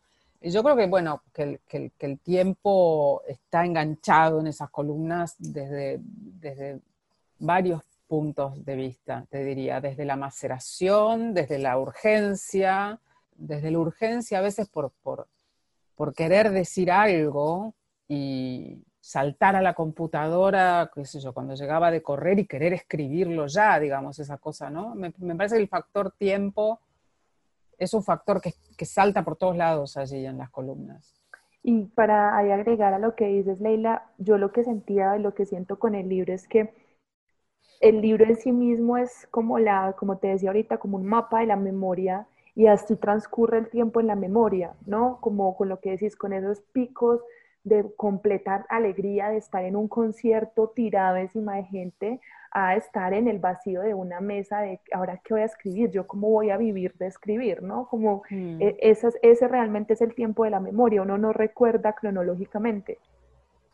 Yo 0.52 0.62
creo 0.64 0.76
que, 0.76 0.86
bueno, 0.86 1.24
que 1.34 1.60
el, 2.00 2.20
tiempo 2.20 3.24
está 3.28 3.66
enganchado 3.66 4.40
en 4.40 4.48
esas 4.48 4.70
columnas 4.70 5.36
desde, 5.40 6.00
desde 6.02 6.82
varios 7.40 7.82
puntos 8.08 8.64
de 8.64 8.76
vista, 8.76 9.26
te 9.30 9.44
diría, 9.44 9.82
desde 9.82 10.06
la 10.06 10.16
maceración, 10.16 11.34
desde 11.34 11.58
la 11.58 11.80
urgencia, 11.80 13.00
desde 13.36 13.72
la 13.72 13.80
urgencia 13.80 14.38
a 14.38 14.42
veces 14.42 14.70
por, 14.70 14.92
por, 15.02 15.28
por 15.96 16.14
querer 16.14 16.52
decir 16.52 16.92
algo 16.92 17.74
y 18.08 18.84
saltar 19.00 19.56
a 19.56 19.64
la 19.64 19.74
computadora, 19.74 20.92
qué 20.94 21.06
sé 21.06 21.20
yo, 21.20 21.34
cuando 21.34 21.56
llegaba 21.56 21.90
de 21.90 22.04
correr 22.04 22.38
y 22.38 22.46
querer 22.46 22.74
escribirlo 22.74 23.48
ya, 23.48 23.80
digamos, 23.80 24.20
esa 24.20 24.38
cosa, 24.38 24.70
¿no? 24.70 24.94
Me 24.94 25.12
parece 25.36 25.56
que 25.56 25.64
el 25.64 25.68
factor 25.68 26.12
tiempo 26.12 26.82
es 27.78 27.94
un 27.94 28.04
factor 28.04 28.42
que, 28.42 28.54
salta 28.86 29.24
por 29.24 29.36
todos 29.36 29.56
lados 29.56 29.98
allí 29.98 30.26
en 30.26 30.38
las 30.38 30.50
columnas. 30.50 31.14
Y 31.64 31.86
para 31.86 32.38
agregar 32.38 32.94
a 32.94 33.00
lo 33.00 33.16
que 33.16 33.26
dices, 33.28 33.60
Leila, 33.60 34.12
yo 34.18 34.38
lo 34.38 34.52
que 34.52 34.64
sentía, 34.64 35.18
lo 35.18 35.34
que 35.34 35.46
siento 35.46 35.80
con 35.80 35.96
el 35.96 36.10
libro 36.10 36.34
es 36.34 36.48
que 36.48 36.74
el 37.82 38.02
libro 38.02 38.26
en 38.26 38.36
sí 38.36 38.52
mismo 38.52 38.98
es 38.98 39.28
como 39.32 39.60
la, 39.60 39.96
como 39.98 40.18
te 40.18 40.28
decía 40.28 40.50
ahorita, 40.50 40.78
como 40.78 40.98
un 40.98 41.06
mapa 41.06 41.40
de 41.40 41.48
la 41.48 41.56
memoria 41.56 42.28
y 42.56 42.68
así 42.68 42.96
transcurre 42.96 43.58
el 43.58 43.70
tiempo 43.70 44.00
en 44.00 44.08
la 44.08 44.16
memoria, 44.16 44.76
¿no? 44.86 45.20
Como 45.22 45.58
con 45.58 45.70
lo 45.70 45.80
que 45.80 45.92
decís, 45.92 46.16
con 46.16 46.34
esos 46.34 46.62
picos 46.62 47.22
de 47.66 47.84
completar 47.98 48.66
alegría 48.70 49.30
de 49.30 49.38
estar 49.38 49.66
en 49.66 49.76
un 49.76 49.88
concierto 49.88 50.72
tirado 50.74 51.18
encima 51.18 51.56
de 51.56 51.66
gente 51.66 52.22
a 52.52 52.76
estar 52.76 53.14
en 53.14 53.28
el 53.28 53.40
vacío 53.40 53.82
de 53.82 53.94
una 53.94 54.22
mesa 54.22 54.62
de 54.62 54.80
ahora 54.94 55.20
qué 55.24 55.34
voy 55.34 55.42
a 55.42 55.46
escribir, 55.46 55.92
yo 55.92 56.08
cómo 56.08 56.30
voy 56.30 56.52
a 56.52 56.58
vivir 56.58 56.94
de 56.98 57.08
escribir, 57.08 57.62
¿no? 57.64 57.88
Como 57.90 58.24
mm. 58.30 58.62
e, 58.62 58.78
ese 58.80 59.48
realmente 59.48 59.94
es 59.94 60.02
el 60.02 60.16
tiempo 60.16 60.46
de 60.46 60.52
la 60.52 60.62
memoria, 60.62 61.02
uno 61.02 61.18
no 61.18 61.34
recuerda 61.34 61.94
cronológicamente. 61.94 63.00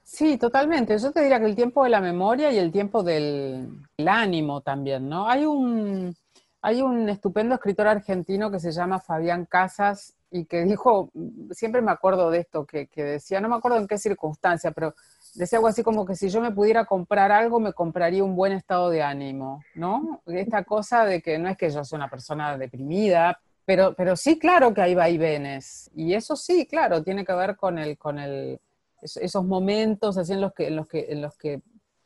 Sí, 0.03 0.37
totalmente. 0.37 0.97
Yo 0.97 1.11
te 1.11 1.21
diría 1.21 1.39
que 1.39 1.45
el 1.45 1.55
tiempo 1.55 1.83
de 1.83 1.89
la 1.91 2.01
memoria 2.01 2.51
y 2.51 2.57
el 2.57 2.71
tiempo 2.71 3.03
del 3.03 3.69
ánimo 4.07 4.61
también, 4.61 5.07
¿no? 5.07 5.27
Hay 5.27 5.45
un, 5.45 6.15
hay 6.61 6.81
un 6.81 7.07
estupendo 7.07 7.55
escritor 7.55 7.87
argentino 7.87 8.49
que 8.49 8.59
se 8.59 8.71
llama 8.71 8.99
Fabián 8.99 9.45
Casas 9.45 10.17
y 10.31 10.45
que 10.45 10.63
dijo, 10.63 11.11
siempre 11.51 11.81
me 11.81 11.91
acuerdo 11.91 12.31
de 12.31 12.39
esto, 12.39 12.65
que, 12.65 12.87
decía, 12.95 13.41
no 13.41 13.49
me 13.49 13.57
acuerdo 13.57 13.77
en 13.77 13.87
qué 13.87 13.97
circunstancia, 13.97 14.71
pero 14.71 14.95
decía 15.35 15.57
algo 15.59 15.67
así 15.67 15.83
como 15.83 16.05
que 16.05 16.15
si 16.15 16.29
yo 16.29 16.39
me 16.39 16.51
pudiera 16.51 16.85
comprar 16.85 17.33
algo, 17.33 17.59
me 17.59 17.73
compraría 17.73 18.23
un 18.23 18.35
buen 18.35 18.53
estado 18.53 18.89
de 18.89 19.03
ánimo, 19.03 19.61
¿no? 19.75 20.21
Esta 20.25 20.63
cosa 20.63 21.03
de 21.03 21.21
que 21.21 21.37
no 21.37 21.49
es 21.49 21.57
que 21.57 21.69
yo 21.69 21.83
sea 21.83 21.97
una 21.97 22.09
persona 22.09 22.57
deprimida, 22.57 23.39
pero, 23.65 23.93
pero 23.93 24.15
sí, 24.15 24.39
claro 24.39 24.73
que 24.73 24.81
hay 24.81 24.95
vaivenes. 24.95 25.91
Y 25.93 26.13
eso 26.13 26.37
sí, 26.37 26.65
claro, 26.65 27.03
tiene 27.03 27.25
que 27.25 27.33
ver 27.33 27.57
con 27.57 27.77
el, 27.77 27.97
con 27.97 28.17
el, 28.17 28.59
esos 29.01 29.43
momentos 29.43 30.17
así 30.17 30.31
en 30.31 30.41
los 30.41 30.53
que, 30.53 30.67
en 30.67 30.77
los 30.77 30.87
que, 30.87 31.07
en 31.09 31.21
los 31.21 31.37
que 31.37 31.61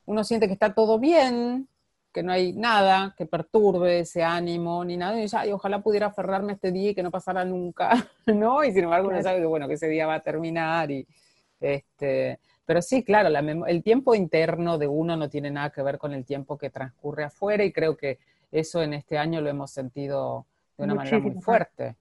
uno 0.05 0.23
siente 0.23 0.47
que 0.47 0.53
está 0.53 0.73
todo 0.73 0.99
bien, 0.99 1.67
que 2.15 2.23
no 2.23 2.31
hay 2.31 2.53
nada 2.53 3.13
que 3.17 3.25
perturbe 3.25 3.99
ese 3.99 4.23
ánimo 4.23 4.85
ni 4.85 4.95
nada, 4.95 5.17
y 5.19 5.23
dice, 5.23 5.35
ay, 5.35 5.51
ojalá 5.51 5.81
pudiera 5.81 6.07
aferrarme 6.07 6.53
a 6.53 6.55
este 6.55 6.71
día 6.71 6.91
y 6.91 6.95
que 6.95 7.03
no 7.03 7.11
pasara 7.11 7.43
nunca, 7.43 7.89
¿no? 8.25 8.63
Y 8.63 8.71
sin 8.71 8.85
embargo 8.85 9.09
uno 9.09 9.21
sabe 9.21 9.39
que, 9.39 9.45
bueno, 9.45 9.67
que 9.67 9.73
ese 9.73 9.89
día 9.89 10.07
va 10.07 10.15
a 10.15 10.19
terminar 10.21 10.89
y, 10.91 11.05
este, 11.59 12.39
pero 12.65 12.81
sí, 12.81 13.03
claro, 13.03 13.27
el 13.67 13.83
tiempo 13.83 14.15
interno 14.15 14.77
de 14.77 14.87
uno 14.87 15.17
no 15.17 15.29
tiene 15.29 15.51
nada 15.51 15.71
que 15.71 15.83
ver 15.83 15.97
con 15.97 16.13
el 16.13 16.23
tiempo 16.23 16.57
que 16.57 16.69
transcurre 16.69 17.25
afuera 17.25 17.65
y 17.65 17.73
creo 17.73 17.97
que 17.97 18.17
eso 18.49 18.81
en 18.81 18.93
este 18.93 19.17
año 19.17 19.41
lo 19.41 19.49
hemos 19.49 19.71
sentido 19.71 20.45
de 20.77 20.85
una 20.85 20.95
manera 20.95 21.19
muy 21.19 21.41
fuerte. 21.41 21.97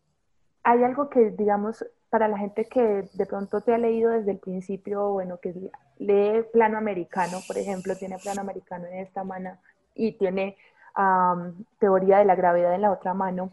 Hay 0.62 0.80
algo 0.84 1.10
que, 1.10 1.32
digamos, 1.32 1.84
para 2.08 2.28
la 2.28 2.38
gente 2.38 2.66
que 2.66 3.08
de 3.12 3.26
pronto 3.26 3.62
te 3.62 3.74
ha 3.74 3.78
leído 3.78 4.12
desde 4.12 4.30
el 4.30 4.38
principio, 4.38 5.10
bueno, 5.10 5.38
que 5.38 5.52
lee 5.98 6.44
plano 6.52 6.78
americano, 6.78 7.38
por 7.48 7.58
ejemplo, 7.58 7.96
tiene 7.96 8.16
plano 8.18 8.42
americano 8.42 8.86
en 8.86 9.00
esta 9.00 9.24
mano, 9.24 9.58
y 9.94 10.12
tiene 10.12 10.56
teoría 11.78 12.18
de 12.18 12.24
la 12.24 12.36
gravedad 12.36 12.74
en 12.74 12.82
la 12.82 12.92
otra 12.92 13.14
mano, 13.14 13.50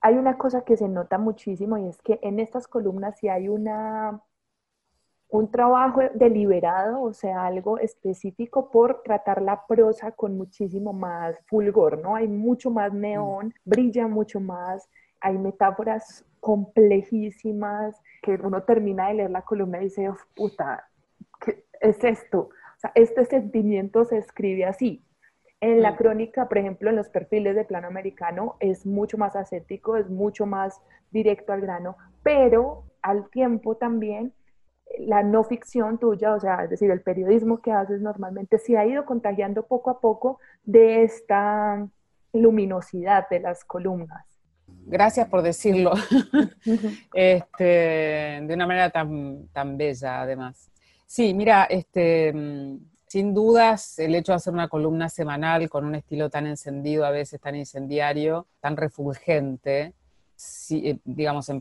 hay 0.00 0.16
una 0.16 0.36
cosa 0.36 0.64
que 0.64 0.76
se 0.76 0.88
nota 0.88 1.16
muchísimo 1.16 1.78
y 1.78 1.88
es 1.88 2.02
que 2.02 2.18
en 2.22 2.40
estas 2.40 2.66
columnas 2.66 3.18
sí 3.18 3.28
hay 3.28 3.48
una, 3.48 4.20
un 5.28 5.50
trabajo 5.50 6.00
deliberado, 6.14 7.02
o 7.02 7.12
sea, 7.12 7.46
algo 7.46 7.78
específico 7.78 8.68
por 8.70 9.02
tratar 9.02 9.40
la 9.40 9.64
prosa 9.66 10.10
con 10.10 10.36
muchísimo 10.36 10.92
más 10.92 11.38
fulgor, 11.46 11.98
¿no? 11.98 12.16
Hay 12.16 12.26
mucho 12.26 12.70
más 12.70 12.92
neón, 12.92 13.54
brilla 13.64 14.08
mucho 14.08 14.40
más, 14.40 14.88
hay 15.20 15.38
metáforas 15.38 16.24
complejísimas 16.40 18.02
que 18.22 18.34
uno 18.34 18.64
termina 18.64 19.08
de 19.08 19.14
leer 19.14 19.30
la 19.30 19.42
columna 19.42 19.78
y 19.78 19.84
dice, 19.84 20.10
puta, 20.34 20.88
¿qué 21.40 21.64
es 21.80 22.02
esto? 22.02 22.40
O 22.40 22.78
sea, 22.78 22.90
este 22.96 23.24
sentimiento 23.24 24.04
se 24.04 24.18
escribe 24.18 24.64
así, 24.64 25.04
en 25.62 25.80
la 25.80 25.92
mm. 25.92 25.96
crónica, 25.96 26.48
por 26.48 26.58
ejemplo, 26.58 26.90
en 26.90 26.96
los 26.96 27.08
perfiles 27.08 27.54
de 27.54 27.64
plano 27.64 27.86
americano, 27.86 28.56
es 28.58 28.84
mucho 28.84 29.16
más 29.16 29.36
ascético, 29.36 29.96
es 29.96 30.10
mucho 30.10 30.44
más 30.44 30.82
directo 31.12 31.52
al 31.52 31.60
grano, 31.60 31.96
pero 32.24 32.84
al 33.00 33.30
tiempo 33.30 33.76
también 33.76 34.34
la 34.98 35.22
no 35.22 35.44
ficción 35.44 35.98
tuya, 35.98 36.34
o 36.34 36.40
sea, 36.40 36.64
es 36.64 36.70
decir, 36.70 36.90
el 36.90 37.00
periodismo 37.00 37.62
que 37.62 37.70
haces 37.70 38.00
normalmente, 38.00 38.58
se 38.58 38.76
ha 38.76 38.84
ido 38.84 39.06
contagiando 39.06 39.62
poco 39.62 39.90
a 39.90 40.00
poco 40.00 40.40
de 40.64 41.04
esta 41.04 41.86
luminosidad 42.32 43.28
de 43.30 43.38
las 43.38 43.64
columnas. 43.64 44.26
Gracias 44.66 45.28
por 45.28 45.42
decirlo, 45.42 45.92
este, 47.14 48.40
de 48.42 48.50
una 48.52 48.66
manera 48.66 48.90
tan, 48.90 49.46
tan 49.52 49.76
bella 49.76 50.22
además. 50.22 50.72
Sí, 51.06 51.34
mira, 51.34 51.64
este, 51.64 52.34
sin 53.12 53.34
dudas, 53.34 53.98
el 53.98 54.14
hecho 54.14 54.32
de 54.32 54.36
hacer 54.36 54.54
una 54.54 54.68
columna 54.68 55.10
semanal 55.10 55.68
con 55.68 55.84
un 55.84 55.94
estilo 55.94 56.30
tan 56.30 56.46
encendido, 56.46 57.04
a 57.04 57.10
veces 57.10 57.38
tan 57.42 57.54
incendiario, 57.54 58.46
tan 58.58 58.74
refulgente, 58.74 59.92
eh, 60.70 60.98
digamos, 61.04 61.50
en, 61.50 61.60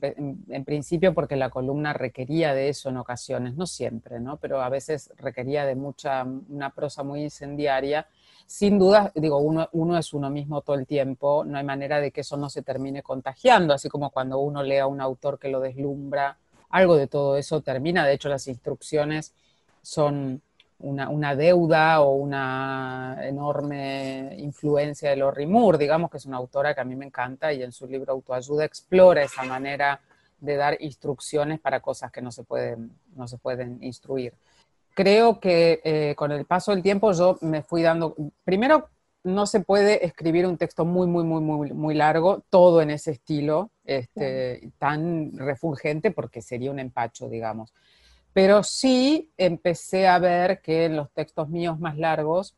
principio 0.64 1.14
porque 1.14 1.36
la 1.36 1.50
columna 1.50 1.92
requería 1.92 2.54
de 2.54 2.70
eso 2.70 2.88
en 2.88 2.96
ocasiones, 2.96 3.58
no 3.58 3.68
siempre, 3.68 4.22
¿no? 4.22 4.38
pero 4.38 4.62
a 4.62 4.70
veces 4.70 5.12
requería 5.18 5.66
de 5.66 5.76
mucha, 5.76 6.24
una 6.24 6.70
prosa 6.70 7.04
muy 7.04 7.24
incendiaria. 7.24 8.08
Sin 8.46 8.80
duda, 8.80 9.12
digo, 9.14 9.40
uno, 9.40 9.68
uno 9.74 9.98
es 9.98 10.14
uno 10.14 10.30
mismo 10.30 10.62
todo 10.62 10.78
el 10.78 10.88
tiempo, 10.88 11.44
no 11.44 11.58
hay 11.58 11.66
manera 11.66 12.00
de 12.00 12.12
que 12.12 12.22
eso 12.22 12.38
no 12.38 12.50
se 12.50 12.62
termine 12.62 13.04
contagiando, 13.04 13.74
así 13.74 13.90
como 13.90 14.10
cuando 14.12 14.40
uno 14.40 14.64
lee 14.64 14.78
a 14.78 14.88
un 14.88 15.02
autor 15.02 15.38
que 15.38 15.50
lo 15.50 15.60
deslumbra, 15.60 16.38
algo 16.70 16.96
de 16.96 17.08
todo 17.08 17.36
eso 17.36 17.60
termina, 17.60 18.08
de 18.08 18.14
hecho 18.14 18.30
las 18.30 18.48
instrucciones 18.48 19.34
son 19.82 20.42
una, 20.82 21.36
deuda 21.36 22.02
o 22.02 22.14
una 22.14 23.18
enorme 23.22 24.36
influencia 24.38 25.10
de 25.10 25.16
Lori 25.16 25.46
Moore, 25.46 25.78
digamos 25.78 26.10
que 26.10 26.18
es 26.18 26.26
una 26.26 26.38
autora 26.38 26.74
que 26.74 26.82
a 26.82 26.86
mí 26.86 26.96
me 26.96 27.06
encanta 27.06 27.54
y 27.54 27.64
en 27.64 27.72
su 27.72 27.88
libro 27.88 28.14
Autoayuda 28.14 28.66
explora 28.66 29.24
esa 29.24 29.44
manera 29.44 30.02
de 30.40 30.56
dar 30.56 30.78
instrucciones 30.80 31.60
para 31.60 31.80
cosas 31.80 32.12
que 32.12 32.22
no 32.22 32.32
se 32.32 32.44
pueden, 32.44 32.92
no 33.16 33.28
se 33.28 33.38
pueden 33.38 33.82
instruir. 33.84 34.34
Creo 34.94 35.40
que 35.40 35.82
eh, 35.84 36.16
con 36.16 36.32
el 36.32 36.46
paso 36.46 36.72
del 36.72 36.84
tiempo 36.84 37.12
yo 37.14 37.38
me 37.42 37.62
fui 37.62 37.82
dando, 37.82 38.16
primero 38.44 38.90
no 39.24 39.46
se 39.46 39.60
puede 39.60 40.06
escribir 40.06 40.48
un 40.48 40.58
texto 40.58 40.84
muy, 40.84 41.08
muy, 41.08 41.24
muy, 41.24 41.42
muy, 41.42 41.72
muy 41.72 41.94
largo, 41.94 42.44
todo 42.50 42.82
en 42.82 42.90
ese 42.90 43.12
estilo, 43.12 43.70
este, 43.86 44.72
tan 44.80 45.38
refulgente, 45.38 46.12
porque 46.12 46.42
sería 46.42 46.72
un 46.72 46.80
empacho, 46.80 47.30
digamos. 47.30 47.72
Pero 48.34 48.64
sí 48.64 49.32
empecé 49.38 50.08
a 50.08 50.20
ver 50.20 50.62
que 50.62 50.86
en 50.86 50.96
los 50.96 51.12
textos 51.12 51.50
míos 51.50 51.80
más 51.80 51.98
largos 51.98 52.56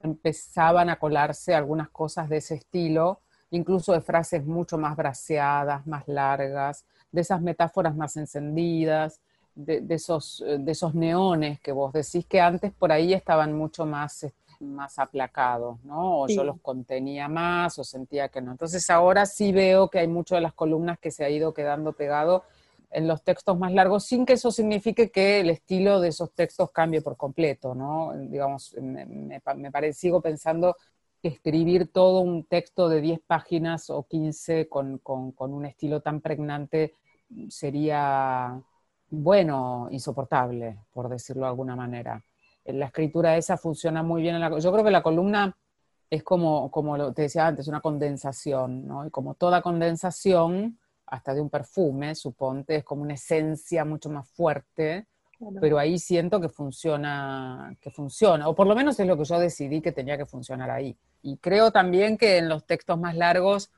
empezaban 0.00 0.90
a 0.90 0.98
colarse 0.98 1.54
algunas 1.54 1.88
cosas 1.90 2.28
de 2.28 2.38
ese 2.38 2.56
estilo, 2.56 3.20
incluso 3.50 3.92
de 3.92 4.00
frases 4.00 4.44
mucho 4.44 4.78
más 4.78 4.96
braceadas, 4.96 5.86
más 5.86 6.08
largas, 6.08 6.84
de 7.12 7.20
esas 7.20 7.40
metáforas 7.40 7.94
más 7.94 8.16
encendidas, 8.16 9.20
de, 9.54 9.84
esos, 9.90 10.42
de 10.46 10.72
esos 10.72 10.94
neones 10.94 11.60
que 11.60 11.72
vos 11.72 11.92
decís 11.92 12.26
que 12.26 12.40
antes 12.40 12.72
por 12.72 12.90
ahí 12.90 13.12
estaban 13.12 13.52
mucho 13.52 13.84
más, 13.84 14.26
más 14.60 14.98
aplacados, 14.98 15.82
¿no? 15.84 16.22
O 16.22 16.28
yo 16.28 16.42
los 16.42 16.60
contenía 16.60 17.28
más 17.28 17.78
o 17.78 17.84
sentía 17.84 18.28
que 18.28 18.40
no. 18.40 18.52
Entonces 18.52 18.88
ahora 18.88 19.26
sí 19.26 19.52
veo 19.52 19.88
que 19.88 19.98
hay 19.98 20.08
mucho 20.08 20.34
de 20.34 20.40
las 20.40 20.54
columnas 20.54 20.98
que 20.98 21.10
se 21.10 21.24
ha 21.24 21.30
ido 21.30 21.52
quedando 21.52 21.92
pegado 21.92 22.44
en 22.92 23.08
los 23.08 23.22
textos 23.22 23.58
más 23.58 23.72
largos, 23.72 24.04
sin 24.04 24.26
que 24.26 24.34
eso 24.34 24.50
signifique 24.50 25.10
que 25.10 25.40
el 25.40 25.50
estilo 25.50 26.00
de 26.00 26.08
esos 26.08 26.32
textos 26.32 26.70
cambie 26.70 27.00
por 27.00 27.16
completo, 27.16 27.74
¿no? 27.74 28.12
Digamos, 28.14 28.74
me, 28.80 29.40
parece, 29.70 29.98
sigo 29.98 30.20
pensando 30.20 30.76
que 31.20 31.28
escribir 31.28 31.90
todo 31.90 32.20
un 32.20 32.44
texto 32.44 32.88
de 32.88 33.00
10 33.00 33.20
páginas 33.26 33.88
o 33.90 34.04
15 34.04 34.68
con, 34.68 35.00
un 35.04 35.66
estilo 35.66 36.00
tan 36.00 36.20
pregnante 36.20 36.94
sería, 37.48 38.60
bueno, 39.08 39.88
insoportable, 39.90 40.78
por 40.92 41.08
decirlo 41.08 41.42
de 41.42 41.48
alguna 41.48 41.76
manera. 41.76 42.22
La 42.66 42.86
escritura 42.86 43.36
esa 43.36 43.56
funciona 43.56 44.02
muy 44.02 44.22
bien 44.22 44.34
en 44.34 44.40
la... 44.42 44.58
Yo 44.58 44.70
creo 44.70 44.84
que 44.84 44.90
la 44.90 45.02
columna 45.02 45.56
es 46.10 46.22
como, 46.22 46.70
como 46.70 47.12
te 47.14 47.22
decía 47.22 47.46
antes, 47.46 47.68
una 47.68 47.80
condensación, 47.80 48.86
¿no? 48.86 49.06
Y 49.06 49.10
como 49.10 49.34
toda 49.34 49.62
condensación, 49.62 50.78
hasta 51.12 51.34
de 51.34 51.42
un 51.42 51.50
perfume, 51.50 52.14
suponte, 52.14 52.76
es 52.76 52.84
como 52.84 53.02
una 53.02 53.12
esencia 53.12 53.84
mucho 53.84 54.08
más 54.08 54.26
fuerte, 54.30 55.04
pero 55.60 55.78
ahí 55.78 55.98
siento 55.98 56.40
que 56.40 56.48
funciona, 56.48 57.76
que 57.82 57.90
funciona, 57.90 58.48
o 58.48 58.54
por 58.54 58.66
lo 58.66 58.74
menos 58.74 58.98
es 58.98 59.06
lo 59.06 59.18
que 59.18 59.24
yo 59.24 59.38
decidí 59.38 59.82
que 59.82 59.92
tenía 59.92 60.16
que 60.16 60.24
funcionar 60.24 60.70
ahí. 60.70 60.96
Y 61.20 61.36
creo 61.36 61.70
también 61.70 62.16
que 62.16 62.38
en 62.38 62.48
los 62.48 62.64
textos 62.64 62.98
más 62.98 63.14
largos 63.14 63.70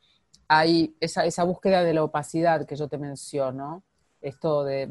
hay 0.46 0.94
esa, 1.00 1.24
esa 1.24 1.42
búsqueda 1.42 1.82
de 1.82 1.92
la 1.92 2.04
opacidad 2.04 2.66
que 2.66 2.76
yo 2.76 2.86
te 2.86 2.98
menciono, 2.98 3.82
esto 4.20 4.62
de 4.62 4.88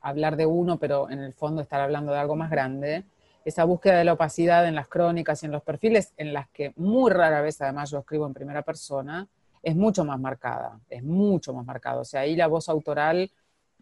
hablar 0.00 0.36
de 0.36 0.46
uno, 0.46 0.78
pero 0.78 1.10
en 1.10 1.20
el 1.20 1.34
fondo 1.34 1.60
estar 1.60 1.82
hablando 1.82 2.12
de 2.12 2.18
algo 2.20 2.36
más 2.36 2.50
grande, 2.50 3.04
esa 3.44 3.64
búsqueda 3.64 3.98
de 3.98 4.04
la 4.04 4.14
opacidad 4.14 4.66
en 4.66 4.76
las 4.76 4.88
crónicas 4.88 5.42
y 5.42 5.46
en 5.46 5.52
los 5.52 5.62
perfiles, 5.62 6.14
en 6.16 6.32
las 6.32 6.48
que 6.48 6.72
muy 6.76 7.10
rara 7.10 7.42
vez 7.42 7.60
además 7.60 7.90
yo 7.90 7.98
escribo 7.98 8.26
en 8.26 8.32
primera 8.32 8.62
persona, 8.62 9.28
es 9.62 9.76
mucho 9.76 10.04
más 10.04 10.18
marcada, 10.18 10.78
es 10.88 11.02
mucho 11.02 11.54
más 11.54 11.64
marcada. 11.64 12.00
O 12.00 12.04
sea, 12.04 12.22
ahí 12.22 12.36
la 12.36 12.48
voz 12.48 12.68
autoral 12.68 13.30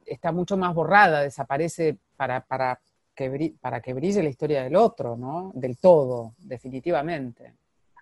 está 0.06 0.32
mucho 0.32 0.56
más 0.56 0.74
borrada, 0.74 1.22
desaparece 1.22 1.98
para, 2.16 2.40
para, 2.40 2.80
que, 3.14 3.54
para 3.60 3.80
que 3.80 3.94
brille 3.94 4.22
la 4.22 4.28
historia 4.28 4.62
del 4.62 4.76
otro, 4.76 5.16
¿no? 5.16 5.52
Del 5.54 5.78
todo, 5.78 6.34
definitivamente. 6.38 7.54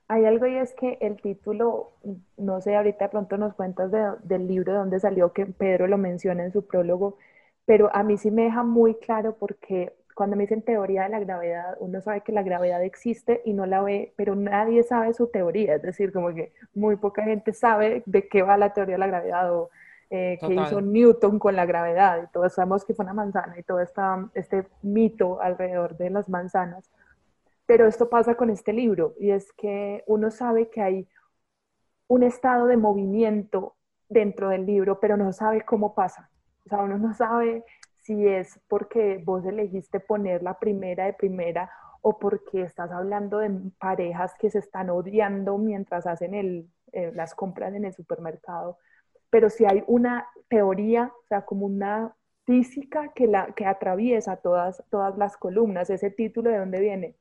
Hay 0.09 0.25
algo 0.25 0.47
y 0.47 0.57
es 0.57 0.73
que 0.73 0.97
el 1.03 1.21
título, 1.21 1.93
no 2.39 2.61
sé, 2.63 2.75
ahorita 2.75 3.11
pronto 3.11 3.37
nos 3.37 3.55
cuentas 3.55 3.91
del 4.23 4.49
libro 4.49 4.73
de 4.73 4.79
dónde 4.79 5.01
salió, 5.01 5.33
que 5.35 5.45
Pedro 5.45 5.87
lo 5.87 5.99
menciona 5.99 6.45
en 6.45 6.53
su 6.53 6.67
prólogo, 6.67 7.19
pero 7.67 7.95
a 7.95 8.03
mí 8.03 8.17
sí 8.17 8.31
me 8.31 8.45
deja 8.45 8.63
muy 8.63 8.95
claro 8.95 9.37
porque 9.39 9.93
cuando 10.19 10.35
me 10.35 10.43
dicen 10.43 10.63
teoría 10.63 11.05
de 11.05 11.11
la 11.11 11.21
gravedad, 11.21 11.77
uno 11.79 12.01
sabe 12.01 12.23
que 12.23 12.33
la 12.33 12.43
gravedad 12.43 12.83
existe 12.83 13.41
y 13.45 13.53
no 13.53 13.67
la 13.67 13.83
ve, 13.83 14.15
pero 14.17 14.35
nadie 14.35 14.83
sabe 14.83 15.15
su 15.15 15.29
teoría, 15.29 15.77
es 15.77 15.83
decir, 15.83 16.13
como 16.13 16.35
que 16.35 16.53
muy 16.75 16.97
poca 16.97 17.23
gente 17.23 17.53
sabe 17.53 18.03
de 18.05 18.27
qué 18.27 18.43
va 18.43 18.57
la 18.57 18.73
teoría 18.73 18.97
de 18.97 18.99
la 18.99 19.07
gravedad 19.07 19.55
o 19.55 19.71
eh, 20.11 20.37
qué 20.41 20.55
hizo 20.55 20.81
Newton 20.81 21.39
con 21.39 21.55
la 21.55 21.67
gravedad, 21.67 22.21
y 22.25 22.33
todos 22.33 22.53
sabemos 22.53 22.85
que 22.85 22.95
fue 22.95 23.05
una 23.05 23.15
manzana 23.15 23.57
y 23.61 23.63
todo 23.63 23.79
esta, 23.79 24.29
este 24.35 24.67
mito 24.83 25.41
alrededor 25.41 25.97
de 25.97 26.11
las 26.11 26.29
manzanas. 26.29 26.91
Pero 27.65 27.87
esto 27.87 28.11
pasa 28.11 28.35
con 28.35 28.51
este 28.51 28.73
libro 28.73 29.15
y 29.21 29.31
es 29.31 29.53
que 29.53 30.03
uno 30.09 30.33
sabe 30.33 30.69
que 30.69 30.83
hay 30.83 31.09
un 32.09 32.25
estado 32.25 32.67
de 32.67 32.77
movimiento 32.77 33.77
dentro 34.09 34.49
del 34.49 34.67
libro, 34.67 34.99
pero 34.99 35.17
no 35.17 35.33
sabe 35.33 35.61
cómo 35.61 35.95
pasa. 35.95 36.29
O 36.67 36.69
sea, 36.71 36.79
uno 36.79 36.99
no 36.99 37.15
sabe 37.15 37.63
si 38.09 38.27
es 38.27 38.59
porque 38.69 39.23
vos 39.23 39.45
elegiste 39.45 40.01
poner 40.01 40.43
la 40.43 40.59
primera 40.59 41.05
de 41.05 41.13
primera 41.13 41.71
o 42.01 42.19
porque 42.19 42.63
estás 42.63 42.91
hablando 42.91 43.39
de 43.39 43.51
parejas 43.79 44.35
que 44.39 44.51
se 44.51 44.61
están 44.61 44.89
odiando 44.89 45.59
mientras 45.59 46.07
hacen 46.07 46.33
el, 46.35 46.71
eh, 46.93 47.13
las 47.15 47.35
compras 47.35 47.75
en 47.75 47.85
el 47.85 47.93
supermercado. 47.93 48.79
Pero 49.31 49.51
si 49.51 49.67
hay 49.67 49.85
una 49.87 50.27
teoría, 50.49 51.13
o 51.23 51.27
sea, 51.29 51.45
como 51.45 51.67
una 51.67 52.15
física 52.47 53.13
que, 53.15 53.27
la, 53.27 53.53
que 53.55 53.67
atraviesa 53.67 54.37
todas, 54.39 54.83
todas 54.91 55.19
las 55.19 55.37
columnas, 55.37 55.91
ese 55.91 56.11
título 56.11 56.51
de 56.51 56.59
dónde 56.59 56.81
viene. 56.81 57.17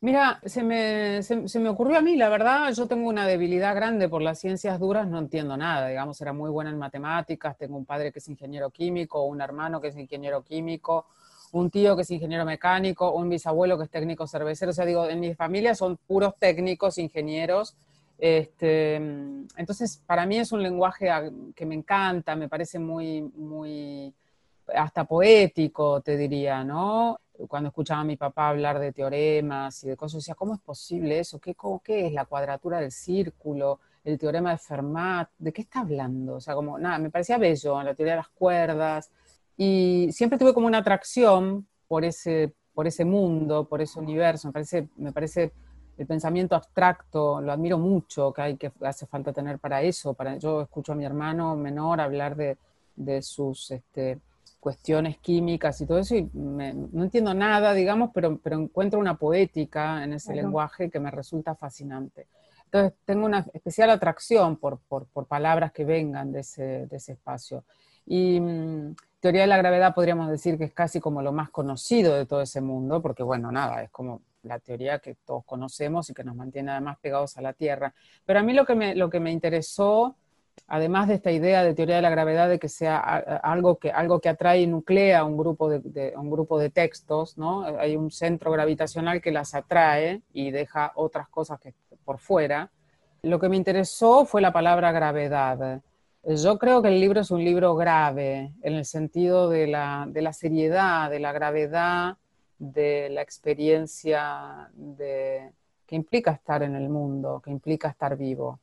Mira, 0.00 0.40
se 0.44 0.62
me, 0.62 1.24
se, 1.24 1.58
me, 1.58 1.68
ocurrió 1.68 1.98
a 1.98 2.00
mí, 2.00 2.14
la 2.14 2.28
verdad, 2.28 2.72
yo 2.72 2.86
tengo 2.86 3.08
una 3.08 3.26
debilidad 3.26 3.74
grande 3.74 4.08
por 4.08 4.22
las 4.22 4.38
ciencias 4.38 4.78
duras, 4.78 5.08
no 5.08 5.18
entiendo 5.18 5.56
nada, 5.56 5.88
digamos, 5.88 6.20
era 6.20 6.32
muy 6.32 6.50
buena 6.50 6.70
en 6.70 6.78
matemáticas, 6.78 7.58
tengo 7.58 7.76
un 7.76 7.84
padre 7.84 8.12
que 8.12 8.20
es 8.20 8.28
ingeniero 8.28 8.70
químico, 8.70 9.24
un 9.24 9.40
hermano 9.40 9.80
que 9.80 9.88
es 9.88 9.96
ingeniero 9.96 10.44
químico, 10.44 11.06
un 11.50 11.68
tío 11.68 11.96
que 11.96 12.02
es 12.02 12.10
ingeniero 12.12 12.44
mecánico, 12.44 13.10
un 13.10 13.28
bisabuelo 13.28 13.76
que 13.76 13.84
es 13.84 13.90
técnico 13.90 14.28
cervecero, 14.28 14.70
o 14.70 14.72
sea, 14.72 14.84
digo, 14.84 15.08
en 15.08 15.18
mi 15.18 15.34
familia 15.34 15.74
son 15.74 15.96
puros 15.96 16.34
técnicos, 16.38 16.98
ingenieros, 16.98 17.74
este, 18.18 18.94
entonces 18.94 20.00
para 20.06 20.26
mí 20.26 20.38
es 20.38 20.52
un 20.52 20.62
lenguaje 20.62 21.10
que 21.56 21.66
me 21.66 21.74
encanta, 21.74 22.36
me 22.36 22.48
parece 22.48 22.78
muy, 22.78 23.22
muy, 23.22 24.14
hasta 24.76 25.04
poético, 25.04 26.00
te 26.02 26.16
diría, 26.16 26.62
¿no? 26.62 27.18
Cuando 27.46 27.68
escuchaba 27.68 28.00
a 28.00 28.04
mi 28.04 28.16
papá 28.16 28.48
hablar 28.48 28.78
de 28.78 28.92
teoremas 28.92 29.84
y 29.84 29.88
de 29.88 29.96
cosas, 29.96 30.22
decía, 30.22 30.34
¿cómo 30.34 30.54
es 30.54 30.60
posible 30.60 31.20
eso? 31.20 31.38
¿Qué, 31.38 31.54
¿Qué 31.84 32.06
es 32.06 32.12
la 32.12 32.24
cuadratura 32.24 32.80
del 32.80 32.90
círculo? 32.90 33.80
El 34.04 34.18
teorema 34.18 34.50
de 34.50 34.58
Fermat, 34.58 35.30
¿de 35.38 35.52
qué 35.52 35.62
está 35.62 35.80
hablando? 35.80 36.36
O 36.36 36.40
sea, 36.40 36.54
como, 36.54 36.78
nada, 36.78 36.98
me 36.98 37.10
parecía 37.10 37.38
bello, 37.38 37.82
la 37.82 37.94
teoría 37.94 38.14
de 38.14 38.18
las 38.18 38.28
cuerdas, 38.30 39.10
y 39.56 40.08
siempre 40.12 40.38
tuve 40.38 40.54
como 40.54 40.66
una 40.66 40.78
atracción 40.78 41.66
por 41.86 42.04
ese, 42.04 42.54
por 42.74 42.86
ese 42.86 43.04
mundo, 43.04 43.68
por 43.68 43.80
ese 43.82 43.98
universo, 43.98 44.48
me 44.48 44.52
parece, 44.52 44.88
me 44.96 45.12
parece 45.12 45.52
el 45.96 46.06
pensamiento 46.06 46.54
abstracto, 46.54 47.40
lo 47.40 47.52
admiro 47.52 47.78
mucho, 47.78 48.32
que 48.32 48.42
hay 48.42 48.56
que 48.56 48.72
hace 48.82 49.06
falta 49.06 49.32
tener 49.32 49.58
para 49.58 49.82
eso, 49.82 50.14
para, 50.14 50.36
yo 50.36 50.62
escucho 50.62 50.92
a 50.92 50.94
mi 50.94 51.04
hermano 51.04 51.56
menor 51.56 52.00
hablar 52.00 52.36
de, 52.36 52.56
de 52.96 53.22
sus... 53.22 53.70
Este, 53.70 54.20
cuestiones 54.60 55.18
químicas 55.18 55.80
y 55.80 55.86
todo 55.86 55.98
eso, 55.98 56.16
y 56.16 56.28
no 56.32 57.04
entiendo 57.04 57.32
nada, 57.34 57.72
digamos, 57.74 58.10
pero, 58.12 58.38
pero 58.38 58.58
encuentro 58.58 58.98
una 58.98 59.16
poética 59.16 60.02
en 60.02 60.14
ese 60.14 60.34
lenguaje 60.34 60.90
que 60.90 61.00
me 61.00 61.10
resulta 61.10 61.54
fascinante. 61.54 62.26
Entonces, 62.64 62.98
tengo 63.04 63.24
una 63.24 63.46
especial 63.54 63.88
atracción 63.90 64.56
por, 64.56 64.78
por, 64.80 65.06
por 65.06 65.26
palabras 65.26 65.72
que 65.72 65.84
vengan 65.84 66.32
de 66.32 66.40
ese, 66.40 66.86
de 66.86 66.96
ese 66.96 67.12
espacio. 67.12 67.64
Y 68.04 68.40
mm, 68.40 68.94
teoría 69.20 69.42
de 69.42 69.46
la 69.46 69.56
gravedad 69.56 69.94
podríamos 69.94 70.28
decir 70.30 70.58
que 70.58 70.64
es 70.64 70.72
casi 70.72 71.00
como 71.00 71.22
lo 71.22 71.32
más 71.32 71.50
conocido 71.50 72.14
de 72.14 72.26
todo 72.26 72.42
ese 72.42 72.60
mundo, 72.60 73.00
porque 73.00 73.22
bueno, 73.22 73.50
nada, 73.50 73.82
es 73.82 73.90
como 73.90 74.22
la 74.42 74.58
teoría 74.58 74.98
que 74.98 75.14
todos 75.14 75.44
conocemos 75.44 76.10
y 76.10 76.14
que 76.14 76.24
nos 76.24 76.36
mantiene 76.36 76.72
además 76.72 76.98
pegados 77.00 77.36
a 77.38 77.42
la 77.42 77.52
Tierra. 77.52 77.94
Pero 78.26 78.40
a 78.40 78.42
mí 78.42 78.52
lo 78.52 78.66
que 78.66 78.74
me, 78.74 78.94
lo 78.94 79.08
que 79.08 79.20
me 79.20 79.32
interesó 79.32 80.16
además 80.66 81.08
de 81.08 81.14
esta 81.14 81.30
idea 81.30 81.62
de 81.62 81.74
teoría 81.74 81.96
de 81.96 82.02
la 82.02 82.10
gravedad 82.10 82.48
de 82.48 82.58
que 82.58 82.68
sea 82.68 82.98
algo 82.98 83.78
que, 83.78 83.90
algo 83.90 84.20
que 84.20 84.28
atrae 84.28 84.60
y 84.60 84.66
nuclea 84.66 85.24
un 85.24 85.36
grupo 85.36 85.68
de, 85.68 86.14
un 86.16 86.30
grupo 86.30 86.58
de 86.58 86.70
textos, 86.70 87.38
¿no? 87.38 87.64
Hay 87.78 87.96
un 87.96 88.10
centro 88.10 88.50
gravitacional 88.50 89.20
que 89.20 89.30
las 89.30 89.54
atrae 89.54 90.22
y 90.32 90.50
deja 90.50 90.92
otras 90.94 91.28
cosas 91.28 91.60
que, 91.60 91.74
por 92.04 92.18
fuera. 92.18 92.70
Lo 93.22 93.38
que 93.38 93.48
me 93.48 93.56
interesó 93.56 94.24
fue 94.24 94.40
la 94.40 94.52
palabra 94.52 94.92
gravedad. 94.92 95.82
Yo 96.24 96.58
creo 96.58 96.82
que 96.82 96.88
el 96.88 97.00
libro 97.00 97.20
es 97.20 97.30
un 97.30 97.44
libro 97.44 97.74
grave, 97.74 98.52
en 98.62 98.74
el 98.74 98.84
sentido 98.84 99.48
de 99.48 99.66
la, 99.66 100.06
de 100.08 100.22
la 100.22 100.32
seriedad, 100.32 101.10
de 101.10 101.20
la 101.20 101.32
gravedad, 101.32 102.16
de 102.58 103.08
la 103.10 103.22
experiencia 103.22 104.70
de, 104.74 105.52
que 105.86 105.96
implica 105.96 106.32
estar 106.32 106.62
en 106.62 106.74
el 106.74 106.88
mundo, 106.88 107.40
que 107.42 107.50
implica 107.50 107.88
estar 107.88 108.16
vivo 108.16 108.60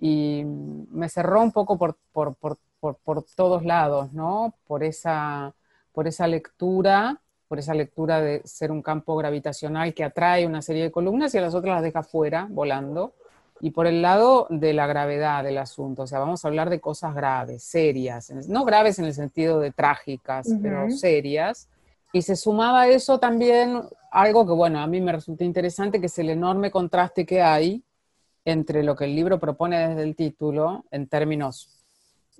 y 0.00 0.42
me 0.44 1.10
cerró 1.10 1.42
un 1.42 1.52
poco 1.52 1.76
por, 1.76 1.96
por, 2.12 2.34
por, 2.34 2.56
por, 2.96 3.22
todos 3.36 3.64
lados, 3.64 4.12
¿no? 4.14 4.54
Por 4.66 4.82
esa, 4.82 5.54
por 5.92 6.08
esa 6.08 6.26
lectura, 6.26 7.20
por 7.46 7.58
esa 7.58 7.74
lectura 7.74 8.22
de 8.22 8.40
ser 8.44 8.72
un 8.72 8.80
campo 8.80 9.14
gravitacional 9.16 9.92
que 9.92 10.02
atrae 10.02 10.46
una 10.46 10.62
serie 10.62 10.84
de 10.84 10.90
columnas 10.90 11.34
y 11.34 11.38
a 11.38 11.42
las 11.42 11.54
otras 11.54 11.74
las 11.74 11.82
deja 11.82 12.02
fuera, 12.02 12.46
volando, 12.50 13.12
y 13.60 13.72
por 13.72 13.86
el 13.86 14.00
lado 14.00 14.46
de 14.48 14.72
la 14.72 14.86
gravedad 14.86 15.44
del 15.44 15.58
asunto, 15.58 16.02
o 16.02 16.06
sea, 16.06 16.18
vamos 16.18 16.42
a 16.42 16.48
hablar 16.48 16.70
de 16.70 16.80
cosas 16.80 17.14
graves, 17.14 17.62
serias, 17.62 18.30
no 18.48 18.64
graves 18.64 18.98
en 18.98 19.04
el 19.04 19.12
sentido 19.12 19.60
de 19.60 19.70
trágicas, 19.70 20.48
pero 20.62 20.90
serias. 20.90 21.68
Y 22.12 22.22
se 22.22 22.36
sumaba 22.36 22.82
a 22.82 22.88
eso 22.88 23.20
también 23.20 23.82
algo 24.10 24.46
que, 24.46 24.52
bueno, 24.52 24.80
a 24.80 24.86
mí 24.86 25.00
me 25.02 25.12
resulta 25.12 25.44
interesante, 25.44 26.00
que 26.00 26.06
es 26.06 26.18
el 26.18 26.30
enorme 26.30 26.70
contraste 26.70 27.26
que 27.26 27.42
hay 27.42 27.84
entre 28.44 28.82
lo 28.82 28.96
que 28.96 29.04
el 29.04 29.14
libro 29.14 29.38
propone 29.38 29.88
desde 29.88 30.02
el 30.02 30.16
título, 30.16 30.84
en 30.90 31.06
términos 31.08 31.80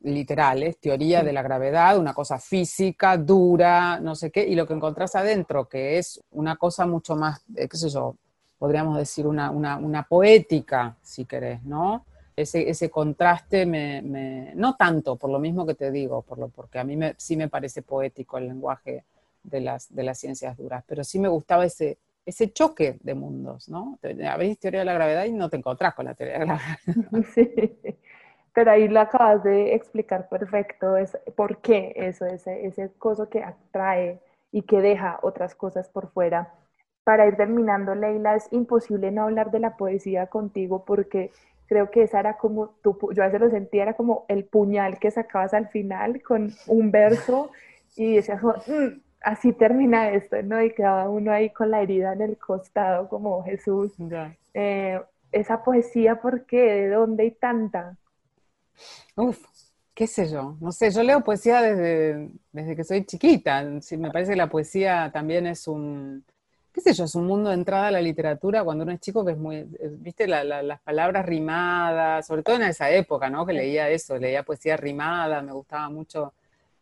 literales, 0.03 0.79
teoría 0.79 1.23
de 1.23 1.33
la 1.33 1.43
gravedad, 1.43 1.99
una 1.99 2.15
cosa 2.15 2.39
física, 2.39 3.17
dura, 3.17 4.01
no 4.01 4.15
sé 4.15 4.31
qué, 4.31 4.47
y 4.47 4.55
lo 4.55 4.67
que 4.67 4.75
encontrás 4.75 5.15
adentro, 5.15 5.69
que 5.69 5.99
es 5.99 6.21
una 6.31 6.57
cosa 6.57 6.87
mucho 6.87 7.17
más, 7.17 7.43
eh, 7.55 7.69
qué 7.69 7.77
sé 7.77 7.91
yo, 7.91 8.17
podríamos 8.59 8.97
decir 8.97 9.27
una, 9.27 9.51
una, 9.51 10.03
poética, 10.09 10.97
si 11.03 11.25
querés, 11.25 11.63
¿no? 11.65 12.05
Ese, 12.37 12.69
ese 12.71 12.89
contraste 12.89 13.67
me, 13.67 14.53
no 14.55 14.75
tanto, 14.77 15.17
por 15.17 15.31
lo 15.31 15.39
mismo 15.39 15.67
que 15.67 15.75
te 15.75 15.91
digo, 15.91 16.23
por 16.23 16.39
lo, 16.39 16.49
porque 16.49 16.79
a 16.79 16.85
mí 16.85 16.97
me, 16.97 17.15
sí 17.19 17.37
me 17.37 17.49
parece 17.49 17.83
poético 17.83 18.39
el 18.39 18.49
lenguaje 18.49 19.05
de 19.43 19.61
las, 19.61 19.95
de 19.95 20.03
las 20.03 20.19
ciencias 20.19 20.57
duras, 20.57 20.83
pero 20.87 21.05
sí 21.05 21.19
me 21.19 21.29
gustaba 21.29 21.67
ese, 21.67 21.99
ese 22.25 22.53
choque 22.53 22.99
de 23.03 23.15
mundos, 23.15 23.69
¿no? 23.69 23.99
Abrís 24.29 24.59
teoría 24.59 24.81
de 24.81 24.87
la 24.87 24.95
gravedad 24.95 25.25
y 25.25 25.33
no 25.33 25.49
te 25.49 25.57
encontrás 25.57 25.95
con 25.95 26.07
la 26.07 26.15
teoría 26.15 26.39
de 26.39 26.47
la 26.47 26.55
gravedad. 26.55 26.79
Sí, 27.35 27.51
pero 28.53 28.73
ahí 28.73 28.89
lo 28.89 29.01
acabas 29.01 29.43
de 29.45 29.75
explicar 29.75 30.29
perfecto, 30.29 30.97
es 30.97 31.17
por 31.37 31.59
qué 31.59 31.93
eso, 31.97 32.27
ese, 32.27 32.67
ese 32.67 32.93
coso 32.99 33.29
que 33.29 33.43
atrae 33.43 34.21
y 34.53 34.63
que 34.63 34.81
deja 34.81 35.19
otras 35.23 35.55
cosas 35.55 35.89
por 35.89 36.11
fuera. 36.11 36.53
Para 37.05 37.27
ir 37.27 37.37
terminando, 37.37 37.95
Leila, 37.95 38.37
es 38.37 38.49
imposible 38.53 39.11
no 39.11 39.23
hablar 39.23 39.51
de 39.51 39.61
la 39.61 39.77
poesía 39.77 40.27
contigo 40.27 40.85
porque 40.85 41.31
creo 41.67 41.91
que 41.91 42.03
esa 42.03 42.21
era 42.21 42.37
como, 42.37 42.71
tu, 42.83 42.99
yo 43.13 43.23
a 43.23 43.27
veces 43.27 43.41
lo 43.41 43.51
sentía, 43.51 43.83
era 43.85 43.95
como 43.95 44.25
el 44.29 44.45
puñal 44.45 44.99
que 44.99 45.11
sacabas 45.11 45.55
al 45.55 45.69
final 45.69 46.21
con 46.23 46.53
un 46.67 46.91
verso 46.91 47.51
y 47.97 48.17
decías, 48.17 48.43
mm, 48.43 49.01
así 49.21 49.53
termina 49.53 50.11
esto, 50.11 50.43
¿no? 50.43 50.63
Y 50.63 50.73
quedaba 50.73 51.09
uno 51.09 51.33
ahí 51.33 51.51
con 51.51 51.71
la 51.71 51.83
herida 51.83 52.13
en 52.13 52.23
el 52.23 52.39
costado 52.39 53.09
como 53.09 53.43
Jesús. 53.45 53.93
Eh, 54.55 55.01
esa 55.33 55.63
poesía, 55.63 56.21
¿por 56.21 56.45
qué? 56.47 56.57
¿De 56.57 56.89
dónde 56.89 57.25
hay 57.25 57.31
tanta? 57.33 57.97
Uf, 59.17 59.39
qué 59.95 60.07
sé 60.07 60.29
yo, 60.29 60.57
no 60.61 60.73
sé, 60.73 60.91
yo 60.91 61.03
leo 61.03 61.23
poesía 61.23 61.61
desde, 61.61 62.31
desde 62.53 62.75
que 62.75 62.85
soy 62.85 63.05
chiquita, 63.05 63.81
sí, 63.83 63.97
me 63.97 64.11
parece 64.11 64.33
que 64.33 64.37
la 64.39 64.49
poesía 64.49 65.11
también 65.13 65.47
es 65.47 65.69
un, 65.69 66.25
qué 66.73 66.81
sé 66.81 66.95
yo, 66.95 67.05
es 67.05 67.15
un 67.15 67.27
mundo 67.27 67.51
de 67.51 67.57
entrada 67.57 67.89
a 67.89 67.91
la 67.91 68.01
literatura 68.01 68.65
cuando 68.65 68.85
uno 68.85 68.93
es 68.93 69.01
chico 69.01 69.25
que 69.25 69.33
es 69.33 69.39
muy, 69.39 69.65
viste, 69.99 70.27
las 70.27 70.81
palabras 70.81 71.27
rimadas, 71.27 72.27
sobre 72.27 72.43
todo 72.43 72.57
en 72.57 72.63
esa 72.63 72.91
época, 72.91 73.29
¿no? 73.29 73.45
Que 73.45 73.53
leía 73.53 73.91
eso, 73.91 74.17
leía 74.17 74.43
poesía 74.43 74.77
rimada, 74.77 75.43
me 75.43 75.53
gustaba 75.53 75.91
mucho 75.91 76.33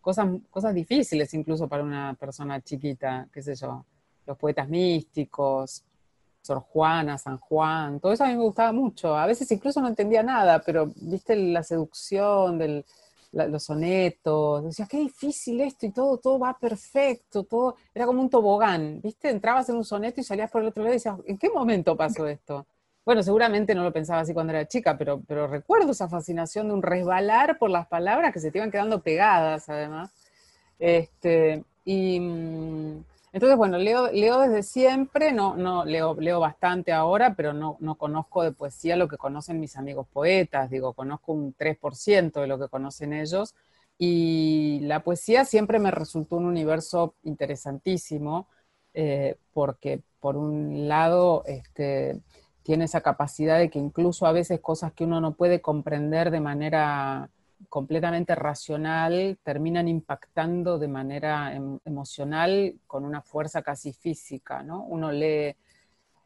cosas, 0.08 0.26
cosas 0.48 0.74
difíciles 0.74 1.34
incluso 1.34 1.68
para 1.68 1.82
una 1.82 2.14
persona 2.14 2.62
chiquita, 2.62 3.28
qué 3.30 3.42
sé 3.42 3.54
yo, 3.54 3.84
los 4.26 4.38
poetas 4.38 4.66
místicos, 4.66 5.84
Sor 6.40 6.60
Juana, 6.60 7.18
San 7.18 7.36
Juan, 7.36 8.00
todo 8.00 8.12
eso 8.12 8.24
a 8.24 8.28
mí 8.28 8.34
me 8.34 8.42
gustaba 8.42 8.72
mucho. 8.72 9.14
A 9.14 9.26
veces 9.26 9.52
incluso 9.52 9.82
no 9.82 9.88
entendía 9.88 10.22
nada, 10.22 10.60
pero 10.60 10.90
viste 10.96 11.36
la 11.36 11.62
seducción, 11.62 12.56
del, 12.56 12.86
los 13.32 13.62
sonetos, 13.62 14.64
decías, 14.64 14.88
qué 14.88 14.98
difícil 14.98 15.60
esto 15.60 15.84
y 15.84 15.90
todo, 15.90 16.16
todo 16.16 16.38
va 16.38 16.56
perfecto, 16.58 17.42
todo 17.44 17.76
era 17.94 18.06
como 18.06 18.22
un 18.22 18.30
tobogán, 18.30 19.02
viste, 19.02 19.28
entrabas 19.28 19.68
en 19.68 19.76
un 19.76 19.84
soneto 19.84 20.22
y 20.22 20.24
salías 20.24 20.50
por 20.50 20.62
el 20.62 20.68
otro 20.68 20.84
lado 20.84 20.94
y 20.94 20.96
decías, 20.96 21.18
¿en 21.26 21.36
qué 21.36 21.50
momento 21.50 21.94
pasó 21.94 22.26
esto? 22.26 22.64
Bueno, 23.08 23.22
seguramente 23.22 23.74
no 23.74 23.84
lo 23.84 23.90
pensaba 23.90 24.20
así 24.20 24.34
cuando 24.34 24.52
era 24.52 24.68
chica, 24.68 24.98
pero, 24.98 25.22
pero 25.26 25.46
recuerdo 25.46 25.92
esa 25.92 26.10
fascinación 26.10 26.68
de 26.68 26.74
un 26.74 26.82
resbalar 26.82 27.56
por 27.58 27.70
las 27.70 27.86
palabras 27.86 28.34
que 28.34 28.38
se 28.38 28.50
te 28.50 28.58
iban 28.58 28.70
quedando 28.70 29.00
pegadas, 29.00 29.66
además. 29.70 30.10
Este, 30.78 31.64
y 31.86 32.20
mm, 32.20 33.02
entonces, 33.32 33.56
bueno, 33.56 33.78
leo, 33.78 34.12
leo 34.12 34.40
desde 34.40 34.62
siempre, 34.62 35.32
no, 35.32 35.56
no, 35.56 35.86
leo, 35.86 36.16
leo 36.20 36.38
bastante 36.38 36.92
ahora, 36.92 37.32
pero 37.34 37.54
no, 37.54 37.78
no 37.80 37.94
conozco 37.94 38.42
de 38.42 38.52
poesía 38.52 38.94
lo 38.94 39.08
que 39.08 39.16
conocen 39.16 39.58
mis 39.58 39.78
amigos 39.78 40.06
poetas, 40.12 40.68
digo, 40.68 40.92
conozco 40.92 41.32
un 41.32 41.54
3% 41.54 42.42
de 42.42 42.46
lo 42.46 42.58
que 42.58 42.68
conocen 42.68 43.14
ellos, 43.14 43.54
y 43.96 44.80
la 44.82 45.00
poesía 45.00 45.46
siempre 45.46 45.78
me 45.78 45.90
resultó 45.90 46.36
un 46.36 46.44
universo 46.44 47.14
interesantísimo, 47.22 48.48
eh, 48.92 49.36
porque 49.54 50.02
por 50.20 50.36
un 50.36 50.88
lado 50.88 51.42
este, 51.46 52.20
tiene 52.68 52.84
esa 52.84 53.00
capacidad 53.00 53.58
de 53.58 53.70
que 53.70 53.78
incluso 53.78 54.26
a 54.26 54.32
veces 54.32 54.60
cosas 54.60 54.92
que 54.92 55.04
uno 55.04 55.22
no 55.22 55.32
puede 55.32 55.62
comprender 55.62 56.30
de 56.30 56.40
manera 56.40 57.30
completamente 57.70 58.34
racional 58.34 59.38
terminan 59.42 59.88
impactando 59.88 60.78
de 60.78 60.86
manera 60.86 61.54
em, 61.54 61.78
emocional 61.86 62.74
con 62.86 63.06
una 63.06 63.22
fuerza 63.22 63.62
casi 63.62 63.94
física, 63.94 64.62
¿no? 64.62 64.82
Uno 64.82 65.10
lee 65.10 65.56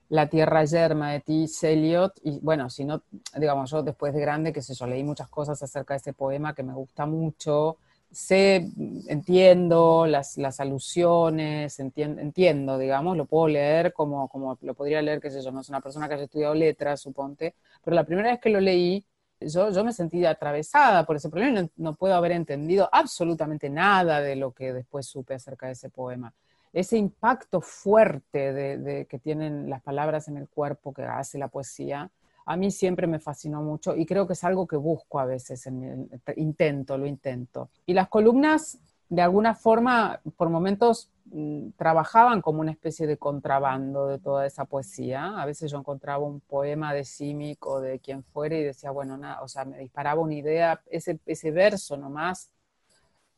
La 0.08 0.28
Tierra 0.28 0.64
Yerma 0.64 1.12
de 1.12 1.20
T. 1.20 1.46
Eliot 1.62 2.14
y 2.24 2.40
bueno, 2.40 2.70
si 2.70 2.84
no, 2.84 3.04
digamos, 3.38 3.70
yo 3.70 3.84
después 3.84 4.12
de 4.12 4.20
grande, 4.20 4.52
que 4.52 4.62
sé 4.62 4.74
yo, 4.74 4.88
leí 4.88 5.04
muchas 5.04 5.28
cosas 5.28 5.62
acerca 5.62 5.94
de 5.94 5.98
ese 5.98 6.12
poema 6.12 6.56
que 6.56 6.64
me 6.64 6.74
gusta 6.74 7.06
mucho, 7.06 7.76
sé, 8.12 8.68
entiendo 9.08 10.06
las, 10.06 10.36
las 10.36 10.60
alusiones, 10.60 11.80
entiendo, 11.80 12.20
entiendo, 12.20 12.78
digamos, 12.78 13.16
lo 13.16 13.24
puedo 13.24 13.48
leer 13.48 13.92
como, 13.92 14.28
como 14.28 14.58
lo 14.60 14.74
podría 14.74 15.02
leer, 15.02 15.20
qué 15.20 15.30
sé 15.30 15.42
yo, 15.42 15.50
no 15.50 15.62
es 15.62 15.68
una 15.68 15.80
persona 15.80 16.08
que 16.08 16.14
haya 16.14 16.24
estudiado 16.24 16.54
letras, 16.54 17.00
suponte, 17.00 17.54
pero 17.82 17.94
la 17.94 18.04
primera 18.04 18.30
vez 18.30 18.40
que 18.40 18.50
lo 18.50 18.60
leí, 18.60 19.04
yo, 19.40 19.70
yo 19.70 19.84
me 19.84 19.92
sentí 19.92 20.24
atravesada 20.24 21.04
por 21.04 21.16
ese 21.16 21.28
problema 21.28 21.60
y 21.60 21.70
no, 21.76 21.94
puedo 21.94 22.14
haber 22.14 22.32
entendido 22.32 22.88
absolutamente 22.92 23.70
nada 23.70 24.20
de 24.20 24.36
lo 24.36 24.52
que 24.52 24.72
después 24.72 25.06
supe 25.06 25.34
acerca 25.34 25.66
de 25.66 25.72
ese 25.72 25.90
poema. 25.90 26.32
Ese 26.72 26.96
impacto 26.96 27.60
fuerte 27.60 28.52
de, 28.52 29.06
que 29.06 29.18
tienen 29.18 29.68
las 29.68 29.82
palabras 29.82 30.28
en 30.28 30.36
el 30.36 30.48
cuerpo 30.48 30.92
que 30.92 31.02
hace 31.02 31.38
la 31.38 31.48
poesía, 31.48 32.10
a 32.44 32.56
mí 32.56 32.70
siempre 32.70 33.06
me 33.06 33.18
fascinó 33.18 33.62
mucho 33.62 33.96
y 33.96 34.06
creo 34.06 34.26
que 34.26 34.32
es 34.32 34.44
algo 34.44 34.66
que 34.66 34.76
busco 34.76 35.18
a 35.20 35.24
veces, 35.24 35.66
en 35.66 36.08
intento, 36.36 36.98
lo 36.98 37.06
intento. 37.06 37.70
Y 37.86 37.94
las 37.94 38.08
columnas, 38.08 38.78
de 39.08 39.22
alguna 39.22 39.54
forma, 39.54 40.20
por 40.36 40.48
momentos 40.48 41.10
mm, 41.26 41.70
trabajaban 41.76 42.40
como 42.40 42.60
una 42.60 42.72
especie 42.72 43.06
de 43.06 43.16
contrabando 43.16 44.08
de 44.08 44.18
toda 44.18 44.46
esa 44.46 44.64
poesía. 44.64 45.40
A 45.40 45.46
veces 45.46 45.70
yo 45.70 45.78
encontraba 45.78 46.24
un 46.24 46.40
poema 46.40 46.92
de 46.94 47.04
Simic 47.04 47.64
o 47.66 47.80
de 47.80 47.98
quien 48.00 48.24
fuera 48.24 48.56
y 48.56 48.62
decía, 48.62 48.90
bueno, 48.90 49.16
nada, 49.16 49.42
o 49.42 49.48
sea, 49.48 49.64
me 49.64 49.78
disparaba 49.78 50.20
una 50.20 50.34
idea, 50.34 50.80
ese, 50.90 51.20
ese 51.26 51.50
verso 51.50 51.96
nomás 51.96 52.50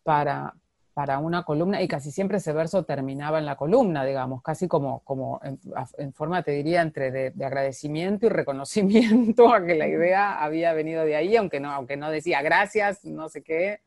para, 0.02 0.54
para 0.94 1.18
una 1.18 1.42
columna 1.42 1.82
y 1.82 1.88
casi 1.88 2.12
siempre 2.12 2.38
ese 2.38 2.52
verso 2.52 2.84
terminaba 2.84 3.40
en 3.40 3.46
la 3.46 3.56
columna, 3.56 4.04
digamos, 4.04 4.42
casi 4.42 4.68
como, 4.68 5.00
como 5.00 5.40
en, 5.42 6.12
forma, 6.12 6.44
te 6.44 6.52
diría, 6.52 6.82
entre 6.82 7.10
de, 7.10 7.44
agradecimiento 7.44 8.26
y 8.26 8.28
reconocimiento 8.28 9.52
a 9.52 9.64
que 9.64 9.74
la 9.74 9.88
idea 9.88 10.42
había 10.42 10.72
venido 10.72 11.04
de 11.04 11.16
ahí, 11.16 11.36
aunque 11.36 11.58
no, 11.58 11.72
aunque 11.72 11.96
no 11.96 12.10
decía 12.10 12.42
gracias, 12.42 13.04
no 13.04 13.28
sé 13.28 13.42
qué. 13.42 13.80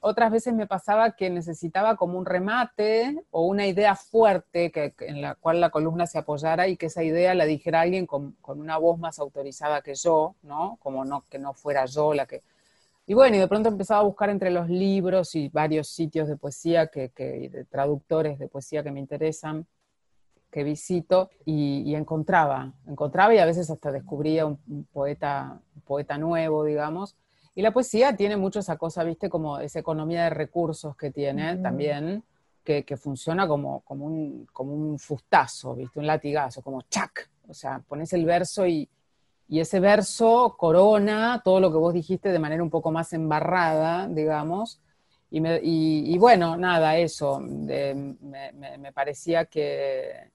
Otras 0.00 0.30
veces 0.32 0.52
me 0.52 0.66
pasaba 0.66 1.12
que 1.12 1.30
necesitaba 1.30 1.96
como 1.96 2.18
un 2.18 2.26
remate 2.26 3.24
o 3.30 3.46
una 3.46 3.66
idea 3.66 3.94
fuerte 3.94 4.70
que, 4.72 4.94
en 5.00 5.22
la 5.22 5.36
cual 5.36 5.60
la 5.60 5.70
columna 5.70 6.06
se 6.06 6.18
apoyara 6.18 6.66
y 6.68 6.76
que 6.76 6.86
esa 6.86 7.04
idea 7.04 7.34
la 7.34 7.46
dijera 7.46 7.80
alguien 7.80 8.06
con, 8.06 8.32
con 8.40 8.60
una 8.60 8.78
voz 8.78 8.98
más 8.98 9.18
autorizada 9.20 9.82
que 9.82 9.94
yo, 9.94 10.34
¿no? 10.42 10.76
Como 10.80 11.04
no, 11.04 11.24
que 11.28 11.38
no 11.38 11.52
fuera 11.54 11.84
yo 11.86 12.14
la 12.14 12.26
que 12.26 12.42
y 13.08 13.14
bueno, 13.14 13.36
y 13.36 13.38
de 13.38 13.48
pronto 13.48 13.70
empezaba 13.70 14.00
a 14.00 14.04
buscar 14.04 14.28
entre 14.28 14.50
los 14.50 14.68
libros 14.68 15.34
y 15.34 15.48
varios 15.48 15.88
sitios 15.88 16.28
de 16.28 16.36
poesía, 16.36 16.88
que, 16.88 17.10
de 17.16 17.64
traductores 17.64 18.38
de 18.38 18.48
poesía 18.48 18.82
que 18.82 18.90
me 18.90 19.00
interesan, 19.00 19.66
que 20.50 20.62
visito, 20.62 21.30
y, 21.46 21.94
encontraba, 21.94 22.74
encontraba 22.86 23.34
y 23.34 23.38
a 23.38 23.46
veces 23.46 23.70
hasta 23.70 23.90
descubría 23.92 24.44
un, 24.44 24.58
poeta, 24.92 25.58
poeta 25.86 26.18
nuevo, 26.18 26.64
digamos. 26.64 27.16
Y 27.54 27.62
la 27.62 27.72
poesía 27.72 28.14
tiene 28.14 28.36
mucho 28.36 28.60
esa 28.60 28.76
cosa, 28.76 29.04
viste, 29.04 29.30
como 29.30 29.58
esa 29.58 29.78
economía 29.78 30.24
de 30.24 30.30
recursos 30.30 30.94
que 30.94 31.10
tiene 31.10 31.56
también, 31.56 32.22
que, 32.62 32.84
funciona 32.98 33.48
como, 33.48 33.80
como, 33.86 34.04
un, 34.04 34.46
como 34.52 34.74
un 34.74 34.98
fustazo, 34.98 35.74
viste, 35.74 35.98
un 35.98 36.06
latigazo, 36.06 36.60
como 36.60 36.82
chac. 36.82 37.30
O 37.48 37.54
sea, 37.54 37.82
pones 37.88 38.12
el 38.12 38.26
verso 38.26 38.66
y, 38.66 38.86
y 39.48 39.60
ese 39.60 39.80
verso 39.80 40.56
corona 40.58 41.40
todo 41.42 41.58
lo 41.58 41.72
que 41.72 41.78
vos 41.78 41.94
dijiste 41.94 42.30
de 42.30 42.38
manera 42.38 42.62
un 42.62 42.70
poco 42.70 42.92
más 42.92 43.12
embarrada, 43.14 44.06
digamos. 44.06 44.80
Y, 45.30 46.16
bueno, 46.18 46.56
nada, 46.56 46.96
eso. 46.96 47.40
me, 47.40 48.92
parecía 48.94 49.46
que, 49.46 50.30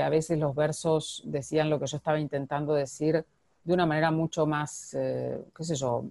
a 0.00 0.08
veces 0.10 0.38
los 0.38 0.54
versos 0.54 1.22
decían 1.24 1.70
lo 1.70 1.80
que 1.80 1.86
yo 1.86 1.96
estaba 1.96 2.20
intentando 2.20 2.74
decir 2.74 3.24
de 3.64 3.72
una 3.72 3.86
manera 3.86 4.10
mucho 4.10 4.46
más, 4.46 4.94
eh, 4.94 5.42
qué 5.56 5.64
sé 5.64 5.74
yo, 5.74 6.04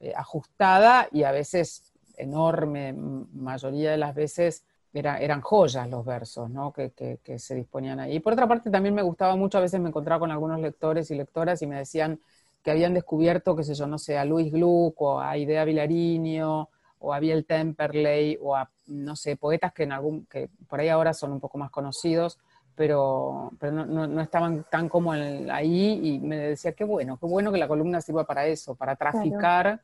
eh, 0.00 0.12
ajustada 0.14 1.08
y 1.10 1.22
a 1.22 1.32
veces 1.32 1.92
enorme, 2.16 2.92
mayoría 2.92 3.90
de 3.90 3.96
las 3.96 4.14
veces 4.14 4.64
eran 4.94 5.40
joyas 5.40 5.88
los 5.90 6.04
versos 6.04 6.48
¿no? 6.50 6.72
que, 6.72 7.20
se 7.38 7.54
disponían 7.54 8.00
ahí. 8.00 8.16
Y 8.16 8.20
por 8.20 8.32
otra 8.32 8.46
parte, 8.46 8.70
también 8.70 8.94
me 8.94 9.02
gustaba 9.02 9.34
mucho, 9.34 9.58
a 9.58 9.60
veces 9.60 9.80
me 9.80 9.88
encontraba 9.88 10.20
con 10.20 10.30
algunos 10.30 10.60
lectores 10.60 11.10
y 11.10 11.16
lectoras 11.16 11.60
y 11.62 11.66
me 11.66 11.76
decían 11.76 12.20
que 12.62 12.70
habían 12.70 12.94
descubierto, 12.94 13.56
qué 13.56 13.64
sé 13.64 13.74
yo, 13.74 13.86
no 13.86 13.98
sé, 13.98 14.16
a 14.16 14.24
Luis 14.24 14.52
Gluck 14.52 15.00
o 15.02 15.20
a 15.20 15.36
Idea 15.36 15.64
Vilariño 15.64 16.68
o 17.00 17.12
a 17.12 17.18
Biel 17.18 17.44
Temperley 17.44 18.38
o 18.40 18.56
a, 18.56 18.70
no 18.86 19.16
sé, 19.16 19.36
poetas 19.36 19.72
que, 19.72 19.82
en 19.82 19.92
algún, 19.92 20.26
que 20.26 20.48
por 20.68 20.80
ahí 20.80 20.88
ahora 20.88 21.12
son 21.12 21.32
un 21.32 21.40
poco 21.40 21.58
más 21.58 21.70
conocidos, 21.70 22.38
pero, 22.76 23.50
pero 23.58 23.84
no, 23.84 24.20
estaban 24.20 24.64
tan 24.70 24.88
como 24.88 25.12
ahí 25.12 26.00
y 26.02 26.18
me 26.20 26.38
decía, 26.38 26.72
qué 26.72 26.84
bueno, 26.84 27.18
qué 27.18 27.26
bueno 27.26 27.52
que 27.52 27.58
la 27.58 27.68
columna 27.68 28.00
sirva 28.00 28.24
para 28.24 28.46
eso, 28.46 28.74
para 28.74 28.96
traficar 28.96 29.80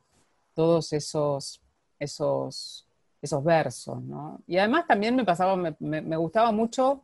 todos 0.53 0.91
esos, 0.93 1.61
esos 1.99 2.87
esos 3.21 3.43
versos, 3.43 4.01
¿no? 4.01 4.39
Y 4.47 4.57
además 4.57 4.87
también 4.87 5.15
me 5.15 5.23
pasaba, 5.23 5.55
me, 5.55 6.17
gustaba 6.17 6.51
mucho, 6.51 7.03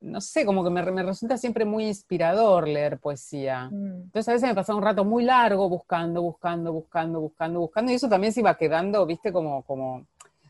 no 0.00 0.20
sé, 0.20 0.46
como 0.46 0.64
que 0.64 0.70
me, 0.70 0.82
resulta 1.02 1.36
siempre 1.36 1.64
muy 1.64 1.86
inspirador 1.86 2.66
leer 2.66 2.98
poesía. 2.98 3.68
Mm. 3.70 4.02
Entonces 4.04 4.28
a 4.28 4.32
veces 4.32 4.48
me 4.48 4.54
pasaba 4.54 4.78
un 4.78 4.84
rato 4.84 5.04
muy 5.04 5.24
largo 5.24 5.68
buscando, 5.68 6.22
buscando, 6.22 6.72
buscando, 6.72 7.20
buscando, 7.20 7.60
buscando, 7.60 7.92
y 7.92 7.96
eso 7.96 8.08
también 8.08 8.32
se 8.32 8.40
iba 8.40 8.56
quedando, 8.56 9.04
viste, 9.04 9.32
como, 9.32 9.62
como, 9.62 10.06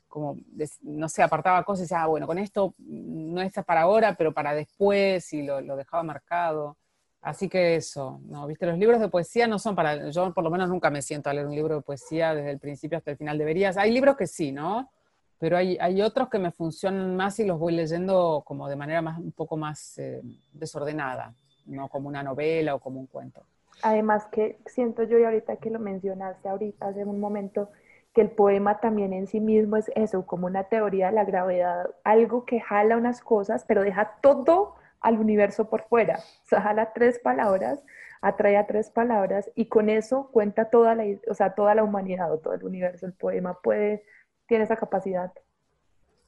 como 0.08 0.36
no 0.82 1.08
sé, 1.08 1.22
apartaba 1.22 1.64
cosas 1.64 1.80
y 1.80 1.84
decía, 1.84 2.02
ah, 2.02 2.06
bueno, 2.06 2.26
con 2.26 2.38
esto 2.38 2.74
no 2.78 3.42
es 3.42 3.52
para 3.66 3.82
ahora, 3.82 4.14
pero 4.14 4.32
para 4.32 4.54
después, 4.54 5.32
y 5.32 5.42
lo, 5.42 5.60
lo 5.60 5.76
dejaba 5.76 6.02
marcado. 6.04 6.76
Así 7.22 7.48
que 7.48 7.76
eso, 7.76 8.20
¿no? 8.24 8.48
Viste, 8.48 8.66
los 8.66 8.76
libros 8.76 9.00
de 9.00 9.08
poesía 9.08 9.46
no 9.46 9.60
son 9.60 9.76
para, 9.76 10.10
yo 10.10 10.34
por 10.34 10.42
lo 10.42 10.50
menos 10.50 10.68
nunca 10.68 10.90
me 10.90 11.02
siento 11.02 11.30
a 11.30 11.32
leer 11.32 11.46
un 11.46 11.54
libro 11.54 11.76
de 11.76 11.80
poesía 11.80 12.34
desde 12.34 12.50
el 12.50 12.58
principio 12.58 12.98
hasta 12.98 13.12
el 13.12 13.16
final. 13.16 13.38
Deberías, 13.38 13.76
hay 13.76 13.92
libros 13.92 14.16
que 14.16 14.26
sí, 14.26 14.50
¿no? 14.50 14.90
Pero 15.38 15.56
hay, 15.56 15.78
hay 15.80 16.02
otros 16.02 16.28
que 16.28 16.40
me 16.40 16.50
funcionan 16.50 17.14
más 17.14 17.38
y 17.38 17.44
los 17.44 17.60
voy 17.60 17.74
leyendo 17.74 18.42
como 18.44 18.68
de 18.68 18.74
manera 18.74 19.02
más, 19.02 19.18
un 19.18 19.30
poco 19.30 19.56
más 19.56 19.98
eh, 19.98 20.20
desordenada, 20.52 21.32
no 21.66 21.88
como 21.88 22.08
una 22.08 22.24
novela 22.24 22.74
o 22.74 22.80
como 22.80 22.98
un 22.98 23.06
cuento. 23.06 23.42
Además 23.82 24.26
que 24.26 24.58
siento 24.66 25.04
yo 25.04 25.16
y 25.18 25.24
ahorita 25.24 25.56
que 25.56 25.70
lo 25.70 25.78
mencionaste 25.78 26.48
ahorita 26.48 26.88
hace 26.88 27.04
un 27.04 27.20
momento, 27.20 27.70
que 28.14 28.20
el 28.20 28.30
poema 28.30 28.80
también 28.80 29.12
en 29.12 29.28
sí 29.28 29.38
mismo 29.38 29.76
es 29.76 29.90
eso, 29.94 30.26
como 30.26 30.46
una 30.46 30.64
teoría 30.64 31.06
de 31.06 31.12
la 31.12 31.24
gravedad, 31.24 31.86
algo 32.02 32.44
que 32.44 32.60
jala 32.60 32.96
unas 32.96 33.20
cosas, 33.20 33.64
pero 33.66 33.82
deja 33.82 34.16
todo 34.20 34.74
al 35.02 35.18
universo 35.18 35.68
por 35.68 35.82
fuera. 35.84 36.18
O 36.44 36.48
sea, 36.48 36.62
jala 36.62 36.92
tres 36.94 37.18
palabras, 37.18 37.80
atrae 38.20 38.56
a 38.56 38.66
tres 38.66 38.88
palabras 38.88 39.50
y 39.54 39.66
con 39.66 39.90
eso 39.90 40.30
cuenta 40.32 40.70
toda 40.70 40.94
la, 40.94 41.04
o 41.28 41.34
sea, 41.34 41.54
toda 41.54 41.74
la 41.74 41.84
humanidad 41.84 42.32
o 42.32 42.38
todo 42.38 42.54
el 42.54 42.64
universo. 42.64 43.06
El 43.06 43.12
poema 43.12 43.58
puede, 43.60 44.04
tiene 44.46 44.64
esa 44.64 44.76
capacidad. 44.76 45.32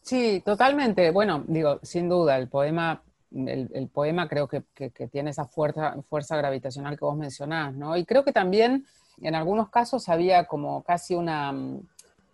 Sí, 0.02 0.42
totalmente. 0.44 1.10
Bueno, 1.12 1.44
digo, 1.46 1.78
sin 1.82 2.08
duda, 2.08 2.36
el 2.36 2.48
poema, 2.48 3.02
el, 3.32 3.88
poema 3.88 4.28
creo 4.28 4.48
que, 4.48 4.62
tiene 5.10 5.30
esa 5.30 5.46
fuerza, 5.46 5.96
fuerza 6.10 6.36
gravitacional 6.36 6.98
que 6.98 7.04
vos 7.04 7.16
mencionás, 7.16 7.72
¿no? 7.74 7.96
Y 7.96 8.04
creo 8.04 8.22
que 8.24 8.32
también 8.32 8.84
en 9.22 9.34
algunos 9.34 9.70
casos 9.70 10.08
había 10.08 10.44
como 10.44 10.82
casi 10.82 11.14
una, 11.14 11.54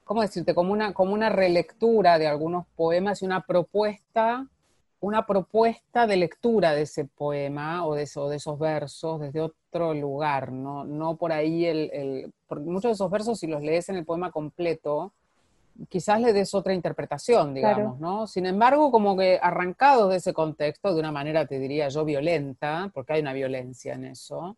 ¿cómo 0.04 0.22
decirte? 0.22 0.54
Como 0.54 0.72
una, 0.72 0.94
como 0.94 1.12
una 1.12 1.28
relectura 1.28 2.18
de 2.18 2.26
algunos 2.26 2.66
poemas 2.74 3.22
y 3.22 3.26
una 3.26 3.42
propuesta 3.42 4.48
una 5.00 5.26
propuesta 5.26 6.06
de 6.06 6.16
lectura 6.16 6.72
de 6.74 6.82
ese 6.82 7.06
poema 7.06 7.86
o 7.86 7.94
de, 7.94 8.02
de 8.04 8.36
esos 8.36 8.58
versos 8.58 9.20
desde 9.20 9.40
otro 9.40 9.94
lugar, 9.94 10.52
no, 10.52 10.84
no 10.84 11.16
por 11.16 11.32
ahí 11.32 11.64
el, 11.64 12.32
porque 12.46 12.64
muchos 12.64 12.90
de 12.90 12.94
esos 12.94 13.10
versos 13.10 13.38
si 13.40 13.46
los 13.46 13.62
lees 13.62 13.88
en 13.88 13.96
el 13.96 14.04
poema 14.04 14.30
completo, 14.30 15.12
quizás 15.88 16.20
le 16.20 16.34
des 16.34 16.54
otra 16.54 16.74
interpretación, 16.74 17.54
digamos, 17.54 17.98
¿no? 17.98 18.26
Sin 18.26 18.44
embargo, 18.44 18.90
como 18.90 19.16
que 19.16 19.38
arrancados 19.40 20.10
de 20.10 20.16
ese 20.16 20.34
contexto, 20.34 20.92
de 20.92 21.00
una 21.00 21.12
manera, 21.12 21.46
te 21.46 21.58
diría 21.58 21.88
yo, 21.88 22.04
violenta, 22.04 22.90
porque 22.92 23.14
hay 23.14 23.22
una 23.22 23.32
violencia 23.32 23.94
en 23.94 24.04
eso, 24.04 24.56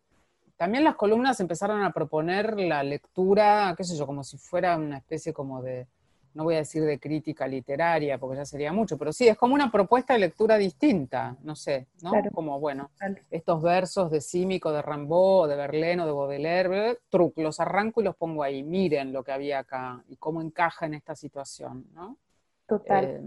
también 0.57 0.83
las 0.83 0.95
columnas 0.95 1.39
empezaron 1.39 1.83
a 1.83 1.93
proponer 1.93 2.59
la 2.59 2.83
lectura, 2.83 3.73
qué 3.77 3.83
sé 3.83 3.95
yo, 3.95 4.05
como 4.05 4.23
si 4.23 4.37
fuera 4.37 4.75
una 4.75 4.97
especie 4.97 5.31
como 5.33 5.61
de, 5.61 5.87
no 6.33 6.43
voy 6.43 6.55
a 6.55 6.59
decir 6.59 6.83
de 6.83 6.99
crítica 6.99 7.47
literaria, 7.47 8.17
porque 8.17 8.37
ya 8.37 8.45
sería 8.45 8.73
mucho, 8.73 8.97
pero 8.97 9.13
sí, 9.13 9.27
es 9.27 9.37
como 9.37 9.53
una 9.53 9.71
propuesta 9.71 10.13
de 10.13 10.19
lectura 10.19 10.57
distinta, 10.57 11.35
no 11.43 11.55
sé, 11.55 11.87
¿no? 12.01 12.11
Como, 12.33 12.59
bueno, 12.59 12.89
estos 13.29 13.61
versos 13.61 14.09
de 14.11 14.21
Címico, 14.21 14.71
de 14.71 14.81
Rimbaud, 14.81 15.47
de 15.47 15.55
Verlaine 15.55 16.01
o 16.01 16.05
de 16.05 16.11
Baudelaire, 16.11 16.99
truc, 17.09 17.37
los 17.37 17.59
arranco 17.59 18.01
y 18.01 18.05
los 18.05 18.15
pongo 18.15 18.43
ahí, 18.43 18.63
miren 18.63 19.13
lo 19.13 19.23
que 19.23 19.31
había 19.31 19.59
acá 19.59 20.03
y 20.07 20.15
cómo 20.17 20.41
encaja 20.41 20.85
en 20.85 20.95
esta 20.95 21.15
situación, 21.15 21.85
¿no? 21.93 22.17
Total. 22.67 23.05
Eh, 23.05 23.21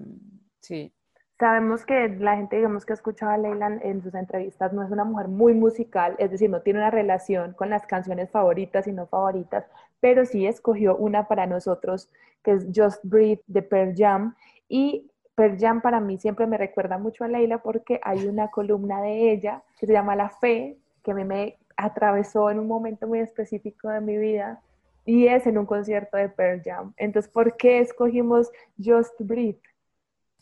sí. 0.60 0.92
Sabemos 1.38 1.84
que 1.84 2.08
la 2.08 2.36
gente, 2.36 2.56
digamos, 2.56 2.86
que 2.86 2.94
ha 2.94 2.94
escuchado 2.94 3.30
a 3.30 3.36
Leila 3.36 3.78
en 3.82 4.02
sus 4.02 4.14
entrevistas, 4.14 4.72
no 4.72 4.82
es 4.82 4.90
una 4.90 5.04
mujer 5.04 5.28
muy 5.28 5.52
musical, 5.52 6.16
es 6.18 6.30
decir, 6.30 6.48
no 6.48 6.62
tiene 6.62 6.78
una 6.78 6.90
relación 6.90 7.52
con 7.52 7.68
las 7.68 7.84
canciones 7.86 8.30
favoritas 8.30 8.86
y 8.86 8.92
no 8.92 9.06
favoritas, 9.06 9.66
pero 10.00 10.24
sí 10.24 10.46
escogió 10.46 10.96
una 10.96 11.28
para 11.28 11.46
nosotros, 11.46 12.10
que 12.42 12.52
es 12.52 12.66
Just 12.74 13.00
Breathe 13.04 13.42
de 13.46 13.62
Pearl 13.62 13.94
Jam. 13.96 14.34
Y 14.68 15.10
Pearl 15.34 15.58
Jam 15.58 15.80
para 15.80 16.00
mí 16.00 16.18
siempre 16.18 16.46
me 16.46 16.58
recuerda 16.58 16.98
mucho 16.98 17.24
a 17.24 17.28
Leila 17.28 17.58
porque 17.62 18.00
hay 18.02 18.26
una 18.26 18.48
columna 18.48 19.00
de 19.02 19.32
ella 19.32 19.62
que 19.78 19.86
se 19.86 19.92
llama 19.92 20.16
La 20.16 20.30
Fe, 20.30 20.78
que 21.02 21.12
a 21.12 21.14
mí 21.14 21.24
me 21.24 21.58
atravesó 21.76 22.50
en 22.50 22.58
un 22.58 22.66
momento 22.66 23.06
muy 23.06 23.18
específico 23.20 23.88
de 23.88 24.00
mi 24.00 24.16
vida 24.16 24.62
y 25.04 25.28
es 25.28 25.46
en 25.46 25.58
un 25.58 25.66
concierto 25.66 26.16
de 26.16 26.28
Pearl 26.28 26.62
Jam. 26.64 26.92
Entonces, 26.96 27.30
¿por 27.30 27.56
qué 27.56 27.78
escogimos 27.80 28.50
Just 28.82 29.14
Breathe? 29.20 29.60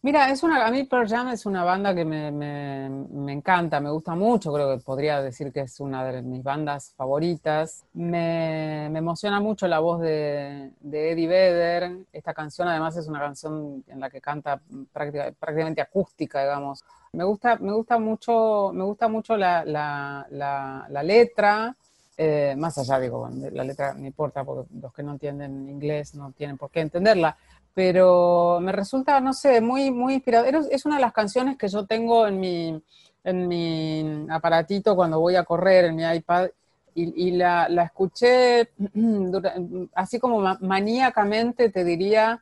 Mira, 0.05 0.28
es 0.28 0.42
una, 0.42 0.66
a 0.66 0.70
mí 0.70 0.84
Pearl 0.84 1.09
Jam 1.09 1.28
es 1.28 1.46
una 1.46 1.64
banda 1.64 1.94
que 1.94 2.05
me, 2.05 2.30
me, 2.30 3.32
encanta, 3.32 3.80
me 3.80 3.88
gusta 3.88 4.14
mucho, 4.14 4.52
creo 4.52 4.76
que 4.76 4.84
podría 4.84 5.22
decir 5.22 5.50
que 5.50 5.61
es 5.61 5.80
una 5.80 6.05
de 6.05 6.20
mis 6.20 6.42
bandas 6.42 6.92
favoritas. 6.94 7.86
Me, 7.94 8.84
emociona 8.84 9.40
mucho 9.40 9.66
la 9.66 9.78
voz 9.78 10.02
de, 10.02 10.72
Eddie 10.82 11.26
Vedder. 11.26 12.05
Esta 12.12 12.34
canción 12.34 12.68
además 12.68 12.98
es 12.98 13.09
una 13.09 13.18
canción 13.18 13.82
en 13.88 13.98
la 13.98 14.11
que 14.11 14.20
canta 14.20 14.61
prácticamente 14.92 15.80
acústica, 15.80 16.42
digamos. 16.42 16.84
Me 17.14 17.24
gusta, 17.24 17.57
me 17.57 17.72
gusta 17.72 17.98
mucho, 17.98 18.72
me 18.74 18.84
gusta 18.84 19.09
mucho 19.09 19.38
la, 19.38 19.64
la, 19.64 21.02
letra. 21.02 21.74
Eh, 22.14 22.55
más 22.59 22.76
allá, 22.76 23.00
digo, 23.00 23.30
la 23.52 23.64
letra 23.64 23.94
no 23.94 24.07
importa, 24.07 24.44
porque 24.44 24.68
los 24.78 24.92
que 24.92 25.02
no 25.02 25.12
entienden 25.12 25.66
inglés 25.66 26.14
no 26.14 26.30
tienen 26.32 26.59
por 26.59 26.70
qué 26.70 26.80
entenderla, 26.80 27.38
pero 27.75 28.61
me 28.61 28.72
resulta, 28.72 29.20
no 29.20 29.33
sé, 29.33 29.61
muy, 29.61 29.91
muy 29.91 30.14
inspirador. 30.14 30.66
Es 30.70 30.87
una 30.87 30.97
de 30.97 31.01
las 31.03 31.12
canciones 31.12 31.59
que 31.59 31.68
yo 31.68 31.85
tengo 31.87 32.27
en 32.27 32.41
mi, 32.41 32.83
en 33.25 33.49
mi 33.49 34.27
aparatito 34.31 34.95
cuando 34.95 35.20
voy 35.20 35.37
a 35.37 35.45
correr, 35.45 35.87
en 35.87 35.97
mi 35.97 36.05
iPad, 36.05 36.49
y, 36.97 37.33
la, 37.33 37.68
la, 37.68 37.83
escuché 37.83 38.70
así 39.95 40.20
como 40.20 40.57
maníacamente, 40.61 41.68
te 41.70 41.83
diría, 41.83 42.41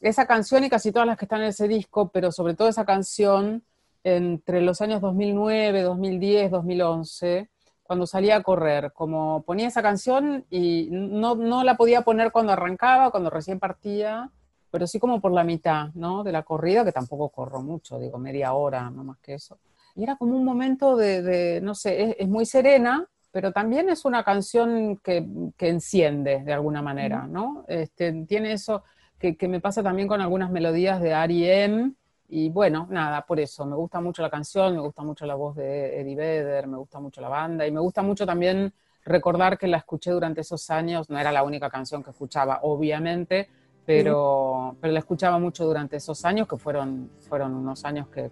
esa 0.00 0.26
canción 0.26 0.62
y 0.64 0.68
casi 0.68 0.92
todas 0.92 1.08
las 1.08 1.16
que 1.16 1.24
están 1.24 1.40
en 1.40 1.48
ese 1.48 1.66
disco, 1.66 2.10
pero 2.12 2.30
sobre 2.30 2.52
todo 2.52 2.68
esa 2.68 2.84
canción 2.84 3.64
entre 4.02 4.60
los 4.60 4.82
años 4.82 5.00
2009, 5.00 5.82
2010, 5.82 6.50
2011, 6.50 7.48
cuando 7.82 8.06
salía 8.06 8.36
a 8.36 8.42
correr, 8.42 8.92
como 8.92 9.42
ponía 9.44 9.68
esa 9.68 9.82
canción 9.82 10.44
y 10.50 10.88
no, 10.90 11.34
no 11.36 11.64
la 11.64 11.76
podía 11.76 12.02
poner 12.02 12.30
cuando 12.30 12.52
arrancaba, 12.52 13.10
cuando 13.10 13.30
recién 13.30 13.58
partía, 13.58 14.30
pero 14.74 14.88
sí 14.88 14.98
como 14.98 15.20
por 15.20 15.30
la 15.30 15.44
mitad, 15.44 15.90
¿no? 15.94 16.24
De 16.24 16.32
la 16.32 16.42
corrida, 16.42 16.84
que 16.84 16.90
tampoco 16.90 17.28
corro 17.28 17.62
mucho, 17.62 17.96
digo, 18.00 18.18
media 18.18 18.54
hora, 18.54 18.90
no 18.90 19.04
más 19.04 19.18
que 19.20 19.34
eso. 19.34 19.60
Y 19.94 20.02
era 20.02 20.16
como 20.16 20.36
un 20.36 20.44
momento 20.44 20.96
de, 20.96 21.60
no 21.62 21.76
sé, 21.76 22.16
es, 22.18 22.26
muy 22.26 22.44
serena, 22.44 23.06
pero 23.30 23.52
también 23.52 23.88
es 23.88 24.04
una 24.04 24.24
canción 24.24 24.96
que, 24.96 25.24
que 25.56 25.68
enciende 25.68 26.42
de 26.42 26.52
alguna 26.52 26.82
manera, 26.82 27.24
¿no? 27.28 27.64
Este, 27.68 28.24
tiene 28.26 28.50
eso 28.50 28.82
que, 29.16 29.36
que, 29.36 29.46
me 29.46 29.60
pasa 29.60 29.80
también 29.80 30.08
con 30.08 30.20
algunas 30.20 30.50
melodías 30.50 31.00
de 31.00 31.10
R.E.M., 31.10 31.92
y 32.28 32.48
bueno, 32.48 32.88
nada, 32.90 33.24
por 33.24 33.38
eso, 33.38 33.64
me 33.66 33.76
gusta 33.76 34.00
mucho 34.00 34.22
la 34.22 34.30
canción, 34.30 34.74
me 34.74 34.80
gusta 34.80 35.04
mucho 35.04 35.24
la 35.24 35.36
voz 35.36 35.54
de 35.54 36.00
Eddie 36.00 36.16
Vedder, 36.16 36.66
me 36.66 36.78
gusta 36.78 36.98
mucho 36.98 37.20
la 37.20 37.28
banda, 37.28 37.64
y 37.64 37.70
me 37.70 37.78
gusta 37.78 38.02
mucho 38.02 38.26
también 38.26 38.74
recordar 39.04 39.56
que 39.56 39.68
la 39.68 39.76
escuché 39.76 40.10
durante 40.10 40.40
esos 40.40 40.68
años, 40.68 41.08
no 41.10 41.16
era 41.16 41.30
la 41.30 41.44
única 41.44 41.70
canción 41.70 42.02
que 42.02 42.10
escuchaba, 42.10 42.58
obviamente, 42.62 43.48
pero, 43.86 44.76
pero 44.80 44.92
la 44.92 44.98
escuchaba 44.98 45.38
mucho 45.38 45.64
durante 45.64 45.96
esos 45.96 46.24
años, 46.24 46.48
que 46.48 46.56
fueron, 46.56 47.10
fueron 47.28 47.54
unos 47.54 47.84
años 47.84 48.08
que, 48.08 48.30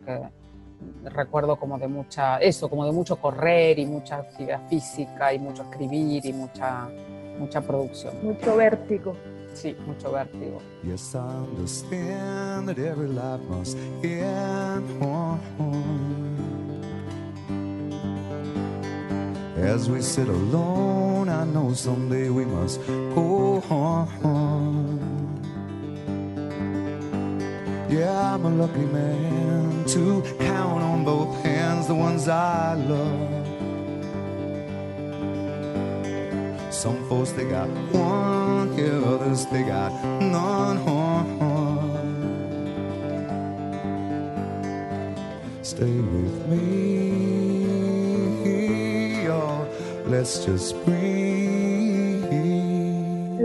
recuerdo 1.04 1.56
como 1.56 1.78
de 1.78 1.88
mucha, 1.88 2.38
eso, 2.38 2.68
como 2.68 2.84
de 2.84 2.92
mucho 2.92 3.16
correr 3.16 3.78
y 3.78 3.86
mucha 3.86 4.16
actividad 4.16 4.68
física 4.68 5.32
y 5.32 5.38
mucho 5.38 5.62
escribir 5.62 6.24
y 6.26 6.32
mucha, 6.32 6.88
mucha 7.38 7.60
producción. 7.60 8.14
Mucho 8.22 8.56
vértigo. 8.56 9.14
Sí, 9.54 9.76
mucho 9.86 10.10
vértigo. 10.10 10.58
Yes, 10.82 11.14
I 11.14 11.18
understand 11.18 12.68
that 12.68 12.78
every 12.78 13.08
life 13.08 13.42
must 13.50 13.76
end. 14.02 15.02
As 19.62 19.88
we 19.88 20.00
sit 20.00 20.28
alone, 20.28 21.28
I 21.28 21.44
know 21.44 21.72
someday 21.72 22.30
we 22.30 22.44
must 22.44 22.80
go 23.14 23.62
on. 23.70 24.31
Yeah, 27.92 28.34
I'm 28.34 28.46
a 28.46 28.48
lucky 28.48 28.86
man 28.86 29.84
to 29.88 30.22
count 30.38 30.82
on 30.82 31.04
both 31.04 31.44
hands 31.44 31.88
the 31.88 31.94
ones 31.94 32.26
I 32.26 32.72
love. 32.72 33.28
Some 36.72 37.06
folks 37.06 37.32
they 37.32 37.44
got 37.44 37.68
one, 37.92 38.78
yeah, 38.78 39.12
others 39.12 39.44
they 39.52 39.64
got 39.64 39.92
none. 40.22 40.78
Stay 45.62 45.84
with 45.84 46.48
me, 46.48 46.62
let's 50.06 50.44
just 50.46 50.82
breathe. 50.86 51.21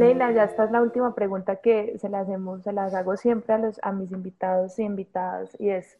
Leila, 0.08 0.32
ya 0.32 0.46
esta 0.46 0.64
es 0.64 0.72
la 0.72 0.82
última 0.82 1.14
pregunta 1.14 1.58
que 1.58 1.98
se 2.00 2.08
la 2.08 2.22
hacemos, 2.22 2.64
se 2.64 2.72
las 2.72 2.94
hago 2.94 3.18
siempre 3.18 3.54
a, 3.54 3.58
los, 3.58 3.80
mis 3.94 4.12
invitados 4.12 4.80
y 4.80 4.84
invitadas, 4.84 5.56
y 5.60 5.70
es, 5.70 5.98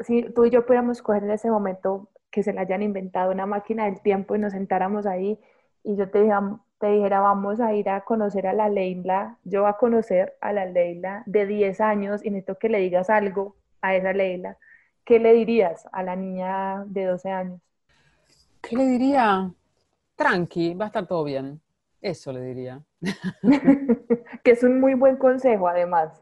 si 0.00 0.22
tú 0.30 0.44
y 0.44 0.50
yo 0.50 0.64
pudiéramos 0.64 1.02
coger 1.02 1.24
en 1.24 1.32
ese 1.32 1.50
momento 1.50 2.08
que 2.30 2.42
se 2.42 2.52
le 2.52 2.60
hayan 2.60 2.82
inventado 2.82 3.32
una 3.32 3.46
máquina 3.46 3.86
del 3.86 4.00
tiempo 4.00 4.36
y 4.36 4.38
nos 4.38 4.52
sentáramos 4.52 5.06
ahí, 5.06 5.40
y 5.82 5.96
yo 5.96 6.08
te, 6.08 6.22
dijera, 6.22 7.20
vamos 7.20 7.60
a 7.60 7.74
ir 7.74 7.88
a 7.88 8.02
conocer 8.02 8.46
a 8.46 8.52
la 8.52 8.68
Leila, 8.68 9.38
yo 9.42 9.66
a 9.66 9.76
conocer 9.76 10.36
a 10.40 10.52
la 10.52 10.64
Leila 10.64 11.24
de 11.26 11.46
10 11.46 11.80
años, 11.80 12.24
y 12.24 12.30
necesito 12.30 12.58
que 12.58 12.68
le 12.68 12.78
digas 12.78 13.10
algo 13.10 13.56
a 13.80 13.96
esa 13.96 14.12
Leila, 14.12 14.56
¿qué 15.04 15.18
le 15.18 15.32
dirías 15.32 15.88
a 15.90 16.02
la 16.04 16.14
niña 16.14 16.84
de 16.86 17.06
12 17.06 17.30
años? 17.30 17.60
¿Qué 18.60 18.76
le 18.76 18.84
diría? 18.86 19.50
Tranqui, 20.14 20.74
va 20.74 20.84
a 20.84 20.88
estar 20.88 21.06
todo 21.06 21.24
bien. 21.24 21.60
Eso 22.00 22.32
le 22.32 22.42
diría. 22.42 22.82
que 24.44 24.50
es 24.50 24.62
un 24.62 24.80
muy 24.80 24.94
buen 24.94 25.16
consejo, 25.16 25.68
además. 25.68 26.12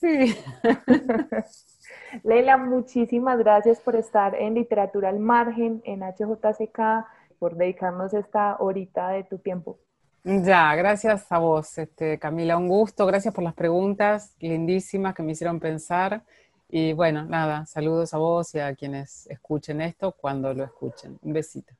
Sí. 0.00 0.34
Leila, 2.24 2.56
muchísimas 2.56 3.38
gracias 3.38 3.80
por 3.80 3.96
estar 3.96 4.34
en 4.34 4.54
Literatura 4.54 5.10
al 5.10 5.20
Margen, 5.20 5.82
en 5.84 6.00
HJCK, 6.00 7.06
por 7.38 7.56
dedicarnos 7.56 8.14
esta 8.14 8.56
horita 8.58 9.10
de 9.10 9.24
tu 9.24 9.38
tiempo. 9.38 9.78
Ya, 10.24 10.74
gracias 10.74 11.30
a 11.32 11.38
vos, 11.38 11.78
este, 11.78 12.18
Camila, 12.18 12.58
un 12.58 12.68
gusto, 12.68 13.06
gracias 13.06 13.32
por 13.32 13.42
las 13.42 13.54
preguntas 13.54 14.34
lindísimas 14.38 15.14
que 15.14 15.22
me 15.22 15.32
hicieron 15.32 15.58
pensar. 15.60 16.22
Y 16.68 16.92
bueno, 16.92 17.24
nada, 17.24 17.64
saludos 17.66 18.12
a 18.14 18.18
vos 18.18 18.54
y 18.54 18.60
a 18.60 18.74
quienes 18.74 19.26
escuchen 19.28 19.80
esto 19.80 20.12
cuando 20.12 20.52
lo 20.54 20.64
escuchen. 20.64 21.18
Un 21.22 21.32
besito. 21.32 21.72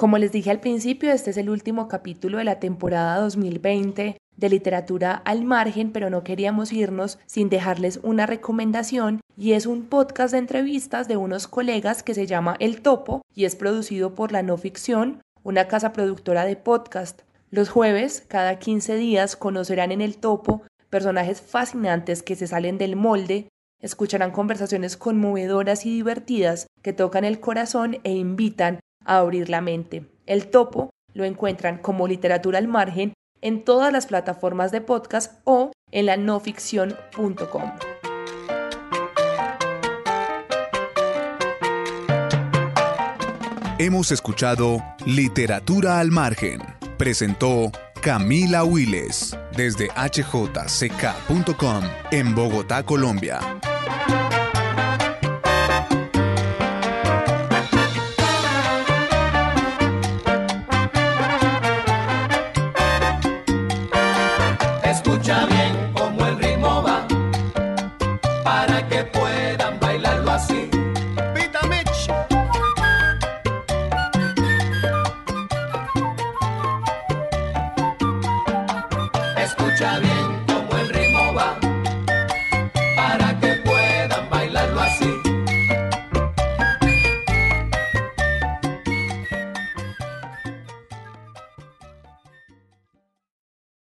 Como 0.00 0.16
les 0.16 0.32
dije 0.32 0.50
al 0.50 0.60
principio, 0.60 1.12
este 1.12 1.28
es 1.28 1.36
el 1.36 1.50
último 1.50 1.86
capítulo 1.86 2.38
de 2.38 2.44
la 2.44 2.58
temporada 2.58 3.20
2020 3.20 4.16
de 4.34 4.48
literatura 4.48 5.12
al 5.12 5.44
margen, 5.44 5.92
pero 5.92 6.08
no 6.08 6.24
queríamos 6.24 6.72
irnos 6.72 7.18
sin 7.26 7.50
dejarles 7.50 8.00
una 8.02 8.24
recomendación 8.24 9.20
y 9.36 9.52
es 9.52 9.66
un 9.66 9.84
podcast 9.84 10.32
de 10.32 10.38
entrevistas 10.38 11.06
de 11.06 11.18
unos 11.18 11.48
colegas 11.48 12.02
que 12.02 12.14
se 12.14 12.26
llama 12.26 12.56
El 12.60 12.80
Topo 12.80 13.20
y 13.34 13.44
es 13.44 13.56
producido 13.56 14.14
por 14.14 14.32
la 14.32 14.42
no 14.42 14.56
ficción, 14.56 15.20
una 15.42 15.68
casa 15.68 15.92
productora 15.92 16.46
de 16.46 16.56
podcast. 16.56 17.20
Los 17.50 17.68
jueves, 17.68 18.24
cada 18.26 18.58
15 18.58 18.96
días, 18.96 19.36
conocerán 19.36 19.92
en 19.92 20.00
El 20.00 20.16
Topo 20.16 20.62
personajes 20.88 21.42
fascinantes 21.42 22.22
que 22.22 22.36
se 22.36 22.46
salen 22.46 22.78
del 22.78 22.96
molde, 22.96 23.48
escucharán 23.82 24.30
conversaciones 24.30 24.96
conmovedoras 24.96 25.84
y 25.84 25.90
divertidas 25.90 26.68
que 26.80 26.94
tocan 26.94 27.24
el 27.24 27.38
corazón 27.38 27.98
e 28.02 28.12
invitan 28.12 28.80
a 29.10 29.18
abrir 29.18 29.50
la 29.50 29.60
mente. 29.60 30.06
El 30.26 30.46
topo 30.46 30.90
lo 31.12 31.24
encuentran 31.24 31.78
como 31.78 32.06
literatura 32.06 32.58
al 32.58 32.68
margen 32.68 33.12
en 33.42 33.64
todas 33.64 33.92
las 33.92 34.06
plataformas 34.06 34.70
de 34.70 34.80
podcast 34.80 35.40
o 35.44 35.72
en 35.90 36.06
la 36.06 36.16
noficción.com. 36.16 37.72
Hemos 43.78 44.12
escuchado 44.12 44.82
Literatura 45.06 45.98
al 46.00 46.10
Margen. 46.10 46.60
Presentó 46.98 47.72
Camila 48.02 48.62
Willes 48.62 49.36
desde 49.56 49.88
hjck.com 49.88 51.82
en 52.10 52.34
Bogotá, 52.34 52.82
Colombia. 52.82 53.40